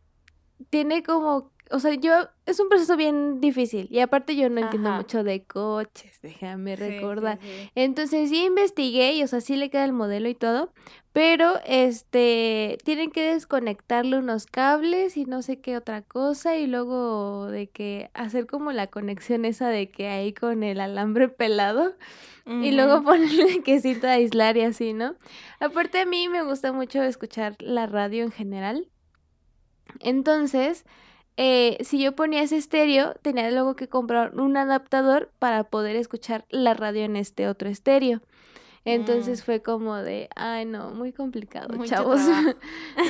tiene 0.70 1.03
como 1.05 1.53
o 1.70 1.78
sea, 1.80 1.94
yo, 1.94 2.12
es 2.46 2.60
un 2.60 2.68
proceso 2.68 2.96
bien 2.96 3.40
difícil 3.40 3.88
y 3.90 4.00
aparte 4.00 4.36
yo 4.36 4.48
no 4.50 4.60
entiendo 4.60 4.90
mucho 4.92 5.24
de 5.24 5.44
coches, 5.44 6.18
déjame 6.22 6.76
Sí, 6.76 6.82
recordar. 6.82 7.38
sí. 7.40 7.70
Entonces 7.74 8.28
sí 8.30 8.44
investigué 8.44 9.14
y, 9.14 9.22
o 9.22 9.26
sea, 9.26 9.40
sí 9.40 9.56
le 9.56 9.70
queda 9.70 9.84
el 9.84 9.92
modelo 9.92 10.28
y 10.28 10.34
todo, 10.34 10.72
pero 11.12 11.54
este, 11.64 12.78
tienen 12.84 13.10
que 13.10 13.22
desconectarle 13.32 14.18
unos 14.18 14.46
cables 14.46 15.16
y 15.16 15.24
no 15.24 15.42
sé 15.42 15.60
qué 15.60 15.76
otra 15.76 16.02
cosa 16.02 16.56
y 16.56 16.66
luego 16.66 17.46
de 17.46 17.68
que 17.68 18.10
hacer 18.14 18.46
como 18.46 18.72
la 18.72 18.88
conexión 18.88 19.44
esa 19.44 19.68
de 19.68 19.90
que 19.90 20.08
hay 20.08 20.32
con 20.32 20.62
el 20.62 20.80
alambre 20.80 21.28
pelado 21.28 21.94
y 22.46 22.72
luego 22.72 23.02
ponerle 23.04 23.62
que 23.62 23.80
cinta 23.80 24.08
de 24.08 24.14
aislar 24.14 24.56
y 24.58 24.62
así, 24.62 24.92
¿no? 24.92 25.14
Aparte 25.60 25.98
a 26.00 26.04
mí 26.04 26.28
me 26.28 26.42
gusta 26.42 26.72
mucho 26.72 27.02
escuchar 27.02 27.56
la 27.60 27.86
radio 27.86 28.22
en 28.22 28.32
general. 28.32 28.88
Entonces, 30.00 30.84
eh, 31.37 31.78
si 31.82 32.01
yo 32.03 32.14
ponía 32.14 32.43
ese 32.43 32.57
estéreo, 32.57 33.14
tenía 33.22 33.51
luego 33.51 33.76
que 33.76 33.89
comprar 33.89 34.39
un 34.39 34.57
adaptador 34.57 35.30
para 35.39 35.64
poder 35.64 35.97
escuchar 35.97 36.45
la 36.51 36.74
radio 36.74 37.03
en 37.05 37.16
este 37.16 37.49
otro 37.49 37.68
estéreo. 37.68 38.20
Entonces 38.87 39.41
Mm. 39.41 39.45
fue 39.45 39.62
como 39.62 39.97
de, 39.97 40.28
ay 40.37 40.66
no, 40.66 40.91
muy 40.91 41.11
complicado, 41.14 41.74
Mucho 41.74 41.89
chavos. 41.89 42.20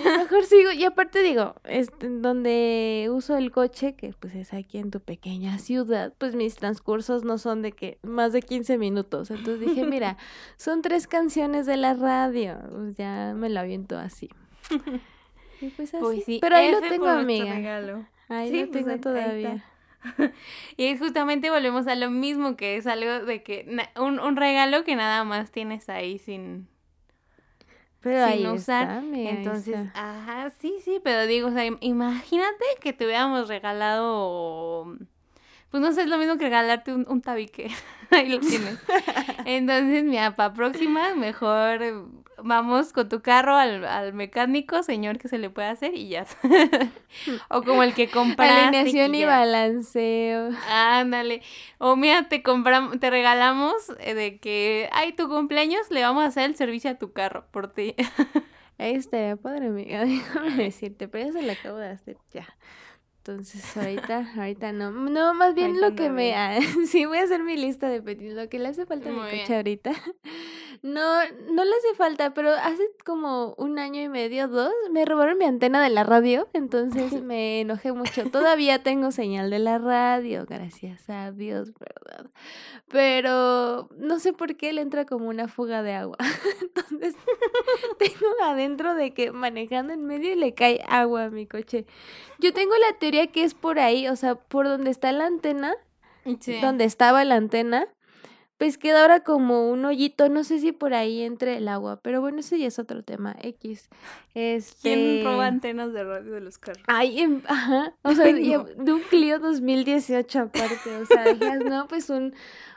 Mejor 0.04 0.44
sigo. 0.44 0.70
Y 0.70 0.84
aparte 0.84 1.20
digo, 1.20 1.56
este, 1.64 2.08
donde 2.08 3.08
uso 3.10 3.36
el 3.36 3.50
coche, 3.50 3.96
que 3.96 4.14
pues 4.20 4.36
es 4.36 4.54
aquí 4.54 4.78
en 4.78 4.92
tu 4.92 5.00
pequeña 5.00 5.58
ciudad, 5.58 6.12
pues 6.16 6.36
mis 6.36 6.54
transcursos 6.54 7.24
no 7.24 7.38
son 7.38 7.60
de 7.60 7.72
que 7.72 7.98
más 8.02 8.32
de 8.32 8.42
15 8.42 8.78
minutos. 8.78 9.32
Entonces 9.32 9.58
dije, 9.68 9.84
mira, 9.84 10.16
son 10.56 10.80
tres 10.80 11.08
canciones 11.08 11.66
de 11.66 11.76
la 11.76 11.94
radio. 11.94 12.56
Pues 12.70 12.96
ya 12.96 13.32
me 13.36 13.48
lo 13.50 13.58
aviento 13.60 13.98
así. 13.98 14.30
Y 15.60 15.68
pues 15.68 15.94
así. 15.94 16.02
Pues 16.02 16.24
sí, 16.24 16.38
Pero 16.42 16.56
ahí 16.56 16.70
lo 16.72 16.80
tengo, 16.80 17.06
amiga. 17.06 17.54
regalo. 17.54 18.06
Ahí 18.28 18.50
Sí, 18.50 18.60
lo 18.60 18.68
pues 18.70 18.84
tengo 18.84 18.98
todavía. 19.00 19.64
Y 20.76 20.86
es 20.86 20.98
justamente 21.00 21.50
volvemos 21.50 21.86
a 21.86 21.94
lo 21.94 22.10
mismo, 22.10 22.56
que 22.56 22.76
es 22.76 22.86
algo 22.86 23.24
de 23.24 23.42
que 23.42 23.66
un, 23.96 24.20
un 24.20 24.36
regalo 24.36 24.84
que 24.84 24.96
nada 24.96 25.24
más 25.24 25.50
tienes 25.50 25.88
ahí 25.88 26.18
sin, 26.18 26.68
Pero 28.00 28.22
sin 28.22 28.24
ahí 28.24 28.46
usar. 28.46 28.88
está, 28.88 28.98
ahí 29.24 29.48
Entonces, 29.50 29.80
está. 29.80 29.94
ajá, 29.94 30.50
sí, 30.60 30.74
sí, 30.84 31.00
pero 31.02 31.26
digo, 31.26 31.48
o 31.48 31.52
sea, 31.52 31.64
im- 31.66 31.78
imagínate 31.80 32.64
que 32.80 32.92
te 32.92 33.06
hubiéramos 33.06 33.48
regalado, 33.48 34.84
pues 35.70 35.82
no 35.82 35.92
sé, 35.92 36.02
es 36.02 36.08
lo 36.08 36.18
mismo 36.18 36.38
que 36.38 36.44
regalarte 36.46 36.94
un, 36.94 37.06
un 37.08 37.22
tabique. 37.22 37.70
Ahí 38.10 38.28
lo 38.30 38.42
tienes. 38.44 38.80
Entonces, 39.44 40.04
mira, 40.04 40.34
para 40.36 40.54
próxima, 40.54 41.14
mejor 41.14 42.08
vamos 42.42 42.92
con 42.92 43.08
tu 43.08 43.20
carro 43.22 43.54
al, 43.56 43.84
al 43.84 44.12
mecánico, 44.14 44.82
señor, 44.82 45.18
que 45.18 45.28
se 45.28 45.38
le 45.38 45.50
puede 45.50 45.68
hacer 45.68 45.94
y 45.94 46.08
ya. 46.08 46.26
o 47.48 47.62
como 47.62 47.82
el 47.82 47.94
que 47.94 48.10
compraste. 48.10 48.54
Alineación 48.76 49.14
y 49.14 49.20
ya- 49.20 49.26
balanceo. 49.26 50.50
Ándale. 50.70 51.42
O 51.78 51.96
mira, 51.96 52.28
te 52.28 52.42
compramos, 52.42 52.98
te 53.00 53.10
regalamos 53.10 53.74
eh, 54.00 54.14
de 54.14 54.38
que, 54.38 54.88
ay, 54.92 55.12
tu 55.12 55.28
cumpleaños, 55.28 55.90
le 55.90 56.02
vamos 56.02 56.24
a 56.24 56.26
hacer 56.26 56.44
el 56.44 56.56
servicio 56.56 56.90
a 56.90 56.94
tu 56.94 57.12
carro 57.12 57.46
por 57.50 57.72
ti. 57.72 57.94
Ahí 58.78 58.94
estaría 58.94 59.36
padre, 59.36 59.68
amiga. 59.68 60.04
Déjame 60.04 60.50
decirte, 60.56 61.06
pero 61.08 61.26
ya 61.26 61.32
se 61.32 61.42
lo 61.42 61.52
acabo 61.52 61.78
de 61.78 61.88
hacer 61.88 62.16
ya. 62.32 62.46
Entonces, 63.18 63.74
ahorita, 63.76 64.32
ahorita 64.36 64.72
no. 64.72 64.90
No, 64.90 65.32
más 65.32 65.54
bien 65.54 65.68
Ahorita 65.68 65.88
lo 65.90 65.94
que 65.96 66.08
no, 66.08 66.14
me. 66.14 66.34
ah, 66.34 66.58
sí, 66.86 67.06
voy 67.06 67.18
a 67.18 67.22
hacer 67.22 67.42
mi 67.42 67.56
lista 67.56 67.88
de 67.88 68.02
peticiones. 68.02 68.36
Lo 68.42 68.50
que 68.50 68.58
le 68.58 68.68
hace 68.68 68.84
falta 68.84 69.08
a 69.08 69.12
mi 69.12 69.18
coche 69.20 69.36
bien. 69.46 69.52
ahorita. 69.54 69.92
No, 70.86 71.00
no 71.50 71.64
le 71.64 71.70
hace 71.76 71.94
falta, 71.96 72.34
pero 72.34 72.50
hace 72.50 72.86
como 73.06 73.54
un 73.56 73.78
año 73.78 74.02
y 74.02 74.08
medio, 74.10 74.48
dos, 74.48 74.70
me 74.90 75.06
robaron 75.06 75.38
mi 75.38 75.46
antena 75.46 75.82
de 75.82 75.88
la 75.88 76.04
radio. 76.04 76.46
Entonces 76.52 77.10
me 77.22 77.62
enojé 77.62 77.92
mucho. 77.92 78.28
Todavía 78.30 78.82
tengo 78.82 79.10
señal 79.10 79.48
de 79.48 79.60
la 79.60 79.78
radio, 79.78 80.44
gracias 80.46 81.08
a 81.08 81.32
Dios, 81.32 81.72
¿verdad? 81.80 82.26
Pero 82.90 83.88
no 83.96 84.18
sé 84.18 84.34
por 84.34 84.56
qué 84.56 84.74
le 84.74 84.82
entra 84.82 85.06
como 85.06 85.28
una 85.30 85.48
fuga 85.48 85.82
de 85.82 85.94
agua. 85.94 86.18
Entonces 86.60 87.14
tengo 87.98 88.26
adentro 88.42 88.94
de 88.94 89.14
que 89.14 89.32
manejando 89.32 89.94
en 89.94 90.04
medio 90.04 90.36
le 90.36 90.52
cae 90.52 90.84
agua 90.86 91.24
a 91.24 91.30
mi 91.30 91.46
coche. 91.46 91.86
Yo 92.40 92.52
tengo 92.52 92.74
la 92.76 92.98
teoría 92.98 93.28
que 93.28 93.42
es 93.44 93.54
por 93.54 93.78
ahí, 93.78 94.06
o 94.08 94.16
sea, 94.16 94.34
por 94.34 94.66
donde 94.68 94.90
está 94.90 95.12
la 95.12 95.24
antena, 95.24 95.74
Sí. 96.40 96.58
donde 96.60 96.84
estaba 96.84 97.24
la 97.24 97.36
antena, 97.36 97.88
pues 98.58 98.78
queda 98.78 99.02
ahora 99.02 99.20
como 99.24 99.68
un 99.70 99.84
hoyito, 99.84 100.28
no 100.28 100.44
sé 100.44 100.60
si 100.60 100.72
por 100.72 100.94
ahí 100.94 101.22
entre 101.22 101.56
el 101.56 101.68
agua, 101.68 102.00
pero 102.02 102.20
bueno, 102.20 102.38
ese 102.40 102.58
ya 102.58 102.68
es 102.68 102.78
otro 102.78 103.02
tema, 103.02 103.34
X. 103.42 103.88
Este... 104.34 104.94
¿Quién 104.94 105.24
roba 105.24 105.46
antenas 105.46 105.92
de 105.92 106.04
radio 106.04 106.32
de 106.34 106.40
los 106.40 106.58
carros? 106.58 106.82
Ay, 106.86 107.20
em- 107.20 107.42
ajá, 107.46 107.94
o 108.02 108.12
sea, 108.12 108.26
Ay, 108.26 108.48
y- 108.48 108.52
no. 108.52 108.64
de 108.64 108.92
un 108.92 109.00
Clio 109.02 109.38
2018 109.40 110.38
aparte, 110.40 110.96
o 110.96 111.06
sea, 111.06 111.34
no, 111.58 111.88
pues 111.88 112.08
un 112.10 112.32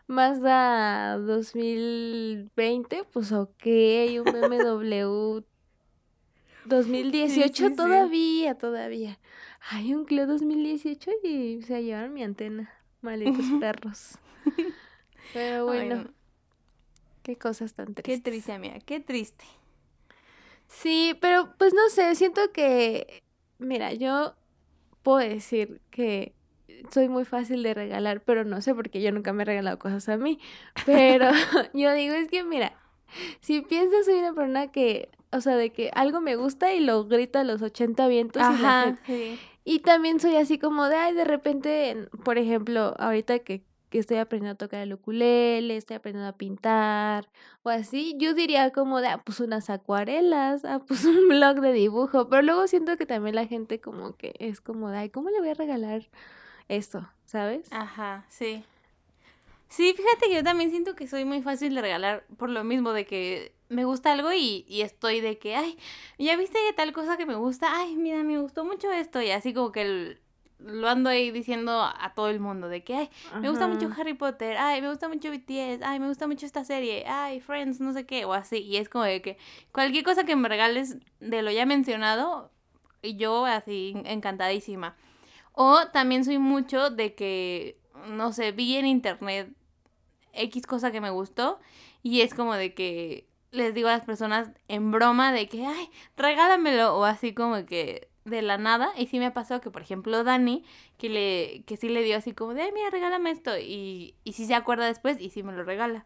Mazda 0.08 1.18
2020, 1.20 3.04
pues 3.12 3.32
ok, 3.32 3.66
un 3.66 4.32
BMW 4.32 5.42
2018 6.66 7.54
sí, 7.54 7.70
sí. 7.70 7.76
todavía, 7.76 8.56
todavía. 8.56 9.20
Ay, 9.70 9.94
un 9.94 10.06
Clio 10.06 10.26
2018 10.28 11.12
y 11.24 11.62
se 11.62 11.84
llevaron 11.84 12.14
mi 12.14 12.24
antena, 12.24 12.72
malditos 13.02 13.46
perros. 13.60 14.18
Pero 15.32 15.66
Ay, 15.66 15.90
bueno, 15.90 15.96
no. 15.96 16.14
qué 17.24 17.38
cosas 17.38 17.74
tan 17.74 17.94
tristes. 17.94 18.04
Qué 18.04 18.18
triste, 18.20 18.52
amiga, 18.54 18.80
qué 18.80 19.00
triste. 19.00 19.46
Sí, 20.68 21.16
pero 21.22 21.54
pues 21.58 21.74
no 21.74 21.90
sé, 21.90 22.14
siento 22.16 22.52
que, 22.52 23.24
mira, 23.58 23.94
yo 23.94 24.36
puedo 25.04 25.20
decir 25.20 25.82
que 25.92 26.34
soy 26.92 27.10
muy 27.10 27.26
fácil 27.26 27.64
de 27.64 27.74
regalar, 27.74 28.22
pero 28.24 28.44
no 28.46 28.62
sé 28.62 28.76
porque 28.76 29.02
yo 29.02 29.12
nunca 29.12 29.34
me 29.34 29.44
he 29.44 29.46
regalado 29.46 29.80
cosas 29.80 30.10
a 30.10 30.18
mí. 30.18 30.40
Pero 30.84 31.30
yo 31.74 31.94
digo, 31.94 32.16
es 32.16 32.30
que 32.30 32.44
mira, 32.44 32.74
si 33.42 33.62
piensas 33.62 34.06
soy 34.06 34.16
una 34.20 34.34
persona 34.34 34.72
que, 34.72 35.10
o 35.32 35.42
sea, 35.42 35.56
de 35.58 35.72
que 35.72 35.92
algo 35.96 36.22
me 36.22 36.36
gusta 36.36 36.74
y 36.74 36.82
lo 36.82 37.06
grito 37.06 37.40
a 37.40 37.44
los 37.44 37.62
80 37.62 38.08
vientos 38.08 38.50
y 38.50 38.50
Ajá, 38.50 38.98
sí. 39.06 39.40
y 39.66 39.80
también 39.80 40.20
soy 40.20 40.36
así 40.38 40.60
como 40.60 40.88
de, 40.90 40.96
ay, 40.98 41.14
de 41.14 41.26
repente, 41.26 41.90
en- 41.92 42.10
por 42.24 42.38
ejemplo, 42.38 42.96
ahorita 43.00 43.40
que, 43.40 43.64
que 43.90 44.00
estoy 44.00 44.18
aprendiendo 44.18 44.54
a 44.54 44.58
tocar 44.58 44.82
el 44.82 44.94
ukulele, 44.94 45.78
estoy 45.78 45.96
aprendiendo 45.98 46.28
a 46.30 46.38
pintar 46.38 47.30
o 47.64 47.70
así, 47.70 48.16
yo 48.18 48.34
diría 48.34 48.72
como 48.72 49.00
de, 49.02 49.08
ah, 49.08 49.22
pues 49.24 49.40
unas 49.40 49.70
acuarelas, 49.70 50.66
ah, 50.66 50.80
pues 50.86 51.06
un 51.06 51.30
blog 51.30 51.62
de 51.62 51.72
dibujo, 51.74 52.30
pero 52.30 52.42
luego 52.42 52.68
siento 52.68 52.98
que 52.98 53.06
también 53.06 53.36
la 53.36 53.46
gente 53.46 53.80
como 53.80 54.16
que 54.16 54.34
es 54.40 54.62
como 54.62 54.90
de, 54.90 54.98
ay, 55.00 55.10
¿cómo 55.10 55.30
le 55.30 55.40
voy 55.40 55.50
a 55.50 55.54
regalar 55.54 56.08
esto? 56.68 57.08
¿Sabes? 57.26 57.68
Ajá, 57.72 58.26
sí. 58.30 58.64
Sí, 59.70 59.94
fíjate 59.98 60.28
que 60.30 60.36
yo 60.36 60.44
también 60.44 60.70
siento 60.70 60.96
que 60.96 61.08
soy 61.08 61.26
muy 61.26 61.42
fácil 61.42 61.76
de 61.76 61.82
regalar 61.82 62.24
por 62.38 62.50
lo 62.50 62.64
mismo 62.64 62.94
de 62.94 63.06
que 63.06 63.54
me 63.70 63.84
gusta 63.84 64.14
algo 64.14 64.32
y, 64.32 64.64
y 64.68 64.82
estoy 64.82 65.20
de 65.20 65.38
que, 65.38 65.56
ay, 65.58 65.78
ya 66.18 66.38
viste 66.38 66.58
tal 66.78 66.94
cosa 66.94 67.18
que 67.18 67.26
me 67.26 67.36
gusta, 67.36 67.68
ay, 67.78 67.96
mira, 67.98 68.24
me 68.24 68.40
gustó 68.40 68.64
mucho 68.64 68.92
esto 68.94 69.22
y 69.22 69.32
así 69.32 69.54
como 69.54 69.74
que 69.74 69.82
el- 69.82 70.22
lo 70.60 70.90
ando 70.90 71.10
ahí 71.10 71.32
diciendo 71.32 71.82
a 71.82 72.14
todo 72.16 72.30
el 72.30 72.40
mundo 72.40 72.68
de 72.68 72.84
que, 72.84 72.96
ay, 72.96 73.10
me 73.42 73.50
gusta 73.50 73.68
mucho. 73.68 73.90
Harry 73.98 74.14
Potter, 74.14 74.58
ay, 74.58 74.82
me 74.82 74.90
gusta 74.90 75.08
mucho 75.08 75.30
BTS, 75.30 75.84
ay, 75.84 76.00
me 76.00 76.08
gusta 76.08 76.28
mucho 76.28 76.46
esta 76.46 76.66
serie, 76.66 77.06
ay, 77.08 77.40
Friends, 77.40 77.80
no 77.80 77.94
sé 77.94 78.06
qué, 78.06 78.26
o 78.26 78.34
así. 78.34 78.58
Y 78.58 78.78
es 78.78 78.90
como 78.90 79.04
de 79.04 79.22
que 79.22 79.38
cualquier 79.72 80.04
cosa 80.04 80.24
que 80.24 80.36
me 80.36 80.50
regales 80.50 80.98
de 81.20 81.42
lo 81.42 81.52
ya 81.52 81.66
mencionado, 81.66 82.52
y 83.02 83.16
yo 83.18 83.46
así 83.46 83.94
encantadísima. 84.06 84.96
O 85.54 85.88
también 85.88 86.26
soy 86.26 86.40
mucho 86.40 86.90
de 86.90 87.16
que, 87.16 87.80
no 88.10 88.34
sé, 88.34 88.52
vi 88.52 88.78
en 88.78 88.86
internet 88.86 89.54
X 90.34 90.68
cosa 90.68 90.92
que 90.92 91.02
me 91.02 91.10
gustó 91.10 91.60
y 92.04 92.22
es 92.22 92.34
como 92.34 92.54
de 92.54 92.74
que 92.74 93.28
les 93.52 93.74
digo 93.74 93.90
a 93.90 93.94
las 93.94 94.06
personas 94.06 94.50
en 94.68 94.92
broma 94.92 95.32
de 95.32 95.48
que, 95.48 95.66
ay, 95.66 95.90
regálamelo 96.16 96.98
o 96.98 97.06
así 97.06 97.34
como 97.34 97.66
que 97.66 98.10
de 98.30 98.42
la 98.42 98.58
nada. 98.58 98.92
Y 98.98 99.08
sí 99.08 99.20
me 99.20 99.26
ha 99.28 99.34
pasado 99.34 99.62
que, 99.62 99.72
por 99.72 99.82
ejemplo, 99.82 100.24
Dani, 100.24 100.64
que, 100.98 101.10
le, 101.10 101.64
que 101.66 101.78
sí 101.78 101.90
le 101.90 102.04
dio 102.04 102.18
así 102.18 102.34
como 102.34 102.54
de, 102.54 102.62
ay, 102.62 102.72
mira, 102.74 102.90
regálame 102.90 103.32
esto. 103.32 103.58
Y, 103.58 104.16
y 104.24 104.34
sí 104.34 104.46
se 104.46 104.56
acuerda 104.56 104.86
después 104.86 105.20
y 105.20 105.30
sí 105.30 105.44
me 105.44 105.54
lo 105.54 105.64
regala. 105.64 106.06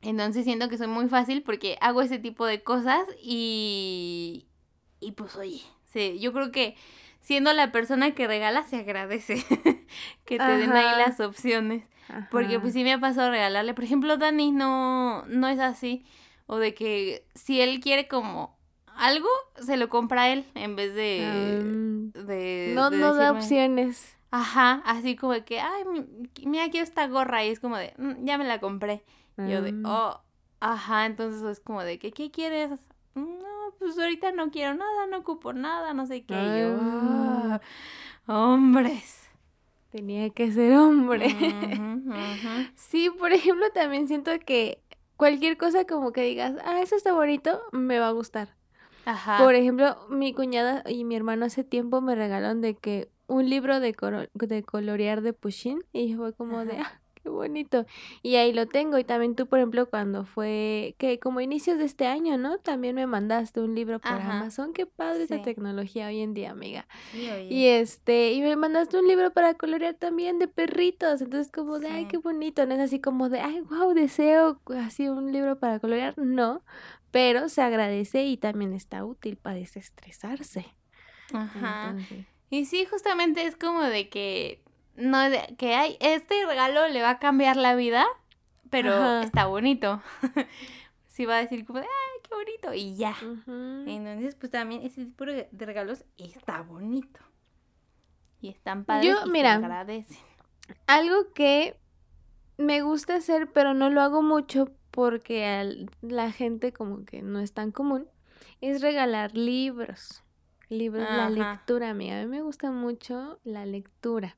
Entonces 0.00 0.44
siento 0.44 0.68
que 0.68 0.78
soy 0.78 0.86
muy 0.86 1.08
fácil 1.08 1.42
porque 1.42 1.76
hago 1.80 2.02
ese 2.02 2.18
tipo 2.18 2.46
de 2.46 2.62
cosas 2.62 3.00
y, 3.20 4.46
y 5.00 5.12
pues 5.12 5.34
oye, 5.36 5.60
sí, 5.86 6.18
yo 6.20 6.32
creo 6.32 6.52
que 6.52 6.76
siendo 7.20 7.52
la 7.52 7.72
persona 7.72 8.14
que 8.14 8.26
regala 8.26 8.62
se 8.62 8.76
agradece 8.76 9.44
que 10.24 10.38
te 10.38 10.56
den 10.56 10.72
ahí 10.72 10.98
las 10.98 11.20
opciones. 11.20 11.84
Porque 12.30 12.58
pues 12.58 12.72
sí 12.72 12.84
me 12.84 12.94
ha 12.94 13.00
pasado 13.00 13.30
regalarle. 13.30 13.74
Por 13.74 13.84
ejemplo, 13.84 14.16
Dani 14.16 14.50
no, 14.50 15.26
no 15.26 15.46
es 15.48 15.58
así. 15.58 16.06
O 16.46 16.56
de 16.56 16.72
que 16.72 17.26
si 17.34 17.60
él 17.60 17.80
quiere 17.80 18.08
como 18.08 18.57
algo, 18.98 19.28
se 19.60 19.76
lo 19.76 19.88
compra 19.88 20.28
él 20.32 20.44
en 20.54 20.76
vez 20.76 20.94
de... 20.94 22.10
De 22.14 22.72
no, 22.74 22.90
de 22.90 22.98
no 22.98 23.14
da 23.14 23.32
opciones. 23.32 24.16
Ajá, 24.30 24.82
así 24.84 25.16
como 25.16 25.32
de 25.32 25.44
que, 25.44 25.60
ay, 25.60 25.84
mi- 25.86 26.06
mira, 26.46 26.68
quiero 26.70 26.84
esta 26.84 27.06
gorra. 27.06 27.44
Y 27.44 27.48
es 27.50 27.60
como 27.60 27.76
de, 27.78 27.94
"Mm, 27.96 28.24
ya 28.24 28.36
me 28.38 28.44
la 28.44 28.60
compré. 28.60 29.04
Y 29.38 29.50
Yo 29.50 29.62
de, 29.62 29.72
Mm. 29.72 29.86
oh, 29.86 30.20
ajá, 30.60 31.06
entonces 31.06 31.42
es 31.42 31.60
como 31.60 31.82
de 31.82 31.98
que, 31.98 32.12
¿qué 32.12 32.30
quieres? 32.30 32.70
No, 33.14 33.72
pues 33.78 33.98
ahorita 33.98 34.32
no 34.32 34.50
quiero 34.50 34.74
nada, 34.74 35.06
no 35.06 35.18
ocupo 35.18 35.52
nada, 35.52 35.94
no 35.94 36.06
sé 36.06 36.24
qué. 36.24 36.34
Yo. 36.58 36.76
"Ah". 36.80 37.60
Hombres. 38.26 39.28
Tenía 39.90 40.28
que 40.30 40.52
ser 40.52 40.76
hombre. 40.76 41.26
Ujú. 42.06 42.66
Sí, 42.74 43.08
por 43.10 43.32
ejemplo, 43.32 43.70
también 43.72 44.06
siento 44.08 44.30
que 44.44 44.82
cualquier 45.16 45.56
cosa 45.56 45.86
como 45.86 46.12
que 46.12 46.22
digas, 46.22 46.54
ah, 46.64 46.80
eso 46.82 46.94
está 46.96 47.12
bonito, 47.14 47.62
me 47.72 47.98
va 47.98 48.08
a 48.08 48.12
gustar. 48.12 48.54
Ajá. 49.08 49.42
Por 49.42 49.54
ejemplo, 49.54 49.96
mi 50.10 50.34
cuñada 50.34 50.82
y 50.86 51.04
mi 51.04 51.16
hermano 51.16 51.46
hace 51.46 51.64
tiempo 51.64 52.02
me 52.02 52.14
regalaron 52.14 52.60
de 52.60 52.74
que 52.74 53.08
un 53.26 53.48
libro 53.48 53.80
de, 53.80 53.94
de 54.34 54.62
colorear 54.62 55.22
de 55.22 55.32
Pushin 55.32 55.82
y 55.94 56.14
fue 56.14 56.34
como 56.34 56.64
de, 56.66 56.78
ah, 56.78 57.00
qué 57.14 57.28
bonito. 57.30 57.86
Y 58.22 58.36
ahí 58.36 58.52
lo 58.52 58.66
tengo. 58.66 58.98
Y 58.98 59.04
también 59.04 59.34
tú, 59.34 59.46
por 59.46 59.58
ejemplo, 59.58 59.88
cuando 59.88 60.24
fue, 60.24 60.94
que 60.98 61.18
como 61.18 61.40
inicios 61.40 61.78
de 61.78 61.84
este 61.84 62.06
año, 62.06 62.36
¿no? 62.36 62.58
También 62.58 62.94
me 62.94 63.06
mandaste 63.06 63.60
un 63.60 63.74
libro 63.74 63.98
por 63.98 64.12
Ajá. 64.12 64.38
Amazon. 64.40 64.72
Qué 64.74 64.84
padre 64.86 65.24
esa 65.24 65.36
Sí. 65.36 65.42
tecnología 65.42 66.06
hoy 66.08 66.20
en 66.20 66.34
día, 66.34 66.50
amiga. 66.50 66.86
Sí. 67.12 67.28
Y 67.50 67.66
este, 67.66 68.32
y 68.32 68.42
me 68.42 68.56
mandaste 68.56 68.98
un 68.98 69.06
libro 69.08 69.30
para 69.32 69.54
colorear 69.54 69.94
también 69.94 70.38
de 70.38 70.48
perritos. 70.48 71.20
Entonces, 71.22 71.50
como 71.50 71.78
de, 71.78 71.88
ay, 71.88 72.06
qué 72.06 72.18
bonito. 72.18 72.64
No 72.66 72.74
es 72.74 72.80
así 72.80 73.00
como 73.00 73.28
de, 73.30 73.40
ay, 73.40 73.60
wow, 73.60 73.92
deseo 73.94 74.60
así 74.76 75.08
un 75.08 75.32
libro 75.32 75.58
para 75.58 75.80
colorear. 75.80 76.16
No, 76.18 76.62
pero 77.10 77.48
se 77.48 77.62
agradece 77.62 78.24
y 78.24 78.36
también 78.36 78.72
está 78.74 79.04
útil 79.04 79.36
para 79.36 79.56
desestresarse. 79.56 80.66
Ajá. 81.32 81.90
Entonces, 81.94 82.26
Y 82.50 82.64
sí, 82.64 82.86
justamente 82.86 83.44
es 83.46 83.56
como 83.56 83.82
de 83.82 84.08
que 84.08 84.62
no 84.96 85.30
de 85.30 85.54
que 85.58 85.74
hay 85.74 85.96
este 86.00 86.44
regalo 86.46 86.88
le 86.88 87.02
va 87.02 87.10
a 87.10 87.18
cambiar 87.18 87.56
la 87.56 87.74
vida, 87.74 88.06
pero 88.70 88.90
Ajá. 88.92 89.22
está 89.22 89.46
bonito. 89.46 90.02
sí 91.06 91.24
va 91.26 91.36
a 91.36 91.40
decir 91.40 91.64
como 91.66 91.80
de, 91.80 91.86
ay, 91.86 92.20
qué 92.22 92.34
bonito 92.34 92.74
y 92.74 92.96
ya. 92.96 93.14
ujú. 93.22 93.84
Entonces, 93.86 94.34
pues 94.34 94.50
también 94.52 94.82
ese 94.82 95.04
tipo 95.04 95.24
de 95.24 95.48
regalos 95.52 96.04
está 96.16 96.62
bonito. 96.62 97.20
Y 98.40 98.48
están 98.50 98.84
padres 98.84 99.08
Yo, 99.08 99.26
y 99.26 99.26
se 99.26 99.30
mira, 99.30 99.54
agradecen. 99.54 100.16
Algo 100.86 101.32
que 101.34 101.76
me 102.56 102.82
gusta 102.82 103.16
hacer, 103.16 103.52
pero 103.52 103.74
no 103.74 103.90
lo 103.90 104.00
hago 104.00 104.22
mucho 104.22 104.70
porque 104.98 105.46
a 105.46 105.64
la 106.00 106.32
gente 106.32 106.72
como 106.72 107.04
que 107.04 107.22
no 107.22 107.38
es 107.38 107.52
tan 107.52 107.70
común, 107.70 108.08
es 108.60 108.82
regalar 108.82 109.32
libros. 109.32 110.24
Libros, 110.70 111.06
la 111.08 111.30
lectura, 111.30 111.90
amiga. 111.90 112.20
A 112.20 112.24
mí 112.24 112.28
me 112.28 112.42
gusta 112.42 112.72
mucho 112.72 113.38
la 113.44 113.64
lectura. 113.64 114.36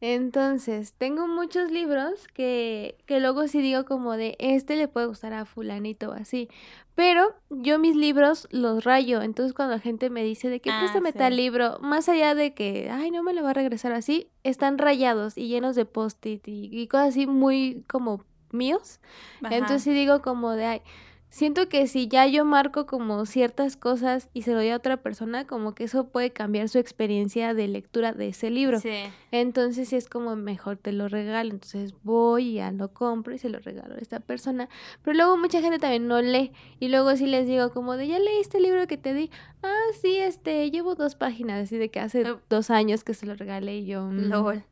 Entonces, 0.00 0.94
tengo 0.94 1.28
muchos 1.28 1.70
libros 1.70 2.26
que, 2.28 2.96
que 3.04 3.20
luego 3.20 3.48
sí 3.48 3.60
digo 3.60 3.84
como 3.84 4.16
de, 4.16 4.34
este 4.38 4.76
le 4.76 4.88
puede 4.88 5.08
gustar 5.08 5.34
a 5.34 5.44
fulanito 5.44 6.08
o 6.08 6.12
así. 6.14 6.48
Pero 6.94 7.34
yo 7.50 7.78
mis 7.78 7.94
libros 7.94 8.48
los 8.50 8.84
rayo. 8.84 9.20
Entonces, 9.20 9.52
cuando 9.52 9.74
la 9.74 9.80
gente 9.80 10.08
me 10.08 10.24
dice 10.24 10.48
de 10.48 10.60
que 10.60 10.70
Ah, 10.70 10.78
préstame 10.80 11.12
tal 11.12 11.36
libro, 11.36 11.80
más 11.80 12.08
allá 12.08 12.34
de 12.34 12.54
que, 12.54 12.88
ay, 12.90 13.10
no 13.10 13.22
me 13.22 13.34
lo 13.34 13.42
va 13.42 13.50
a 13.50 13.54
regresar 13.54 13.92
así, 13.92 14.30
están 14.42 14.78
rayados 14.78 15.36
y 15.36 15.48
llenos 15.48 15.76
de 15.76 15.84
post-it 15.84 16.48
y, 16.48 16.70
y 16.72 16.86
cosas 16.86 17.08
así 17.08 17.26
muy 17.26 17.84
como 17.88 18.24
míos. 18.52 19.00
Entonces 19.42 19.62
Ajá. 19.64 19.78
sí 19.78 19.92
digo 19.92 20.22
como 20.22 20.52
de, 20.52 20.64
ay, 20.66 20.82
siento 21.30 21.68
que 21.68 21.86
si 21.86 22.08
ya 22.08 22.26
yo 22.26 22.44
marco 22.44 22.86
como 22.86 23.26
ciertas 23.26 23.76
cosas 23.76 24.30
y 24.32 24.42
se 24.42 24.52
lo 24.52 24.58
doy 24.58 24.70
a 24.70 24.76
otra 24.76 24.96
persona, 24.98 25.46
como 25.46 25.74
que 25.74 25.84
eso 25.84 26.08
puede 26.08 26.30
cambiar 26.30 26.68
su 26.68 26.78
experiencia 26.78 27.54
de 27.54 27.68
lectura 27.68 28.12
de 28.12 28.28
ese 28.28 28.50
libro. 28.50 28.80
Sí. 28.80 29.04
Entonces 29.30 29.88
sí 29.90 29.96
es 29.96 30.08
como 30.08 30.36
mejor 30.36 30.78
te 30.78 30.92
lo 30.92 31.08
regalo. 31.08 31.50
Entonces 31.50 31.94
voy 32.02 32.48
y 32.48 32.54
ya 32.54 32.72
lo 32.72 32.92
compro 32.92 33.34
y 33.34 33.38
se 33.38 33.48
lo 33.48 33.58
regalo 33.58 33.94
a 33.94 33.98
esta 33.98 34.20
persona. 34.20 34.68
Pero 35.02 35.16
luego 35.16 35.36
mucha 35.36 35.60
gente 35.60 35.78
también 35.78 36.08
no 36.08 36.20
lee. 36.22 36.52
Y 36.80 36.88
luego 36.88 37.14
sí 37.16 37.26
les 37.26 37.46
digo 37.46 37.70
como 37.72 37.96
de, 37.96 38.08
¿ya 38.08 38.18
leíste 38.18 38.56
el 38.56 38.64
libro 38.64 38.86
que 38.86 38.96
te 38.96 39.12
di? 39.12 39.30
Ah, 39.62 39.86
sí, 40.00 40.16
este, 40.16 40.70
llevo 40.70 40.94
dos 40.94 41.14
páginas. 41.14 41.64
Así 41.64 41.76
de 41.76 41.90
que 41.90 42.00
hace 42.00 42.24
dos 42.48 42.70
años 42.70 43.04
que 43.04 43.14
se 43.14 43.26
lo 43.26 43.34
regalé 43.34 43.78
y 43.78 43.86
yo... 43.86 44.06
mm. 44.06 44.30
LOL. 44.30 44.64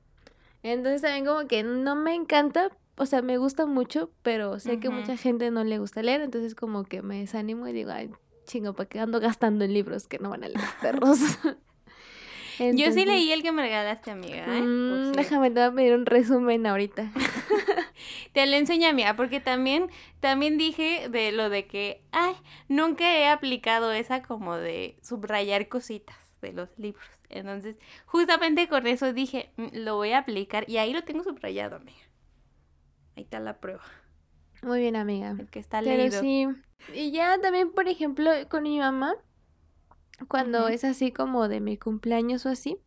Entonces 0.63 1.03
también 1.03 1.27
como 1.27 1.47
que 1.47 1.63
no 1.63 1.95
me 1.95 2.15
encanta, 2.15 2.71
o 2.97 3.07
sea, 3.07 3.23
me 3.23 3.37
gusta 3.39 3.67
mucho, 3.67 4.11
pero 4.23 4.59
sé 4.59 4.79
que 4.81 4.89
mucha 4.91 5.17
gente 5.17 5.51
no 5.51 5.65
le 5.65 5.79
gusta 5.79 6.03
leer, 6.03 6.21
entonces 6.23 6.55
como 6.55 6.85
que 6.85 7.03
me 7.03 7.19
desanimo 7.21 7.67
y 7.69 7.73
digo, 7.73 7.91
ay, 7.91 8.11
chingo, 8.45 8.73
¿para 8.75 8.89
qué 8.89 9.01
ando 9.01 9.21
gastando 9.21 9.65
en 9.65 9.73
libros 9.75 10.07
que 10.07 10.19
no 10.19 10.31
van 10.31 10.45
a 10.45 10.49
leer 10.49 10.61
perros? 10.81 11.19
Yo 12.59 12.91
sí 12.93 13.05
leí 13.05 13.33
el 13.33 13.43
que 13.43 13.53
me 13.53 13.63
regalaste, 13.63 14.11
amiga, 14.11 14.47
¿eh? 14.59 14.63
Mm, 14.63 15.13
déjame, 15.13 15.51
te 15.51 15.61
voy 15.61 15.69
a 15.69 15.73
pedir 15.75 15.95
un 15.95 16.07
resumen 16.07 16.67
ahorita. 16.67 17.13
Te 18.33 18.47
lo 18.47 18.57
enseño, 18.57 18.89
amiga, 18.89 19.15
porque 19.17 19.41
también, 19.41 19.91
también 20.21 20.57
dije 20.57 21.09
de 21.11 21.33
lo 21.33 21.51
de 21.51 21.67
que, 21.67 22.03
ay, 22.13 22.35
nunca 22.69 23.17
he 23.19 23.29
aplicado 23.29 23.93
esa 23.93 24.23
como 24.23 24.57
de 24.57 24.97
subrayar 25.03 25.69
cositas 25.69 26.17
de 26.41 26.53
los 26.53 26.69
libros. 26.79 27.05
Entonces, 27.29 27.77
justamente 28.07 28.69
con 28.69 28.87
eso 28.87 29.13
dije, 29.13 29.51
"Mm, 29.57 29.67
lo 29.73 29.97
voy 29.97 30.13
a 30.13 30.19
aplicar 30.19 30.65
y 30.69 30.77
ahí 30.79 30.93
lo 30.93 31.03
tengo 31.05 31.25
subrayado, 31.25 31.77
amiga. 31.77 31.99
Ahí 33.17 33.25
está 33.25 33.41
la 33.41 33.59
prueba, 33.61 33.83
Muy 34.63 34.81
bien, 34.81 34.97
amiga. 34.97 35.37
el 35.39 35.49
que 35.49 35.59
está 35.59 35.81
Pero 35.83 36.11
leído. 36.11 36.21
sí. 36.21 36.47
Y 36.89 37.11
ya 37.13 37.41
también, 37.41 37.73
por 37.73 37.89
ejemplo, 37.89 38.31
con 38.49 38.63
mi 38.65 38.79
mamá, 38.79 39.17
cuando 40.29 40.69
es 40.69 40.85
así 40.85 41.13
como 41.13 41.49
de 41.49 41.61
mi 41.61 41.77
cumpleaños 41.77 42.47
o 42.47 42.49
así, 42.51 42.79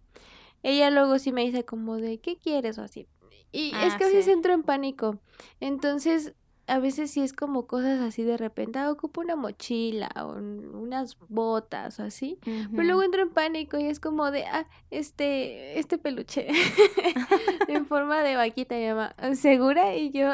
ella 0.63 0.89
luego 0.91 1.19
sí 1.19 1.31
me 1.31 1.43
dice 1.43 1.65
como 1.65 1.97
de, 1.97 2.19
¿qué 2.19 2.37
quieres 2.37 2.77
o 2.79 2.83
así? 2.83 3.07
Y 3.51 3.83
es 3.83 3.95
Ah, 3.95 3.97
que 3.97 4.05
a 4.05 4.07
veces 4.07 4.27
sí. 4.27 4.33
entro 4.33 4.53
en 4.53 4.63
pánico. 4.63 5.19
Entonces, 5.59 6.33
a 6.69 6.79
veces 6.79 7.11
sí 7.11 7.21
es 7.21 7.33
como 7.33 7.67
cosas 7.67 7.99
así 8.01 8.23
de 8.23 8.37
repente, 8.37 8.79
ah, 8.79 8.91
ocupo 8.91 9.21
una 9.21 9.35
mochila 9.35 10.09
o 10.23 10.33
un- 10.33 10.73
unas 10.75 11.17
botas 11.27 11.99
o 11.99 12.03
así. 12.03 12.39
Pero 12.43 12.83
luego 12.83 13.03
entro 13.03 13.21
en 13.21 13.29
pánico 13.31 13.77
y 13.77 13.85
es 13.85 13.99
como 13.99 14.31
de, 14.31 14.45
ah, 14.45 14.67
este, 14.91 15.79
este 15.79 15.97
peluche 15.97 16.47
en 17.67 17.85
forma 17.87 18.21
de 18.23 18.35
vaquita, 18.35 18.75
mamá, 18.75 19.15
¿segura? 19.35 19.95
Y 19.95 20.11
yo, 20.11 20.29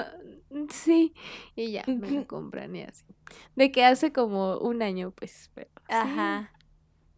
"Mm, 0.50 0.66
sí. 0.70 1.14
Y 1.56 1.72
ya, 1.72 1.84
me 1.88 2.12
lo 2.12 2.28
compran 2.28 2.76
y 2.76 2.84
así. 2.84 3.06
De 3.56 3.72
que 3.72 3.84
hace 3.86 4.12
como 4.12 4.58
un 4.60 4.82
año, 4.82 5.12
pues, 5.12 5.50
pero 5.54 5.70
sí. 5.88 5.94
Ajá. 5.96 6.52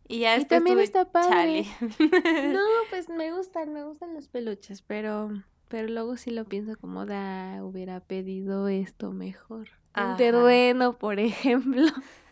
Y 0.10 0.20
ya 0.20 0.38
Y 0.38 0.46
también 0.46 0.80
está 0.80 1.12
padre. 1.12 1.66
chale. 1.68 2.54
No, 2.54 2.60
pues 2.90 3.10
me 3.10 3.34
gustan, 3.34 3.74
me 3.74 3.84
gustan 3.84 4.14
los 4.14 4.30
peluches, 4.30 4.82
pero, 4.82 5.30
pero 5.68 5.88
luego 5.88 6.18
sí 6.18 6.32
lo 6.32 6.46
pienso 6.46 6.78
como 6.78 7.06
de, 7.06 7.16
ah, 7.16 7.60
hubiera 7.64 8.00
pedido 8.00 8.68
esto 8.68 9.12
mejor. 9.12 9.68
Un 9.96 10.18
terreno, 10.18 10.94
por 10.98 11.20
ejemplo. 11.20 11.88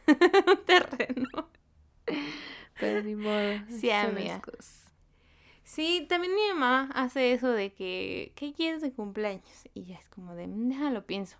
Un 0.07 0.65
terreno. 0.65 1.49
Pero 2.79 3.03
ni 3.03 3.15
modo. 3.15 3.59
Sí, 3.79 3.89
amiga. 3.91 4.41
Sí, 5.63 6.05
también 6.07 6.33
mi 6.35 6.41
mamá 6.53 6.89
hace 6.93 7.33
eso 7.33 7.49
de 7.49 7.73
que, 7.73 8.33
¿qué 8.35 8.53
quieres 8.53 8.81
de 8.81 8.91
cumpleaños? 8.91 9.67
Y 9.73 9.83
ya 9.85 9.95
es 9.97 10.07
como 10.09 10.35
de, 10.35 10.47
"Mm, 10.47 10.69
déjalo 10.69 11.05
pienso. 11.05 11.37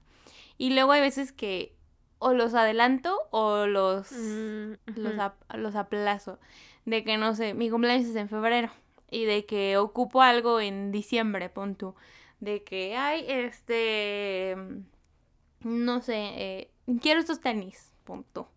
Y 0.58 0.74
luego 0.74 0.94
hay 0.94 1.02
veces 1.02 1.32
que 1.32 1.76
o 2.18 2.34
los 2.34 2.56
adelanto 2.56 3.16
o 3.30 3.68
los, 3.68 4.12
Mm, 4.14 4.74
los, 4.96 5.14
los 5.54 5.76
aplazo. 5.76 6.40
De 6.86 7.04
que, 7.04 7.18
no 7.18 7.36
sé, 7.36 7.54
mi 7.54 7.70
cumpleaños 7.70 8.08
es 8.10 8.16
en 8.16 8.30
febrero. 8.30 8.70
Y 9.10 9.26
de 9.26 9.46
que 9.46 9.78
ocupo 9.78 10.22
algo 10.22 10.60
en 10.60 10.92
diciembre, 10.92 11.50
pon 11.50 11.76
tú. 11.76 11.96
De 12.40 12.64
que, 12.64 12.96
ay, 12.98 13.26
este, 13.28 14.56
no 15.62 16.02
sé, 16.02 16.16
eh, 16.16 16.72
quiero 17.02 17.20
estos 17.20 17.40
tenis, 17.40 17.92
punto. 18.04 18.50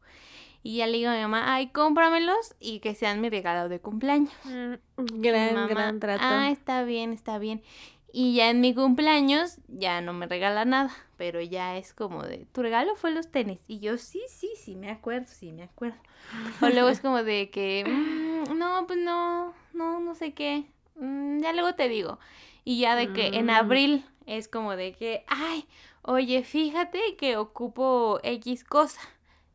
Y 0.63 0.79
ya 0.79 0.87
le 0.87 0.99
digo 0.99 1.11
a 1.11 1.15
mi 1.15 1.21
mamá, 1.23 1.55
ay, 1.55 1.69
cómpramelos 1.69 2.55
y 2.59 2.81
que 2.81 2.95
sean 2.95 3.21
mi 3.21 3.31
regalo 3.31 3.69
de 3.69 3.81
cumpleaños. 3.81 4.33
Mm, 4.45 4.75
Gran, 5.21 5.55
mamá, 5.55 5.67
gran 5.69 6.01
trato. 6.01 6.23
Ah, 6.25 6.51
está 6.51 6.83
bien, 6.83 7.13
está 7.13 7.39
bien. 7.39 7.63
Y 8.13 8.35
ya 8.35 8.49
en 8.51 8.61
mi 8.61 8.75
cumpleaños 8.75 9.59
ya 9.69 10.01
no 10.01 10.13
me 10.13 10.27
regala 10.27 10.65
nada, 10.65 10.91
pero 11.17 11.41
ya 11.41 11.77
es 11.77 11.93
como 11.93 12.23
de, 12.23 12.47
tu 12.53 12.63
regalo 12.63 12.97
fue 12.97 13.11
los 13.11 13.31
tenis. 13.31 13.61
Y 13.69 13.81
yo, 13.81 13.99
sí, 13.99 14.23
sí, 14.29 14.51
sí, 14.57 14.77
me 14.77 14.91
acuerdo, 14.91 15.27
sí, 15.29 15.53
me 15.53 15.65
acuerdo. 15.65 15.99
O 16.63 16.69
luego 16.69 16.89
es 16.89 17.01
como 17.01 17.23
de 17.23 17.51
que, 17.51 17.85
"Mm, 17.87 18.57
no, 18.59 18.87
pues 18.87 18.99
no, 18.99 19.53
no, 19.75 20.01
no 20.01 20.15
sé 20.15 20.33
qué, 20.35 20.65
Mm, 21.01 21.41
ya 21.43 21.53
luego 21.53 21.75
te 21.77 21.89
digo. 21.89 22.19
Y 22.65 22.81
ya 22.81 22.97
de 22.97 23.13
que 23.13 23.29
en 23.35 23.47
Mm. 23.47 23.51
abril 23.51 24.05
es 24.27 24.49
como 24.49 24.75
de 24.75 24.95
que, 24.95 25.25
ay, 25.29 25.65
oye, 26.03 26.43
fíjate 26.43 27.01
que 27.17 27.37
ocupo 27.37 28.19
X 28.25 28.65
cosa. 28.65 29.01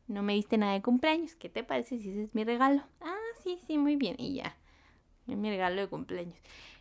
No 0.08 0.22
me 0.22 0.32
diste 0.32 0.56
nada 0.56 0.72
de 0.72 0.80
cumpleaños, 0.80 1.34
¿qué 1.34 1.50
te 1.50 1.62
parece 1.62 1.98
si 1.98 2.08
ese 2.10 2.22
es 2.24 2.34
mi 2.34 2.44
regalo? 2.44 2.82
Ah, 3.02 3.14
sí, 3.42 3.58
sí, 3.66 3.76
muy 3.76 3.96
bien. 3.96 4.16
Y 4.18 4.34
ya, 4.36 4.56
es 5.28 5.36
mi 5.36 5.50
regalo 5.50 5.82
de 5.82 5.88
cumpleaños. 5.88 6.38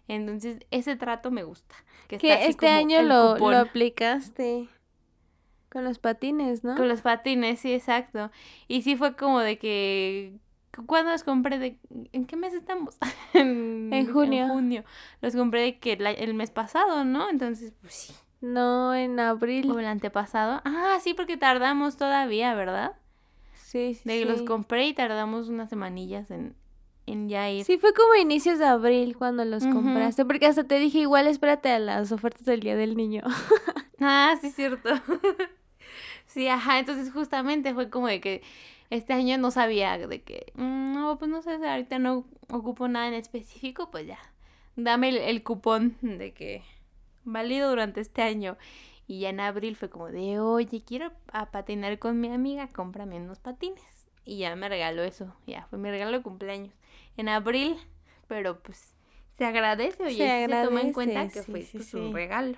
Entonces, 0.07 0.59
ese 0.71 0.95
trato 0.95 1.31
me 1.31 1.43
gusta. 1.43 1.75
Que, 2.07 2.15
está 2.17 2.27
Que 2.27 2.33
así 2.33 2.49
este 2.49 2.67
año 2.69 3.01
lo, 3.03 3.37
lo 3.37 3.57
aplicaste 3.57 4.67
con 5.69 5.83
los 5.83 5.97
patines, 5.99 6.63
¿no? 6.63 6.75
Con 6.75 6.87
los 6.87 7.01
patines, 7.01 7.59
sí, 7.59 7.73
exacto. 7.73 8.29
Y 8.67 8.83
sí 8.83 8.95
fue 8.95 9.15
como 9.15 9.39
de 9.39 9.57
que... 9.57 10.37
¿Cuándo 10.87 11.11
los 11.11 11.23
compré? 11.23 11.59
De, 11.59 11.77
¿En 12.13 12.25
qué 12.25 12.35
mes 12.35 12.53
estamos? 12.53 12.97
en, 13.33 13.89
En 13.91 14.11
junio. 14.11 14.47
junio. 14.47 14.83
Los 15.21 15.35
compré 15.35 15.61
de 15.61 15.79
que 15.79 15.93
el, 15.93 16.05
a- 16.05 16.11
el 16.11 16.33
mes 16.33 16.51
pasado, 16.51 17.05
¿no? 17.05 17.29
Entonces, 17.29 17.73
pues 17.81 17.93
sí. 17.93 18.13
No, 18.41 18.93
en 18.93 19.19
abril. 19.19 19.71
O 19.71 19.79
el 19.79 19.85
antepasado. 19.85 20.61
Ah, 20.65 20.97
sí, 21.01 21.13
porque 21.13 21.37
tardamos 21.37 21.97
todavía, 21.97 22.53
¿verdad? 22.55 22.93
Sí, 23.55 23.93
sí, 23.95 24.01
De 24.09 24.19
que 24.19 24.25
los 24.25 24.39
sí. 24.39 24.45
compré 24.45 24.87
y 24.87 24.93
tardamos 24.93 25.47
unas 25.49 25.69
semanillas 25.69 26.29
en, 26.31 26.55
en 27.05 27.27
ya 27.29 27.49
ir. 27.49 27.65
Sí, 27.65 27.77
fue 27.77 27.93
como 27.93 28.15
inicios 28.15 28.59
de 28.59 28.65
abril 28.65 29.15
cuando 29.17 29.43
los 29.45 29.65
compraste, 29.65 30.25
porque 30.25 30.45
hasta 30.45 30.63
te 30.63 30.79
dije, 30.79 30.99
igual 30.99 31.27
espérate 31.27 31.69
a 31.71 31.79
las 31.79 32.11
ofertas 32.11 32.45
del 32.45 32.61
Día 32.61 32.75
del 32.75 32.95
Niño. 32.95 33.21
Ah, 34.05 34.35
sí, 34.41 34.51
cierto. 34.51 34.89
sí, 36.25 36.47
ajá, 36.49 36.79
entonces 36.79 37.11
justamente 37.13 37.73
fue 37.73 37.89
como 37.89 38.07
de 38.07 38.19
que 38.19 38.41
este 38.89 39.13
año 39.13 39.37
no 39.37 39.49
sabía 39.49 39.97
de 39.97 40.21
que, 40.23 40.51
"Mm, 40.55 40.93
no, 40.93 41.17
pues 41.17 41.31
no 41.31 41.41
sé, 41.41 41.51
ahorita 41.53 41.99
no 41.99 42.25
ocupo 42.49 42.87
nada 42.89 43.07
en 43.07 43.13
específico, 43.13 43.89
pues 43.91 44.05
ya, 44.07 44.19
dame 44.75 45.09
el, 45.09 45.17
el 45.17 45.43
cupón 45.43 45.97
de 46.01 46.33
que 46.33 46.63
válido 47.23 47.69
durante 47.69 48.01
este 48.01 48.21
año. 48.21 48.57
Y 49.07 49.19
ya 49.21 49.29
en 49.29 49.39
abril 49.41 49.75
fue 49.75 49.89
como 49.89 50.07
de, 50.07 50.39
oye, 50.39 50.81
quiero 50.85 51.11
a 51.31 51.51
patinar 51.51 51.99
con 51.99 52.19
mi 52.19 52.29
amiga, 52.31 52.67
cómprame 52.69 53.17
unos 53.17 53.39
patines. 53.39 53.83
Y 54.25 54.37
ya 54.39 54.55
me 54.55 54.69
regaló 54.69 55.03
eso, 55.03 55.33
ya 55.45 55.65
fue 55.69 55.77
mi 55.79 55.89
regalo 55.89 56.17
de 56.17 56.23
cumpleaños. 56.23 56.73
En 57.17 57.29
abril, 57.29 57.77
pero 58.27 58.59
pues 58.61 58.93
se 59.37 59.45
agradece, 59.45 60.03
oye, 60.03 60.17
Se 60.17 60.47
se 60.47 60.65
toma 60.65 60.81
en 60.81 60.93
cuenta 60.93 61.27
que 61.27 61.41
sí, 61.41 61.51
fue 61.51 61.61
sí, 61.61 61.77
pues, 61.77 61.93
un 61.93 62.13
regalo. 62.13 62.57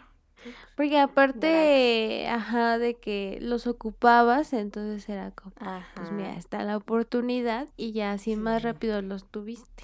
Porque 0.76 1.00
aparte, 1.00 2.28
ajá, 2.28 2.78
de 2.78 2.96
que 2.96 3.40
los 3.42 3.66
ocupabas, 3.66 4.54
entonces 4.54 5.08
era 5.10 5.32
como, 5.32 5.54
Ajá. 5.60 5.84
pues 5.96 6.12
mira, 6.12 6.36
está 6.36 6.64
la 6.64 6.78
oportunidad 6.78 7.68
y 7.78 7.94
ya 7.94 8.12
así 8.12 8.36
más 8.36 8.62
rápido 8.62 9.02
los 9.02 9.26
tuviste. 9.32 9.84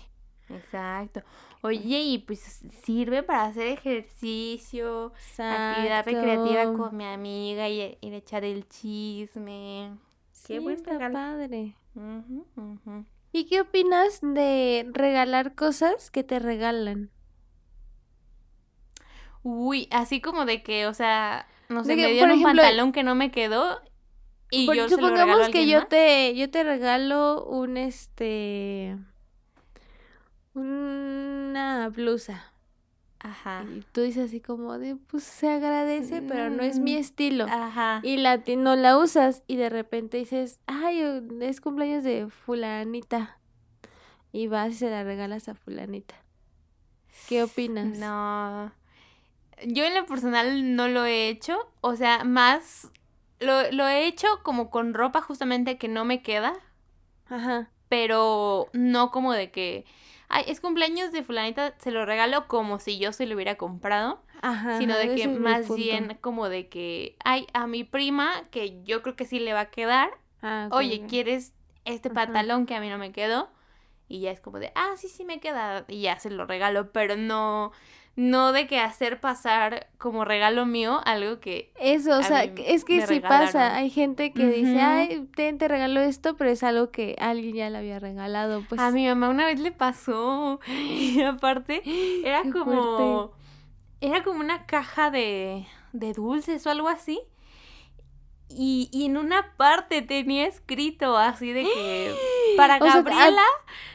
Exacto. 0.50 1.22
Oye, 1.62 2.02
y 2.04 2.18
pues 2.20 2.62
sirve 2.84 3.24
para 3.24 3.46
hacer 3.46 3.68
ejercicio, 3.68 5.14
actividad 5.38 6.06
recreativa 6.06 6.74
con 6.74 6.98
mi 6.98 7.06
amiga 7.06 7.70
y 7.70 7.98
ir 8.02 8.14
a 8.14 8.18
echar 8.18 8.44
el 8.44 8.68
chisme. 8.68 9.92
Qué 10.48 10.60
buen 10.60 10.76
está 10.78 10.92
regalo. 10.94 11.14
padre. 11.14 11.76
Ujú, 11.96 12.46
ujú. 12.58 13.06
¿Y 13.34 13.46
qué 13.46 13.62
opinas 13.62 14.20
de 14.22 14.88
regalar 14.94 15.56
cosas 15.56 16.12
que 16.12 16.24
te 16.24 16.40
regalan? 16.40 17.12
Uy, 19.44 19.88
así 19.92 20.22
como 20.22 20.46
de 20.46 20.62
que, 20.64 20.88
o 20.88 20.94
sea, 20.94 21.48
no 21.70 21.84
sé, 21.84 21.96
que, 21.96 22.04
me 22.04 22.12
dieron 22.12 22.32
un 22.32 22.42
ejemplo, 22.42 22.62
pantalón 22.62 22.92
que 22.92 23.04
no 23.04 23.16
me 23.16 23.32
quedó 23.32 23.82
y 24.52 24.66
Por- 24.68 24.76
yo 24.76 24.90
se 24.90 25.02
lo 25.02 25.10
regalo 25.10 25.32
a 25.44 25.48
supongamos 25.48 25.50
que 25.50 25.68
yo 25.68 25.78
más. 25.80 25.88
te, 25.88 26.36
yo 26.36 26.50
te 26.52 26.64
regalo 26.64 27.46
un 27.46 27.78
este 27.78 28.98
una 30.54 31.90
blusa. 31.90 32.51
Ajá. 33.24 33.64
Y 33.76 33.82
tú 33.92 34.02
dices 34.02 34.30
así 34.30 34.42
como 34.42 34.80
de, 34.80 34.96
pues 34.96 35.24
se 35.24 35.48
agradece, 35.50 36.22
pero 36.24 36.50
no 36.50 36.64
es 36.64 36.80
mi 36.80 36.96
Mm, 36.96 36.98
estilo. 37.00 37.46
Ajá. 37.46 38.00
Y 38.04 38.18
la 38.18 38.40
ti- 38.44 38.56
no 38.56 38.76
la 38.76 38.98
usas 38.98 39.44
y 39.48 39.58
de 39.58 39.70
repente 39.70 40.18
dices, 40.18 40.60
ay, 40.66 41.02
es 41.42 41.62
cumpleaños 41.62 42.04
de 42.04 42.28
fulanita. 42.30 43.38
Y 44.32 44.48
vas 44.48 44.72
y 44.72 44.76
se 44.76 44.90
la 44.90 45.04
regalas 45.04 45.50
a 45.50 45.54
fulanita. 45.56 46.16
¿Qué 47.30 47.44
opinas? 47.44 47.98
No. 48.00 48.72
Yo 49.68 49.84
en 49.84 49.94
lo 49.94 50.06
personal 50.08 50.76
no 50.76 50.88
lo 50.88 51.06
he 51.06 51.28
hecho. 51.30 51.60
O 51.82 51.96
sea, 51.96 52.24
más 52.24 52.90
lo, 53.40 53.72
lo 53.72 53.88
he 53.88 54.08
hecho 54.08 54.28
como 54.44 54.72
con 54.72 54.94
ropa 54.96 55.22
justamente 55.22 55.78
que 55.78 55.88
no 55.88 56.06
me 56.06 56.24
queda. 56.24 56.54
Ajá. 57.30 57.70
Pero 57.88 58.68
no 58.74 59.12
como 59.12 59.34
de 59.34 59.52
que. 59.52 59.86
Ay, 60.34 60.46
es 60.48 60.62
cumpleaños 60.62 61.12
de 61.12 61.24
fulanita, 61.24 61.76
se 61.78 61.92
lo 61.92 62.06
regalo 62.06 62.48
como 62.48 62.80
si 62.80 62.98
yo 62.98 63.12
se 63.12 63.26
lo 63.26 63.36
hubiera 63.36 63.56
comprado. 63.56 64.24
Ajá. 64.42 64.80
sino 64.80 64.98
de 64.98 65.14
que 65.14 65.28
más 65.28 65.74
bien 65.76 66.18
como 66.20 66.50
de 66.50 66.68
que. 66.68 67.16
Ay, 67.24 67.46
a 67.54 67.68
mi 67.68 67.84
prima, 67.84 68.42
que 68.50 68.82
yo 68.84 69.04
creo 69.04 69.16
que 69.16 69.26
sí 69.26 69.40
le 69.40 69.54
va 69.54 69.60
a 69.62 69.70
quedar. 69.70 70.10
Ah, 70.42 70.68
Oye. 70.72 71.06
¿quieres 71.08 71.54
este 71.86 72.10
Ajá. 72.10 72.16
pantalón 72.16 72.66
que 72.66 72.74
a 72.74 72.80
mí 72.80 72.90
no 72.90 72.98
me 72.98 73.12
quedó? 73.12 73.50
Y 74.08 74.22
ya 74.22 74.32
es 74.32 74.40
como 74.40 74.60
de, 74.60 74.72
ah, 74.76 74.94
sí, 74.98 75.10
sí 75.10 75.26
me 75.26 75.40
queda. 75.40 75.86
Y 75.88 76.02
ya 76.02 76.20
se 76.20 76.30
lo 76.30 76.46
regalo, 76.46 76.92
pero 76.92 77.16
no, 77.18 77.72
no 78.16 78.52
de 78.52 78.68
que 78.68 78.80
hacer 78.80 79.20
pasar 79.22 79.88
como 79.98 80.26
regalo 80.26 80.66
mío 80.66 81.02
algo 81.06 81.40
que... 81.40 81.72
Eso, 81.80 82.18
o 82.20 82.24
sea, 82.24 82.44
es 82.44 82.84
que 82.84 83.06
sí 83.08 83.20
pasa. 83.20 83.76
Hay 83.76 83.90
gente 83.90 84.34
que 84.34 84.48
dice, 84.48 84.80
ay, 84.82 85.28
te 85.36 85.68
regalo 85.68 86.02
esto, 86.02 86.36
pero 86.36 86.50
es 86.50 86.64
algo 86.64 86.92
que 86.92 87.16
alguien 87.20 87.56
ya 87.56 87.70
le 87.70 87.78
había 87.78 88.00
regalado. 88.00 88.64
Pues, 88.68 88.82
a 88.82 88.92
mi 88.92 89.08
mamá 89.08 89.30
una 89.30 89.46
vez 89.46 89.60
le 89.60 89.72
pasó. 89.72 90.60
Y 90.92 91.22
aparte, 91.22 91.82
era 92.26 92.44
Qué 92.44 92.52
como... 92.52 93.32
Era 94.02 94.24
como 94.24 94.40
una 94.40 94.66
caja 94.66 95.12
de, 95.12 95.68
de 95.94 96.14
dulces 96.14 96.66
o 96.66 96.72
algo 96.72 96.88
así. 96.88 97.22
Y, 98.50 98.90
y 98.92 99.06
en 99.06 99.16
una 99.16 99.56
parte 99.58 100.02
tenía 100.02 100.48
escrito 100.48 101.18
así 101.18 101.54
de 101.54 101.64
que... 101.64 102.16
Para 102.58 102.78
O 102.78 102.80
sea, 102.80 102.94
a- 102.94 102.96
Gabriela 103.02 103.44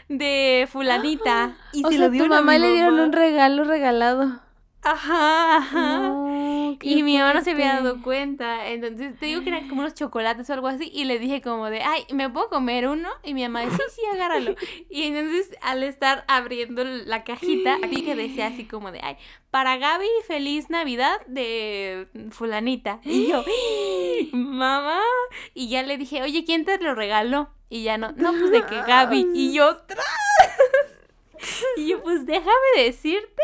de 0.09 0.69
fulanita. 0.71 1.57
Y 1.73 1.85
o 1.85 1.89
se 1.89 1.97
sea, 1.97 2.07
lo 2.07 2.11
dio 2.13 2.25
tu 2.25 2.31
mamá 2.31 2.59
le 2.59 2.73
dieron 2.73 2.99
un 3.01 3.13
regalo 3.13 3.65
regalado. 3.65 4.41
Ajá, 4.89 5.57
ajá. 5.57 5.99
No, 5.99 6.79
Y 6.81 7.03
mi 7.03 7.19
mamá 7.19 7.35
no 7.35 7.43
se 7.43 7.51
había 7.51 7.75
dado 7.75 8.01
cuenta. 8.03 8.69
Entonces 8.69 9.19
te 9.19 9.27
digo 9.27 9.43
que 9.43 9.49
eran 9.49 9.69
como 9.69 9.81
unos 9.81 9.95
chocolates 9.95 10.49
o 10.49 10.53
algo 10.53 10.69
así. 10.69 10.89
Y 10.95 11.07
le 11.07 11.19
dije 11.19 11.43
como 11.43 11.69
de, 11.71 11.83
ay, 11.83 12.05
¿me 12.13 12.31
puedo 12.31 12.49
comer 12.49 12.87
uno? 12.87 13.09
Y 13.25 13.35
mi 13.35 13.43
mamá 13.43 13.63
dice, 13.63 13.77
sí, 13.77 13.97
sí, 13.97 14.03
agárralo. 14.15 14.55
Y 14.89 15.03
entonces 15.03 15.57
al 15.61 15.83
estar 15.83 16.25
abriendo 16.29 16.85
la 16.85 17.25
cajita, 17.25 17.79
vi 17.91 18.03
que 18.03 18.15
decía 18.15 18.47
así 18.47 18.65
como 18.65 18.93
de, 18.93 19.01
ay, 19.03 19.17
para 19.51 19.77
Gaby, 19.77 20.07
feliz 20.29 20.71
Navidad 20.71 21.21
de 21.27 22.07
fulanita. 22.31 23.01
Y 23.03 23.27
yo, 23.27 23.45
mamá. 24.33 25.01
Y 25.53 25.69
ya 25.69 25.83
le 25.83 25.99
dije, 25.99 26.23
oye, 26.23 26.45
¿quién 26.45 26.65
te 26.65 26.79
lo 26.79 26.95
regaló? 26.95 27.51
Y 27.69 27.83
ya 27.83 27.99
no, 27.99 28.13
no, 28.13 28.31
pues 28.31 28.53
de 28.53 28.63
que 28.63 28.81
Gaby. 28.87 29.31
Y 29.35 29.53
yo, 29.53 29.79
tras. 29.79 30.07
Y 31.77 31.89
yo, 31.89 32.03
pues 32.03 32.25
déjame 32.25 32.51
decirte 32.77 33.43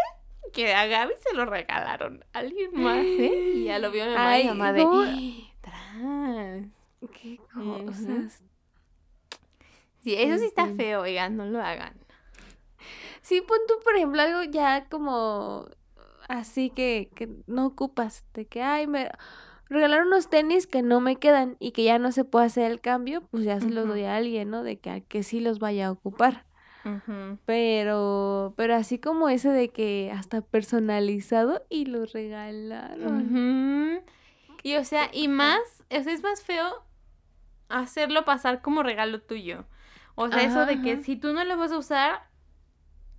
que 0.53 0.74
a 0.74 0.86
Gaby 0.86 1.14
se 1.18 1.34
lo 1.34 1.44
regalaron 1.46 2.24
a 2.32 2.38
alguien 2.38 2.70
más, 2.74 2.98
¿eh? 2.98 3.53
Y 3.57 3.64
ya 3.64 3.78
lo 3.78 3.90
vio 3.90 4.05
mi 4.05 4.12
mamá 4.12 4.38
y 4.38 4.42
Ay, 4.42 4.42
mi 4.44 4.48
mamá 4.50 4.72
de... 4.72 4.84
Tras. 5.61 6.66
Qué 7.20 7.38
cosas. 7.53 8.42
Sí, 10.03 10.14
eso 10.14 10.38
sí 10.38 10.46
está 10.46 10.66
feo, 10.66 11.03
oigan, 11.03 11.36
no 11.36 11.46
lo 11.46 11.62
hagan. 11.62 11.94
Sí, 13.22 13.40
pon 13.40 13.59
tú, 13.68 13.74
por 13.84 13.94
ejemplo, 13.96 14.20
algo 14.20 14.42
ya 14.42 14.86
como 14.88 15.68
así 16.28 16.70
que, 16.70 17.11
que 17.14 17.28
no 17.46 17.66
ocupas. 17.66 18.24
De 18.34 18.46
que, 18.46 18.62
ay, 18.62 18.86
me 18.86 19.11
regalaron 19.68 20.09
unos 20.09 20.28
tenis 20.28 20.66
que 20.66 20.82
no 20.82 21.00
me 21.00 21.16
quedan 21.16 21.57
y 21.61 21.70
que 21.70 21.84
ya 21.84 21.98
no 21.98 22.11
se 22.12 22.24
puede 22.24 22.46
hacer 22.46 22.70
el 22.70 22.80
cambio, 22.80 23.22
pues 23.30 23.44
ya 23.44 23.61
se 23.61 23.70
los 23.70 23.86
doy 23.86 24.03
a 24.03 24.16
alguien, 24.16 24.50
¿no? 24.50 24.62
De 24.62 24.78
que, 24.78 24.90
a 24.90 25.00
que 25.00 25.22
sí 25.22 25.40
los 25.40 25.61
vaya 25.61 25.86
a 25.86 25.92
ocupar. 25.92 26.44
Pero, 27.47 28.55
pero 28.57 28.74
así 28.74 28.99
como 28.99 29.28
ese 29.28 29.51
de 29.51 29.70
que 29.70 30.12
hasta 30.14 30.41
personalizado 30.41 31.64
y 31.68 31.87
lo 31.87 32.07
regalaron. 32.07 33.99
Ujú. 33.99 34.05
Y 34.62 34.76
o 34.76 34.85
sea, 34.85 35.11
y 35.12 35.28
más, 35.28 35.61
o 35.91 36.03
sea, 36.03 36.12
es 36.12 36.22
más 36.22 36.43
feo 36.43 36.85
hacerlo 37.68 38.24
pasar 38.24 38.62
como 38.62 38.83
regalo 38.83 39.20
tuyo. 39.20 39.64
O 40.14 40.28
sea, 40.28 40.43
eso 40.43 40.66
de 40.66 40.80
que 40.83 40.93
Ajá. 40.93 41.03
si 41.03 41.16
tú 41.16 41.33
no 41.33 41.45
lo 41.45 41.57
vas 41.57 41.72
a 41.72 41.78
usar, 41.78 42.22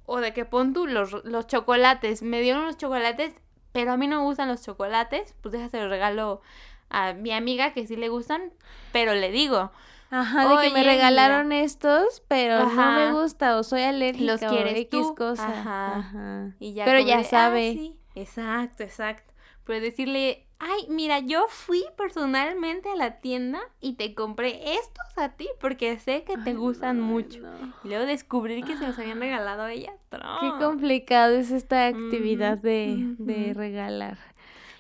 o 0.06 0.20
de 0.20 0.34
que 0.34 0.46
pon 0.46 0.74
tú 0.74 0.88
los, 0.88 1.24
los 1.24 1.48
chocolates, 1.48 2.22
me 2.22 2.42
dieron 2.42 2.66
los 2.66 2.78
chocolates, 2.78 3.34
pero 3.72 3.94
a 3.94 3.98
mí 3.98 4.08
no 4.08 4.20
me 4.20 4.24
gustan 4.24 4.48
los 4.48 4.64
chocolates, 4.64 5.36
pues 5.42 5.54
déjase 5.54 5.80
los 5.80 5.90
regalo 5.90 6.42
a 6.90 7.14
mi 7.14 7.32
amiga 7.32 7.74
que 7.74 7.88
sí 7.88 7.96
le 7.96 8.10
gustan, 8.10 8.54
pero 8.92 9.16
le 9.16 9.32
digo, 9.32 9.72
Ajá, 10.14 10.48
de 10.48 10.68
que 10.68 10.74
me 10.74 10.84
regalaron 10.84 11.52
estos, 11.52 12.22
pero 12.28 12.66
no 12.66 12.92
me 12.92 13.12
gusta 13.12 13.58
o 13.58 13.64
soy 13.64 13.82
alérgica 13.82 14.48
o 14.48 14.50
quieres 14.50 14.80
X 14.80 14.90
tú, 14.92 15.16
cosa. 15.16 15.60
ajá. 15.60 15.98
Ajá. 16.00 16.52
Y 16.60 16.74
ya 16.74 16.86
Pero 16.86 17.00
ya 17.00 17.18
de, 17.18 17.22
"Ah, 17.22 17.30
sabe. 17.30 17.74
sí". 17.74 17.96
Exacto, 18.16 18.84
exacto. 18.84 19.34
Pero 19.66 19.80
decirle, 19.80 20.46
ay, 20.60 20.86
mira, 20.90 21.20
yo 21.20 21.46
fui 21.50 21.84
personalmente 21.98 22.90
a 22.90 22.96
la 22.96 23.20
tienda 23.22 23.60
y 23.82 23.94
te 23.94 24.14
compré 24.14 24.76
estos 24.76 25.18
a 25.18 25.30
ti 25.30 25.48
porque 25.60 25.98
sé 26.00 26.24
que 26.24 26.38
te 26.38 26.52
Ay, 26.52 26.56
gustan 26.56 27.00
no, 27.00 27.06
mucho. 27.06 27.40
no. 27.42 27.74
Y 27.84 27.88
luego 27.90 28.06
descubrir 28.06 28.64
que 28.66 28.76
se 28.78 28.86
los 28.86 29.00
habían 29.00 29.20
regalado 29.22 29.64
a 29.64 29.72
ella. 29.72 29.94
Qué 30.10 30.18
¡tron! 30.18 30.60
complicado 30.60 31.34
es 31.36 31.52
esta 31.52 31.88
actividad 31.88 32.58
de, 32.58 33.16
de 33.18 33.54
regalar. 33.54 34.18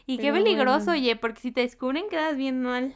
Y 0.06 0.18
qué 0.20 0.32
peligroso, 0.32 0.88
bueno. 0.88 1.00
oye, 1.02 1.16
porque 1.16 1.42
si 1.42 1.52
te 1.52 1.62
descubren 1.62 2.10
quedas 2.10 2.36
bien 2.38 2.62
mal. 2.62 2.94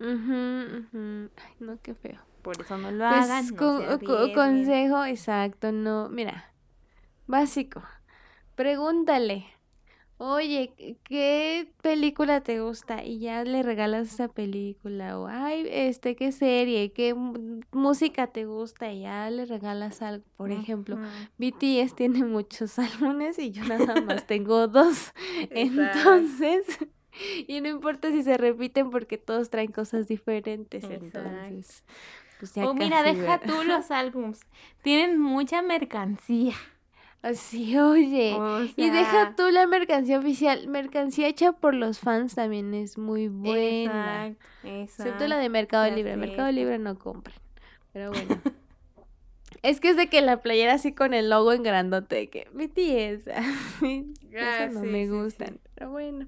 Ujú, 0.00 0.78
ujú. 0.78 1.30
Ay, 1.36 1.52
no, 1.60 1.78
qué 1.82 1.94
feo. 1.94 2.18
Por 2.42 2.60
eso 2.60 2.76
no 2.78 2.90
lo 2.90 3.06
Pues 3.08 3.30
hagan. 3.30 3.46
no 3.54 3.98
consejo 4.00 5.04
exacto, 5.04 5.72
no, 5.72 6.08
mira, 6.08 6.52
básico. 7.26 7.82
Pregúntale, 8.54 9.44
oye, 10.18 10.72
¿qué- 10.76 10.96
¿qué 11.04 11.72
película 11.82 12.40
te 12.42 12.60
gusta? 12.60 13.04
Y 13.04 13.18
ya 13.20 13.44
le 13.44 13.62
regalas 13.62 14.08
esa 14.14 14.28
película. 14.28 15.18
O, 15.18 15.26
ay, 15.26 15.66
este, 15.70 16.16
¿qué 16.16 16.32
serie? 16.32 16.92
¿Qué 16.92 17.14
música 17.72 18.26
te 18.26 18.44
gusta? 18.46 18.90
Y 18.92 19.02
ya 19.02 19.28
le 19.30 19.44
regalas 19.46 20.02
algo. 20.02 20.24
Por 20.36 20.50
ejemplo. 20.50 20.96
BTS 21.38 21.94
tiene 21.94 22.24
muchos 22.24 22.78
álbumes 22.78 23.38
y 23.38 23.50
yo 23.52 23.64
nada 23.64 24.00
más 24.00 24.26
tengo 24.26 24.66
dos. 24.66 25.12
Entonces, 25.50 26.66
y 27.46 27.60
no 27.60 27.68
importa 27.68 28.10
si 28.10 28.22
se 28.22 28.36
repiten 28.36 28.90
porque 28.90 29.18
todos 29.18 29.50
traen 29.50 29.72
cosas 29.72 30.08
diferentes. 30.08 30.84
Exacto. 30.84 31.18
Entonces, 31.20 31.84
pues 32.38 32.54
ya 32.54 32.68
O 32.68 32.74
mira, 32.74 33.02
casi, 33.02 33.16
deja 33.16 33.38
¿verdad? 33.38 33.42
tú 33.46 33.62
los 33.64 33.90
álbums. 33.90 34.40
Tienen 34.82 35.18
mucha 35.18 35.62
mercancía. 35.62 36.54
Así, 37.22 37.76
oye. 37.78 38.34
O 38.34 38.62
Y 38.76 38.88
deja 38.90 39.10
sea, 39.10 39.34
tú 39.36 39.50
la 39.50 39.66
mercancía 39.66 40.18
oficial. 40.18 40.68
Mercancía 40.68 41.28
hecha 41.28 41.52
por 41.52 41.74
los 41.74 41.98
fans 42.00 42.34
también 42.34 42.72
es 42.72 42.96
muy 42.96 43.28
buena. 43.28 44.28
Exacto, 44.28 44.46
Excepto 44.62 45.26
la 45.28 45.36
exacto. 45.36 45.36
de 45.42 45.48
Mercado 45.50 45.86
Ya 45.88 45.94
Libre. 45.96 46.16
Mercado 46.16 46.50
Libre 46.50 46.78
no 46.78 46.98
compran. 46.98 47.36
Pero 47.92 48.10
bueno. 48.10 48.40
es 49.62 49.80
que 49.80 49.90
es 49.90 49.96
de 49.96 50.08
que 50.08 50.22
la 50.22 50.38
playera 50.40 50.74
así 50.74 50.92
con 50.94 51.12
el 51.12 51.28
logo 51.28 51.52
en 51.52 51.62
grandote. 51.62 52.14
de 52.16 52.30
Que 52.30 52.48
así, 53.34 54.06
Ah, 54.34 54.64
Esas 54.64 54.72
no 54.72 54.80
sí, 54.80 54.86
me 54.86 55.04
sí, 55.04 55.10
sí. 55.10 55.10
gustan. 55.10 55.60
Pero 55.74 55.90
bueno. 55.90 56.26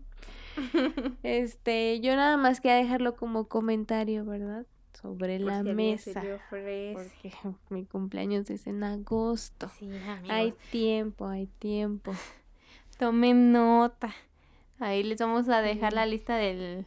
Este, 1.23 2.01
yo 2.01 2.17
nada 2.17 2.37
más 2.37 2.61
quería 2.61 2.77
dejarlo 2.77 3.17
como 3.17 3.49
comentario, 3.49 4.25
¿verdad? 4.25 4.67
Sobre 5.01 5.39
Por 5.39 5.47
la 5.47 5.63
si 5.63 5.73
mesa. 5.73 6.23
Porque 6.51 7.33
mi 7.71 7.85
cumpleaños 7.85 8.51
es 8.51 8.67
en 8.67 8.85
agosto. 8.85 9.71
Sí, 9.79 9.87
amigos. 9.87 10.31
Hay 10.31 10.55
tiempo, 10.71 11.27
hay 11.27 11.47
tiempo. 11.47 12.13
Tomen 12.99 13.53
nota. 13.53 14.15
Ahí 14.79 15.03
les 15.03 15.19
vamos 15.19 15.49
a 15.49 15.63
dejar 15.63 15.93
la 15.93 16.07
lista 16.07 16.37
del, 16.37 16.87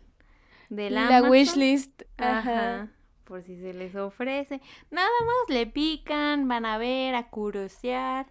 del 0.70 0.94
La 0.94 1.24
wishlist. 1.24 2.04
Ajá. 2.18 2.40
Ajá. 2.40 2.92
Por 3.24 3.42
si 3.44 3.58
se 3.60 3.74
les 3.74 3.96
ofrece. 3.96 4.62
Nada 4.92 5.10
más 5.26 5.56
le 5.56 5.66
pican, 5.66 6.48
van 6.48 6.66
a 6.66 6.78
ver, 6.78 7.16
a 7.16 7.30
curiosear. 7.30 8.28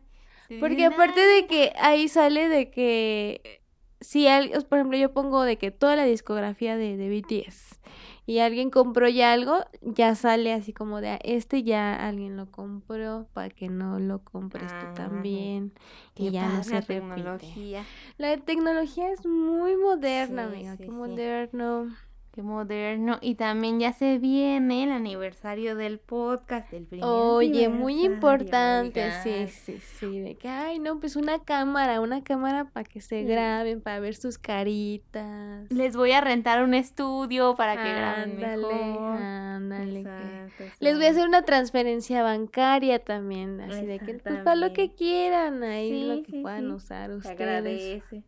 Porque 0.60 0.84
aparte 0.84 1.20
"Ay, 1.20 1.42
de 1.42 1.46
que 1.48 1.72
ahí 1.80 2.08
sale 2.08 2.48
de 2.48 2.70
que 2.70 3.62
si 4.04 4.28
alguien, 4.28 4.62
por 4.68 4.78
ejemplo, 4.78 4.98
yo 4.98 5.12
pongo 5.12 5.42
de 5.42 5.56
que 5.58 5.70
toda 5.70 5.96
la 5.96 6.04
discografía 6.04 6.76
de, 6.76 6.96
de 6.96 7.08
BTS 7.08 7.80
y 8.26 8.38
alguien 8.38 8.70
compró 8.70 9.08
ya 9.08 9.32
algo, 9.32 9.58
ya 9.82 10.14
sale 10.14 10.52
así 10.52 10.72
como 10.72 11.00
de 11.00 11.10
"Ah, 11.10 11.18
este 11.24 11.62
ya 11.62 11.94
alguien 12.08 12.36
lo 12.36 12.46
compró 12.50 13.26
para 13.34 13.50
que 13.50 13.68
no 13.68 13.98
lo 13.98 14.20
compres 14.24 14.70
Ah, 14.72 14.78
tú 14.80 14.86
también 14.94 15.72
y 16.16 16.30
ya 16.30 16.48
no 16.48 16.62
se 16.62 16.70
la 16.74 16.80
repite. 16.80 17.00
tecnología. 17.00 17.84
La 18.18 18.36
tecnología 18.36 19.10
es 19.12 19.26
muy 19.26 19.76
moderna, 19.76 20.44
Sí, 20.48 20.54
amiga, 20.54 20.72
sí, 20.76 20.84
qué 20.84 20.84
sí. 20.90 20.92
moderno. 20.92 21.94
Qué 22.34 22.42
moderno. 22.42 23.18
Y 23.20 23.36
también 23.36 23.78
ya 23.78 23.92
se 23.92 24.18
viene 24.18 24.82
el 24.82 24.90
aniversario 24.90 25.76
del 25.76 26.00
podcast, 26.00 26.72
el 26.72 26.84
primer 26.84 27.06
Oye, 27.08 27.68
muy 27.68 28.04
importante, 28.04 29.12
sí, 29.22 29.46
sí, 29.46 29.78
sí, 29.78 30.18
de 30.18 30.34
que, 30.34 30.48
ay, 30.48 30.80
no, 30.80 30.98
pues 30.98 31.14
una 31.14 31.38
cámara, 31.38 32.00
una 32.00 32.24
cámara 32.24 32.64
para 32.64 32.82
que 32.82 33.00
se 33.00 33.22
graben, 33.22 33.80
para 33.80 34.00
ver 34.00 34.16
sus 34.16 34.38
caritas. 34.38 35.70
Les 35.70 35.94
voy 35.94 36.10
a 36.10 36.20
rentar 36.20 36.64
un 36.64 36.74
estudio 36.74 37.54
para 37.54 37.76
que 37.80 37.88
graben 37.94 38.36
mejor. 38.36 39.16
ándale, 39.22 40.00
Exacto, 40.00 40.64
Les 40.80 40.96
voy 40.96 41.06
a 41.06 41.10
hacer 41.10 41.28
una 41.28 41.42
transferencia 41.42 42.24
bancaria 42.24 42.98
también, 42.98 43.60
así 43.60 43.86
de 43.86 44.00
que, 44.00 44.14
pues, 44.14 44.38
para 44.38 44.56
lo 44.56 44.72
que 44.72 44.92
quieran, 44.92 45.62
ahí 45.62 45.90
Sí, 45.90 46.04
lo 46.08 46.22
que 46.24 46.32
sí, 46.32 46.42
puedan 46.42 46.66
sí. 46.66 46.72
usar 46.72 47.10
ustedes. 47.12 47.30
agradece. 47.40 48.24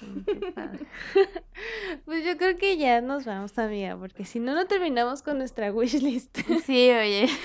Mm, 0.00 0.20
qué 0.24 0.52
padre. 0.52 0.86
pues 2.04 2.24
yo 2.24 2.36
creo 2.36 2.56
que 2.56 2.76
ya 2.76 3.00
nos 3.00 3.24
vamos, 3.24 3.58
amiga, 3.58 3.96
porque 3.96 4.24
si 4.24 4.40
no, 4.40 4.54
no 4.54 4.66
terminamos 4.66 5.22
con 5.22 5.38
nuestra 5.38 5.72
wishlist. 5.72 6.38
Sí, 6.64 6.90
oye. 6.90 7.28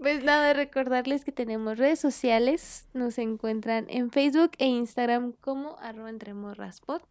Pues 0.00 0.24
nada, 0.24 0.52
recordarles 0.52 1.24
que 1.24 1.30
tenemos 1.30 1.78
redes 1.78 2.00
sociales. 2.00 2.88
Nos 2.92 3.18
encuentran 3.18 3.86
en 3.88 4.10
Facebook 4.10 4.50
e 4.58 4.66
Instagram 4.66 5.32
como 5.40 5.78
arroba 5.78 6.10
entre 6.10 6.34
morras 6.34 6.80
pod. 6.80 7.02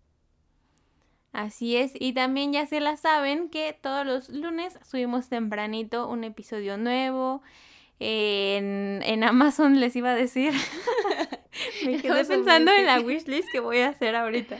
Así 1.31 1.77
es, 1.77 1.93
y 1.97 2.11
también 2.11 2.51
ya 2.51 2.65
se 2.65 2.81
la 2.81 2.97
saben 2.97 3.47
que 3.47 3.71
todos 3.81 4.05
los 4.05 4.27
lunes 4.27 4.77
subimos 4.83 5.29
tempranito 5.29 6.09
un 6.09 6.25
episodio 6.25 6.77
nuevo. 6.77 7.41
En, 7.99 9.01
en 9.05 9.23
Amazon 9.23 9.79
les 9.79 9.95
iba 9.95 10.11
a 10.11 10.15
decir. 10.15 10.53
Me 11.85 12.01
quedé 12.01 12.23
pensando 12.25 12.71
en 12.71 12.85
la 12.85 12.99
wishlist 13.01 13.49
que 13.51 13.59
voy 13.59 13.79
a 13.79 13.89
hacer 13.89 14.15
ahorita. 14.15 14.57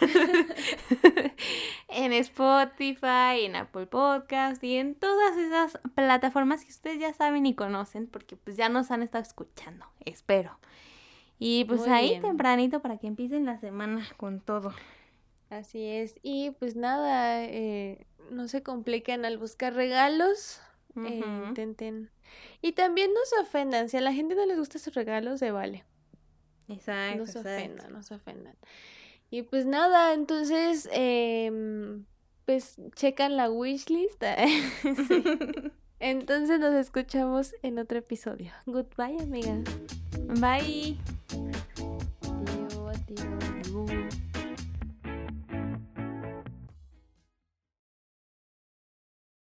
en 1.88 2.12
Spotify, 2.12 3.44
en 3.44 3.56
Apple 3.56 3.86
Podcast 3.86 4.62
y 4.64 4.76
en 4.76 4.94
todas 4.94 5.36
esas 5.36 5.78
plataformas 5.94 6.64
que 6.64 6.70
ustedes 6.70 6.98
ya 6.98 7.12
saben 7.12 7.46
y 7.46 7.54
conocen 7.54 8.06
porque 8.06 8.36
pues 8.36 8.56
ya 8.56 8.68
nos 8.68 8.90
han 8.90 9.02
estado 9.02 9.22
escuchando, 9.22 9.86
espero. 10.04 10.58
Y 11.38 11.64
pues 11.64 11.80
Muy 11.80 11.90
ahí 11.90 12.08
bien. 12.10 12.22
tempranito 12.22 12.80
para 12.80 12.98
que 12.98 13.06
empiecen 13.06 13.46
la 13.46 13.58
semana 13.58 14.06
con 14.16 14.40
todo. 14.40 14.74
Así 15.48 15.84
es. 15.84 16.18
Y 16.22 16.50
pues 16.52 16.76
nada, 16.76 17.42
eh, 17.44 18.06
no 18.30 18.46
se 18.46 18.62
compliquen 18.62 19.24
al 19.24 19.38
buscar 19.38 19.74
regalos. 19.74 20.60
eh, 20.96 21.22
intenten. 21.48 22.10
Y 22.62 22.72
también 22.72 23.12
no 23.12 23.20
se 23.24 23.40
ofendan. 23.40 23.88
Si 23.88 23.96
a 23.96 24.00
la 24.00 24.12
gente 24.12 24.34
no 24.34 24.44
les 24.46 24.58
gustan 24.58 24.80
sus 24.80 24.94
regalos, 24.94 25.40
se 25.40 25.50
vale. 25.50 25.84
Exacto, 26.70 27.18
No 27.18 27.26
se 27.26 27.38
exacto. 27.38 27.48
ofendan, 27.48 27.92
no 27.92 28.02
se 28.02 28.14
ofendan. 28.14 28.54
Y 29.30 29.42
pues 29.42 29.66
nada, 29.66 30.12
entonces, 30.14 30.88
em, 30.92 32.04
pues 32.46 32.76
checan 32.96 33.36
la 33.36 33.50
wishlist. 33.50 34.22
Sí. 35.08 35.22
Entonces 36.02 36.58
nos 36.58 36.72
escuchamos 36.74 37.54
en 37.62 37.78
otro 37.78 37.98
episodio. 37.98 38.50
Goodbye, 38.64 39.18
amiga. 39.20 39.58
Bye. 40.40 40.96
Adiós, 42.22 42.96
adiós. 43.06 43.49